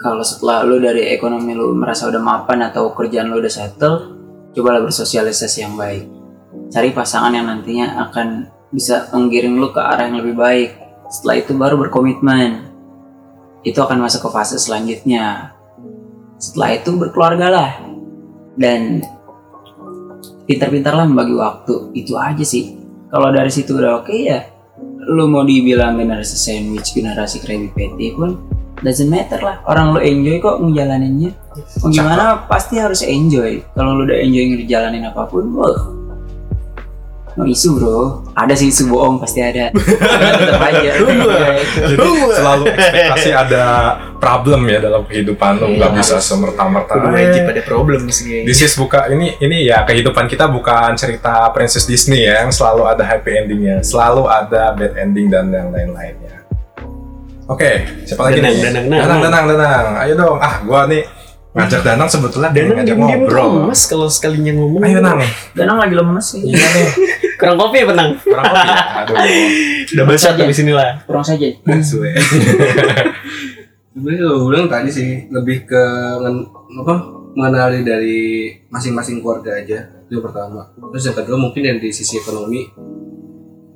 kalau 0.00 0.24
setelah 0.24 0.64
lu 0.64 0.80
dari 0.80 1.12
ekonomi 1.12 1.52
lu 1.56 1.72
merasa 1.76 2.08
udah 2.08 2.20
mapan 2.20 2.68
atau 2.68 2.92
kerjaan 2.92 3.32
lu 3.32 3.40
udah 3.40 3.52
settle, 3.52 3.96
cobalah 4.56 4.84
bersosialisasi 4.84 5.58
yang 5.64 5.74
baik. 5.76 6.04
Cari 6.70 6.90
pasangan 6.90 7.32
yang 7.32 7.46
nantinya 7.46 8.08
akan 8.08 8.48
bisa 8.70 9.10
menggiring 9.10 9.58
lu 9.58 9.70
ke 9.74 9.80
arah 9.80 10.06
yang 10.10 10.22
lebih 10.22 10.34
baik. 10.38 10.70
Setelah 11.10 11.36
itu 11.42 11.52
baru 11.58 11.74
berkomitmen 11.78 12.70
itu 13.66 13.76
akan 13.76 14.00
masuk 14.00 14.24
ke 14.26 14.30
fase 14.32 14.56
selanjutnya. 14.56 15.52
Setelah 16.40 16.80
itu 16.80 16.96
berkeluargalah 16.96 17.70
dan 18.56 19.04
pintar-pintarlah 20.50 21.06
membagi 21.06 21.34
waktu. 21.38 21.94
Itu 21.94 22.18
aja 22.18 22.42
sih. 22.42 22.74
Kalau 23.06 23.30
dari 23.30 23.50
situ 23.54 23.78
udah 23.78 24.02
oke 24.02 24.10
ya, 24.10 24.42
lu 25.06 25.30
mau 25.30 25.46
dibilang 25.46 25.98
generasi 25.98 26.34
sandwich, 26.34 26.90
generasi 26.90 27.38
Krabby 27.38 27.70
Patty 27.70 28.14
pun 28.18 28.38
doesn't 28.82 29.12
matter 29.12 29.38
lah. 29.38 29.62
Orang 29.68 29.94
lu 29.94 30.00
enjoy 30.02 30.42
kok 30.42 30.58
ngejalaninnya. 30.58 31.30
Mau 31.84 31.88
gimana 31.92 32.48
pasti 32.48 32.80
harus 32.80 33.04
enjoy. 33.04 33.62
Kalau 33.76 33.94
lu 33.94 34.08
udah 34.08 34.18
enjoy 34.18 34.44
ngejalanin 34.56 35.06
apa 35.06 35.28
pun, 35.28 35.46
wah 35.54 35.99
No 37.40 37.48
isu 37.48 37.80
bro, 37.80 38.20
ada 38.36 38.52
sih 38.52 38.68
isu 38.68 38.92
bohong 38.92 39.16
pasti 39.16 39.40
ada. 39.40 39.72
Tetap 40.44 40.60
aja. 40.60 40.92
Jadi 41.88 42.08
selalu 42.36 42.64
ekspektasi 42.76 43.30
ada 43.32 43.64
problem 44.20 44.68
ya 44.68 44.76
dalam 44.84 45.08
kehidupan 45.08 45.56
lu 45.56 45.80
nggak 45.80 45.96
bisa 45.96 46.20
semerta-merta. 46.20 47.00
Kudu 47.00 47.08
"Eh, 47.08 47.32
wajib 47.32 47.42
ada 47.48 47.62
problem 47.64 48.12
sih. 48.12 48.44
This 48.44 48.60
is 48.60 48.76
buka 48.76 49.08
ini 49.08 49.40
ini 49.40 49.72
ya 49.72 49.88
kehidupan 49.88 50.28
kita 50.28 50.52
bukan 50.52 50.92
cerita 51.00 51.48
princess 51.56 51.88
Disney 51.88 52.28
ya 52.28 52.44
yang 52.44 52.52
selalu 52.52 52.84
ada 52.92 53.08
happy 53.08 53.32
endingnya, 53.32 53.80
selalu 53.80 54.28
ada 54.28 54.76
bad 54.76 55.00
ending 55.00 55.32
dan 55.32 55.48
yang 55.48 55.72
lain-lainnya. 55.72 56.44
Oke, 57.48 58.04
siapa 58.04 58.28
lagi 58.28 58.44
nih? 58.44 58.52
Danang, 58.62 58.84
Danang. 58.92 59.20
Danang, 59.24 59.44
Danang. 59.48 59.86
Ayo 59.96 60.12
dong. 60.12 60.36
Ah, 60.44 60.60
gua 60.60 60.84
nih 60.84 61.08
ngajak 61.50 61.82
Danang 61.82 62.06
sebetulnya 62.06 62.54
Dan 62.54 62.70
ngajak 62.70 62.86
diam-diam 62.86 63.20
ngobrol. 63.26 63.66
mas 63.66 63.82
kalau 63.84 64.06
sekalinya 64.06 64.54
ngomong. 64.54 64.80
Ayo 64.80 64.98
Nang. 64.98 65.18
Danang 65.52 65.78
lagi 65.78 65.94
lemes 65.94 66.22
sih. 66.24 66.40
Iya 66.46 66.62
nih. 66.62 66.88
Kurang 67.40 67.56
kopi 67.56 67.82
ya 67.82 67.86
penang. 67.88 68.10
Kurang 68.16 68.44
kopi. 68.46 68.68
Aduh. 69.00 69.16
Double 69.90 70.14
shot 70.14 70.34
Aja. 70.34 70.46
di 70.46 70.54
sini 70.54 70.70
lah. 70.70 71.02
Kurang 71.02 71.24
saja. 71.24 71.46
Sesuai. 71.50 72.12
Gue 73.90 74.14
bilang 74.46 74.70
tadi 74.70 74.86
sih 74.88 75.26
lebih 75.28 75.66
ke 75.66 75.82
apa 76.78 76.94
mengenali 77.30 77.82
dari 77.82 78.18
masing-masing 78.66 79.18
keluarga 79.18 79.50
aja 79.52 79.78
itu 80.06 80.12
yang 80.12 80.24
pertama. 80.24 80.70
Terus 80.94 81.10
yang 81.10 81.16
kedua 81.16 81.36
mungkin 81.36 81.62
dari 81.66 81.90
sisi 81.90 82.16
ekonomi 82.16 82.70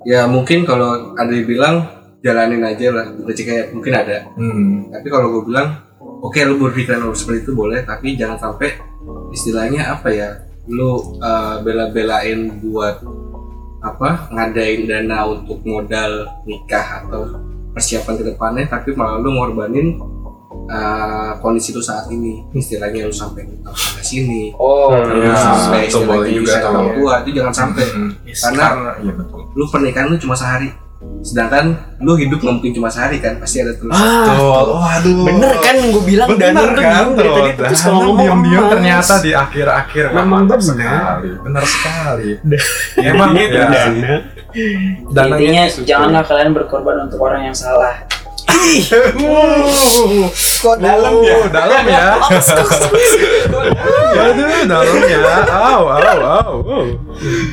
ya 0.04 0.26
mungkin 0.26 0.62
kalau 0.62 1.14
ada 1.14 1.32
yang 1.32 1.48
bilang 1.48 1.74
jalanin 2.20 2.62
aja 2.62 2.88
lah 2.88 3.06
rezeki 3.20 3.42
kayak 3.44 3.66
mungkin 3.72 3.92
ada 3.92 4.16
Hmm. 4.32 4.88
tapi 4.88 5.08
kalau 5.08 5.32
gue 5.32 5.48
bilang 5.48 5.80
oke 6.24 6.40
lu 6.40 6.56
berpikiran 6.58 7.04
seperti 7.12 7.44
itu 7.44 7.52
boleh 7.52 7.84
tapi 7.84 8.16
jangan 8.16 8.40
sampai 8.40 8.80
istilahnya 9.30 9.92
apa 9.92 10.08
ya 10.08 10.28
lu 10.64 10.96
uh, 11.20 11.60
bela-belain 11.60 12.56
buat 12.58 13.04
apa 13.84 14.32
ngadain 14.32 14.88
dana 14.88 15.28
untuk 15.28 15.60
modal 15.62 16.24
nikah 16.48 17.04
atau 17.04 17.36
persiapan 17.70 18.16
ke 18.16 18.24
depannya 18.24 18.64
tapi 18.64 18.96
malah 18.96 19.20
lu 19.20 19.36
ngorbanin 19.36 20.00
uh, 20.72 21.36
kondisi 21.38 21.76
lu 21.76 21.84
saat 21.84 22.08
ini 22.08 22.40
istilahnya 22.56 23.04
lu 23.04 23.12
sampai 23.12 23.44
sana 23.76 24.00
sini 24.00 24.56
Oh, 24.56 24.96
lu 24.96 25.20
Iya, 25.20 25.36
sampai 25.36 25.80
istilahnya 25.84 26.32
juga 26.32 26.54
orang 26.64 26.88
tua 26.96 27.12
itu 27.20 27.30
jangan 27.36 27.52
sampai 27.54 27.84
Hmm. 27.84 28.10
Yes. 28.24 28.40
karena 28.40 28.96
iya 28.98 29.12
betul. 29.12 29.40
lu 29.52 29.64
pernikahan 29.68 30.08
lu 30.08 30.16
cuma 30.16 30.32
sehari 30.32 30.72
sedangkan 31.20 31.72
lu 31.98 32.20
hidup 32.20 32.36
nggak 32.36 32.54
mungkin 32.54 32.72
cuma 32.74 32.92
sehari 32.92 33.16
kan 33.16 33.40
pasti 33.40 33.64
ada 33.64 33.72
terus 33.72 33.88
Ah, 33.90 34.28
Betul. 34.28 34.66
Waduh. 34.76 35.24
bener 35.24 35.52
kan 35.56 35.76
gue 35.80 36.02
bilang 36.04 36.28
Danang 36.36 36.68
tuh 36.68 36.76
diem 36.76 37.08
dari 37.16 37.30
tadi 37.30 37.50
terus 37.56 37.80
kalau 37.80 37.98
ngomong 38.02 38.18
diam-diam 38.20 38.60
emas. 38.60 38.72
ternyata 38.76 39.14
di 39.18 39.30
akhir-akhir 39.32 40.04
wah, 40.06 40.16
Memang 40.20 40.42
benar. 40.44 40.60
sekali. 40.60 41.30
Benar 41.40 41.64
sekali. 41.64 42.28
Ya, 43.00 43.08
emang 43.10 43.30
Intinya 43.32 43.42
itu 43.42 43.56
ya. 43.56 43.66
Dana. 43.66 44.14
Dananya 45.10 45.62
intinya 45.64 45.64
janganlah 45.82 46.22
kalian 46.22 46.50
berkorban 46.52 46.96
untuk 47.02 47.18
orang 47.18 47.40
yang 47.42 47.56
salah. 47.56 48.04
Uh, 48.44 50.28
Kok 50.60 50.76
dalam 50.80 51.12
ya? 51.20 51.36
uh, 51.36 51.46
dalam 51.48 51.82
ya. 51.84 52.06
Aduh, 54.24 54.64
dalam 54.64 54.96
ya. 55.04 55.20
Au, 55.48 55.82
au, 55.88 56.18
au. 56.22 56.52
uh. 56.62 56.86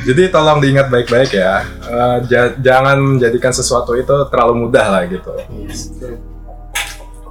Jadi 0.04 0.28
tolong 0.28 0.60
diingat 0.60 0.88
baik-baik 0.88 1.30
ya. 1.32 1.64
Eh, 1.84 2.16
ja- 2.28 2.54
jangan 2.56 2.96
menjadikan 2.98 3.52
sesuatu 3.52 3.94
itu 3.94 4.12
terlalu 4.28 4.68
mudah 4.68 4.86
lah 4.88 5.02
gitu. 5.08 5.32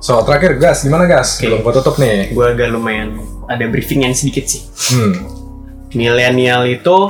So, 0.02 0.18
terakhir 0.26 0.58
Gas, 0.58 0.82
gimana 0.82 1.06
Gas? 1.06 1.38
Oke. 1.38 1.46
Belum 1.50 1.62
gua 1.62 1.74
tutup 1.78 1.96
nih. 2.02 2.34
Gue 2.34 2.46
agak 2.54 2.74
lumayan 2.74 3.22
ada 3.46 3.66
briefing 3.70 4.06
yang 4.06 4.14
sedikit 4.18 4.46
sih. 4.50 4.66
Hmm. 4.94 5.14
Milenial 5.94 6.66
itu 6.66 7.10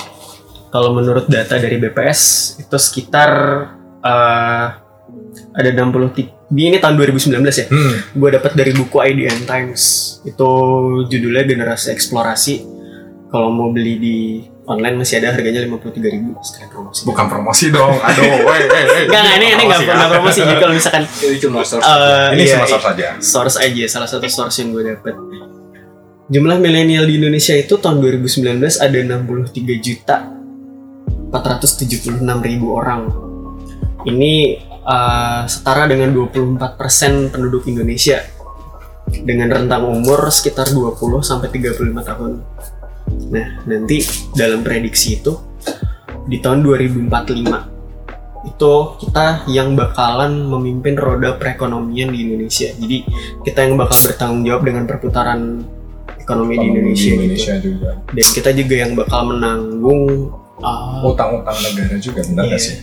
kalau 0.72 0.96
menurut 0.96 1.28
data 1.28 1.60
dari 1.60 1.80
BPS 1.80 2.22
itu 2.60 2.76
sekitar 2.76 3.32
eh, 4.04 4.66
ada 5.52 5.70
60 5.72 6.12
di 6.52 6.62
ini 6.68 6.78
tahun 6.84 7.00
2019 7.00 7.32
ya. 7.40 7.66
Hmm. 7.72 7.96
Gue 8.12 8.30
dapat 8.36 8.52
dari 8.60 8.76
buku 8.76 9.00
IDN 9.00 9.48
Times. 9.48 9.82
Itu 10.28 10.52
judulnya 11.08 11.48
Generasi 11.48 11.96
Eksplorasi. 11.96 12.56
Kalau 13.32 13.48
mau 13.48 13.72
beli 13.72 13.96
di 13.96 14.18
online 14.68 15.00
masih 15.00 15.24
ada 15.24 15.32
harganya 15.32 15.64
53.000 15.64 16.04
ribu 16.12 16.36
promosi. 16.68 17.02
Bukan 17.08 17.26
promosi 17.32 17.72
dong. 17.72 17.96
Aduh, 18.04 18.44
woi, 18.44 18.62
woi, 18.68 18.84
woi. 18.84 19.04
Enggak, 19.08 19.24
ini 19.40 19.48
ini 19.56 19.64
enggak 19.64 19.82
pernah 19.88 20.08
promosi. 20.12 20.40
Jadi 20.44 20.56
kalau 20.60 20.74
misalkan 20.76 21.04
itu 21.24 21.48
cuma 21.48 21.64
source 21.64 21.88
eh, 21.88 22.28
Ini 22.36 22.44
iya, 22.44 22.56
cuma 22.60 22.66
source 22.68 22.86
saja. 22.92 23.08
source 23.24 23.58
aja 23.64 23.84
salah 23.88 24.10
satu 24.12 24.28
source 24.28 24.60
yang 24.60 24.76
gue 24.76 24.84
dapet 24.92 25.16
jumlah 26.32 26.58
milenial 26.64 27.04
di 27.04 27.20
Indonesia 27.20 27.52
itu 27.52 27.76
tahun 27.76 28.00
2019 28.00 28.64
ada 28.80 28.98
63 29.04 29.84
juta 29.84 30.32
476 31.28 32.24
ribu 32.24 32.72
orang 32.72 33.12
ini 34.08 34.56
uh, 34.86 35.44
setara 35.46 35.88
dengan 35.90 36.14
24% 36.14 37.34
penduduk 37.34 37.68
Indonesia 37.68 38.22
dengan 39.12 39.52
rentang 39.52 39.86
umur 39.92 40.32
sekitar 40.32 40.72
20 40.72 40.98
sampai 41.22 41.48
35 41.52 42.10
tahun 42.10 42.32
nah 43.32 43.48
nanti 43.68 44.04
dalam 44.38 44.64
prediksi 44.64 45.20
itu 45.20 45.36
di 46.30 46.40
tahun 46.40 46.64
2045 46.64 47.72
itu 48.42 48.74
kita 49.06 49.46
yang 49.54 49.78
bakalan 49.78 50.50
memimpin 50.50 50.98
roda 50.98 51.38
perekonomian 51.38 52.10
di 52.10 52.26
Indonesia. 52.26 52.74
Jadi 52.74 53.06
kita 53.46 53.70
yang 53.70 53.78
bakal 53.78 54.02
bertanggung 54.02 54.42
jawab 54.42 54.66
dengan 54.66 54.90
perputaran 54.90 55.62
ekonomi 56.18 56.58
di 56.58 56.66
Indonesia, 56.74 57.12
gitu. 57.14 57.22
Indonesia 57.22 57.54
juga. 57.62 57.90
Dan 58.10 58.28
kita 58.34 58.50
juga 58.58 58.76
yang 58.82 58.92
bakal 58.98 59.22
menanggung 59.30 60.34
uh, 60.58 61.06
Utang-utang 61.06 61.58
negara 61.62 61.96
juga 62.02 62.22
benar 62.26 62.46
Iya. 62.50 62.58
sih? 62.58 62.78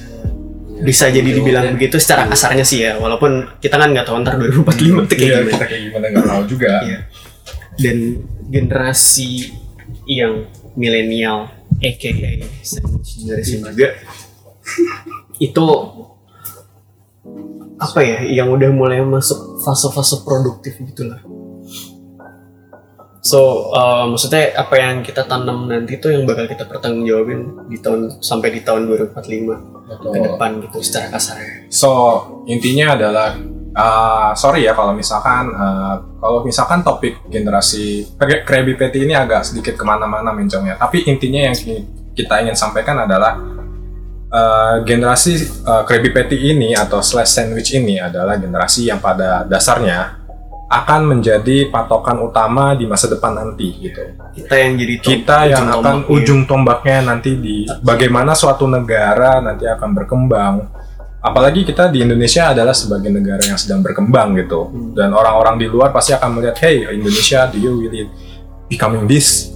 Bisa 0.83 1.11
jadi 1.11 1.27
dibilang 1.27 1.75
begitu 1.75 1.97
secara 1.99 2.27
kasarnya 2.29 2.65
sih 2.65 2.85
ya. 2.85 2.97
Walaupun 2.99 3.59
kita 3.59 3.79
kan 3.79 3.91
nggak 3.91 4.07
tahu 4.07 4.17
ntar 4.23 4.35
2045 4.39 5.07
itu 5.09 5.15
kayak 5.15 5.19
Iya, 5.19 5.37
gimana. 5.39 5.51
kita 5.53 5.65
kayak 5.67 5.83
gimana 5.91 6.05
nggak 6.13 6.27
tahu 6.27 6.43
juga. 6.47 6.73
Iya. 6.85 6.99
Dan 7.79 7.97
generasi 8.51 9.31
yang 10.05 10.49
milenial, 10.75 11.51
aka 11.79 12.11
sandwich 12.65 13.23
generation 13.23 13.59
juga, 13.71 13.89
itu 15.47 15.65
apa 17.79 18.01
ya 18.03 18.19
yang 18.27 18.51
udah 18.51 18.71
mulai 18.75 18.99
masuk 19.07 19.63
fase-fase 19.63 20.27
produktif 20.27 20.75
gitulah. 20.83 21.23
So, 23.29 23.69
uh, 23.77 24.09
maksudnya 24.09 24.57
apa 24.57 24.75
yang 24.81 25.05
kita 25.05 25.29
tanam 25.29 25.69
nanti 25.69 26.01
itu 26.01 26.09
yang 26.09 26.25
bakal 26.25 26.49
kita 26.49 26.65
pertanggungjawabin 26.65 27.69
di 27.69 27.77
tahun 27.77 28.25
sampai 28.25 28.49
di 28.57 28.61
tahun 28.65 28.89
2045 28.89 29.79
ke 29.97 30.19
depan 30.25 30.51
gitu 30.65 30.79
secara 30.81 31.13
kasarnya. 31.13 31.69
So 31.69 31.91
intinya 32.49 32.97
adalah 32.97 33.37
uh, 33.77 34.31
sorry 34.33 34.65
ya 34.65 34.73
kalau 34.73 34.93
misalkan 34.97 35.53
uh, 35.53 35.97
kalau 36.21 36.41
misalkan 36.45 36.81
topik 36.81 37.21
generasi 37.29 38.09
Krabby 38.19 38.81
Patty 38.81 39.05
ini 39.05 39.13
agak 39.13 39.45
sedikit 39.45 39.77
ke 39.77 39.85
mana-mana 39.85 40.33
mencongnya. 40.33 40.81
Tapi 40.81 41.05
intinya 41.05 41.53
yang 41.53 41.57
ki- 41.57 42.15
kita 42.17 42.41
ingin 42.45 42.57
sampaikan 42.57 43.05
adalah 43.05 43.37
uh, 44.33 44.81
generasi 44.85 45.65
uh, 45.65 45.85
Krabby 45.85 46.13
Patty 46.13 46.57
ini 46.57 46.73
atau 46.77 47.05
slash 47.05 47.29
sandwich 47.37 47.77
ini 47.77 48.01
adalah 48.01 48.37
generasi 48.37 48.89
yang 48.89 49.01
pada 49.01 49.45
dasarnya 49.45 50.18
akan 50.69 51.17
menjadi 51.17 51.73
patokan 51.73 52.21
utama 52.21 52.77
di 52.77 52.85
masa 52.85 53.09
depan 53.09 53.33
nanti 53.41 53.73
gitu 53.81 54.05
Kita 54.37 54.53
yang 54.53 54.77
jadi 54.77 54.95
tom- 55.01 55.09
kita 55.09 55.39
yang 55.49 55.65
ujung 55.65 55.69
akan 55.73 55.81
tombaknya. 55.81 56.13
ujung 56.13 56.41
tombaknya 56.45 56.99
nanti 57.09 57.31
di 57.41 57.57
bagaimana 57.81 58.37
suatu 58.37 58.69
negara 58.69 59.41
nanti 59.41 59.65
akan 59.65 59.91
berkembang. 59.97 60.55
Apalagi 61.19 61.67
kita 61.67 61.89
di 61.91 62.05
Indonesia 62.05 62.53
adalah 62.55 62.77
sebagai 62.77 63.09
negara 63.11 63.43
yang 63.43 63.57
sedang 63.59 63.81
berkembang 63.83 64.39
gitu. 64.39 64.69
Hmm. 64.71 64.93
Dan 64.95 65.11
orang-orang 65.17 65.57
di 65.59 65.67
luar 65.67 65.91
pasti 65.91 66.13
akan 66.15 66.37
melihat, 66.37 66.61
hey 66.63 66.85
Indonesia, 66.95 67.49
do 67.51 67.59
you 67.59 67.73
really 67.75 68.07
becoming 68.69 69.09
this 69.09 69.51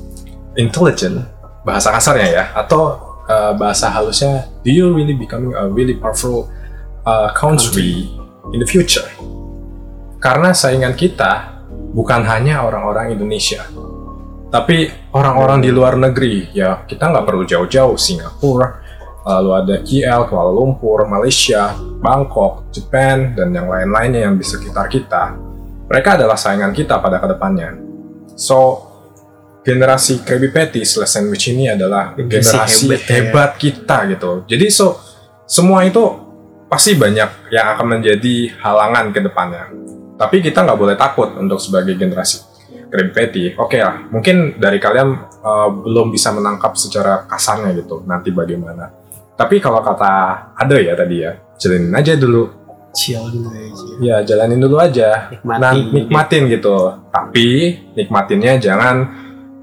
intelligent? 0.57 1.23
Bahasa 1.63 1.95
kasarnya 1.95 2.29
ya, 2.35 2.45
atau 2.59 2.99
uh, 3.31 3.55
bahasa 3.55 3.87
halusnya, 3.87 4.51
do 4.67 4.75
you 4.75 4.91
really 4.91 5.15
becoming 5.15 5.55
a 5.55 5.71
really 5.71 5.95
powerful 5.95 6.51
uh, 7.07 7.31
country 7.37 8.11
in 8.51 8.59
the 8.59 8.67
future? 8.67 9.07
Karena 10.23 10.55
saingan 10.55 10.95
kita 10.95 11.67
bukan 11.91 12.23
hanya 12.31 12.63
orang-orang 12.63 13.19
Indonesia, 13.19 13.67
tapi 14.55 14.87
orang-orang 15.11 15.59
di 15.59 15.75
luar 15.75 15.99
negeri. 15.99 16.47
Ya 16.55 16.87
kita 16.87 17.11
nggak 17.11 17.27
perlu 17.27 17.43
jauh-jauh. 17.43 17.99
Singapura 17.99 18.79
lalu 19.27 19.51
ada 19.51 19.75
KL 19.83 20.31
Kuala 20.31 20.55
Lumpur 20.55 21.11
Malaysia 21.11 21.75
Bangkok 21.99 22.71
Japan 22.71 23.35
dan 23.35 23.51
yang 23.51 23.67
lain-lainnya 23.67 24.31
yang 24.31 24.39
di 24.39 24.47
sekitar 24.47 24.87
kita. 24.87 25.35
Mereka 25.91 26.23
adalah 26.23 26.39
saingan 26.39 26.71
kita 26.71 27.03
pada 27.03 27.19
ke 27.19 27.27
depannya. 27.27 27.75
So 28.39 28.59
generasi 29.67 30.23
Krabby 30.23 30.55
Patty 30.55 30.87
slash 30.87 31.19
sandwich 31.19 31.51
ini 31.51 31.67
adalah 31.67 32.15
Generasi 32.15 32.31
generasi 32.31 32.85
hebat 32.87 33.03
hebat, 33.11 33.51
ya. 33.55 33.59
kita 33.59 33.97
gitu. 34.15 34.31
Jadi 34.47 34.67
so 34.71 35.03
semua 35.51 35.83
itu 35.83 36.03
pasti 36.71 36.95
banyak 36.95 37.51
yang 37.51 37.75
akan 37.75 37.99
menjadi 37.99 38.55
halangan 38.63 39.11
ke 39.11 39.19
depannya 39.19 39.83
tapi 40.23 40.39
kita 40.39 40.63
nggak 40.63 40.79
boleh 40.79 40.95
takut 40.95 41.35
untuk 41.35 41.59
sebagai 41.59 41.99
generasi 41.99 42.47
Krabby 42.93 43.11
Patty. 43.11 43.45
Oke 43.59 43.83
lah, 43.83 44.07
mungkin 44.07 44.55
dari 44.61 44.79
kalian 44.79 45.09
uh, 45.43 45.69
belum 45.83 46.15
bisa 46.15 46.31
menangkap 46.31 46.79
secara 46.79 47.27
kasarnya 47.27 47.75
gitu, 47.75 48.07
nanti 48.07 48.31
bagaimana. 48.31 48.87
Tapi 49.35 49.59
kalau 49.59 49.83
kata 49.83 50.13
ada 50.55 50.77
ya 50.79 50.95
tadi 50.95 51.27
ya, 51.27 51.35
jalanin 51.59 51.91
aja 51.99 52.15
dulu. 52.15 52.63
chill 52.93 53.25
dulu 53.33 53.49
aja. 53.49 53.85
Ya, 54.05 54.17
jalanin 54.21 54.61
dulu 54.61 54.77
aja. 54.77 55.33
Nikmatin. 55.33 55.65
Nah, 55.65 55.73
nikmatin 55.73 56.43
gitu. 56.53 56.77
Tapi 57.09 57.49
nikmatinnya 57.97 58.61
jangan 58.61 58.97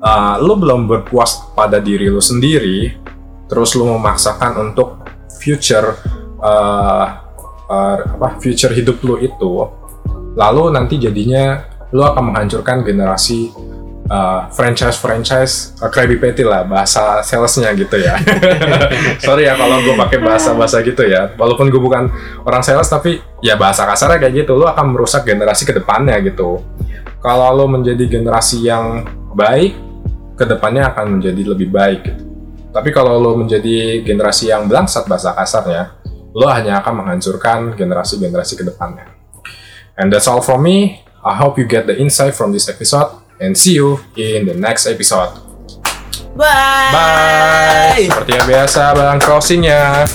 uh, 0.01 0.35
lu 0.41 0.57
belum 0.57 0.89
berpuas 0.89 1.53
pada 1.53 1.77
diri 1.77 2.09
lu 2.09 2.19
sendiri, 2.19 2.97
terus 3.45 3.77
lu 3.77 3.85
memaksakan 3.85 4.73
untuk 4.73 5.05
future 5.37 5.93
uh, 6.41 7.05
uh, 7.69 7.95
apa 8.17 8.41
future 8.41 8.73
hidup 8.73 8.97
lu 9.05 9.21
itu, 9.21 9.51
lalu 10.39 10.71
nanti 10.71 10.95
jadinya 10.95 11.67
lu 11.91 11.99
akan 11.99 12.31
menghancurkan 12.31 12.87
generasi 12.87 13.51
uh, 14.07 14.47
franchise-franchise 14.55 15.75
uh, 15.83 15.91
Krabby 15.91 16.15
Patty 16.15 16.47
lah 16.47 16.63
bahasa 16.63 17.19
salesnya 17.19 17.75
gitu 17.75 17.99
ya. 17.99 18.15
Sorry 19.25 19.51
ya 19.51 19.59
kalau 19.59 19.83
gue 19.83 19.95
pakai 19.99 20.23
bahasa-bahasa 20.23 20.79
gitu 20.87 21.03
ya. 21.03 21.35
Walaupun 21.35 21.67
gue 21.67 21.81
bukan 21.81 22.07
orang 22.47 22.63
sales 22.63 22.87
tapi 22.87 23.19
ya 23.43 23.59
bahasa 23.59 23.83
kasarnya 23.83 24.23
kayak 24.23 24.47
gitu. 24.47 24.55
Lu 24.55 24.63
akan 24.63 24.95
merusak 24.95 25.27
generasi 25.27 25.67
ke 25.67 25.75
depannya 25.75 26.15
gitu. 26.23 26.63
Kalau 27.19 27.51
lu 27.51 27.67
menjadi 27.67 28.07
generasi 28.07 28.63
yang 28.63 29.03
baik, 29.35 29.75
ke 30.39 30.47
depannya 30.47 30.87
akan 30.95 31.19
menjadi 31.19 31.51
lebih 31.51 31.67
baik. 31.67 31.99
Gitu. 32.07 32.23
Tapi 32.71 32.89
kalau 32.95 33.19
lu 33.19 33.43
menjadi 33.43 34.05
generasi 34.07 34.55
yang 34.55 34.71
belangsat 34.71 35.03
bahasa 35.03 35.35
kasarnya, 35.35 35.99
lo 36.31 36.47
hanya 36.47 36.79
akan 36.79 37.03
menghancurkan 37.03 37.75
generasi-generasi 37.75 38.55
ke 38.55 38.63
depannya. 38.63 39.18
And 39.99 40.07
that's 40.07 40.31
all 40.31 40.39
from 40.39 40.63
me. 40.63 41.03
I 41.23 41.35
hope 41.35 41.59
you 41.59 41.67
get 41.67 41.85
the 41.85 41.99
insight 41.99 42.33
from 42.33 42.55
this 42.55 42.71
episode 42.71 43.19
and 43.39 43.57
see 43.57 43.75
you 43.75 43.99
in 44.15 44.47
the 44.47 44.55
next 44.55 44.87
episode. 44.87 45.35
Bye. 46.39 46.91
Bye. 46.95 48.07
Seperti 48.07 48.31
yang 48.39 48.47
biasa, 48.47 48.95
bang 48.95 49.19
closingnya. 49.19 50.07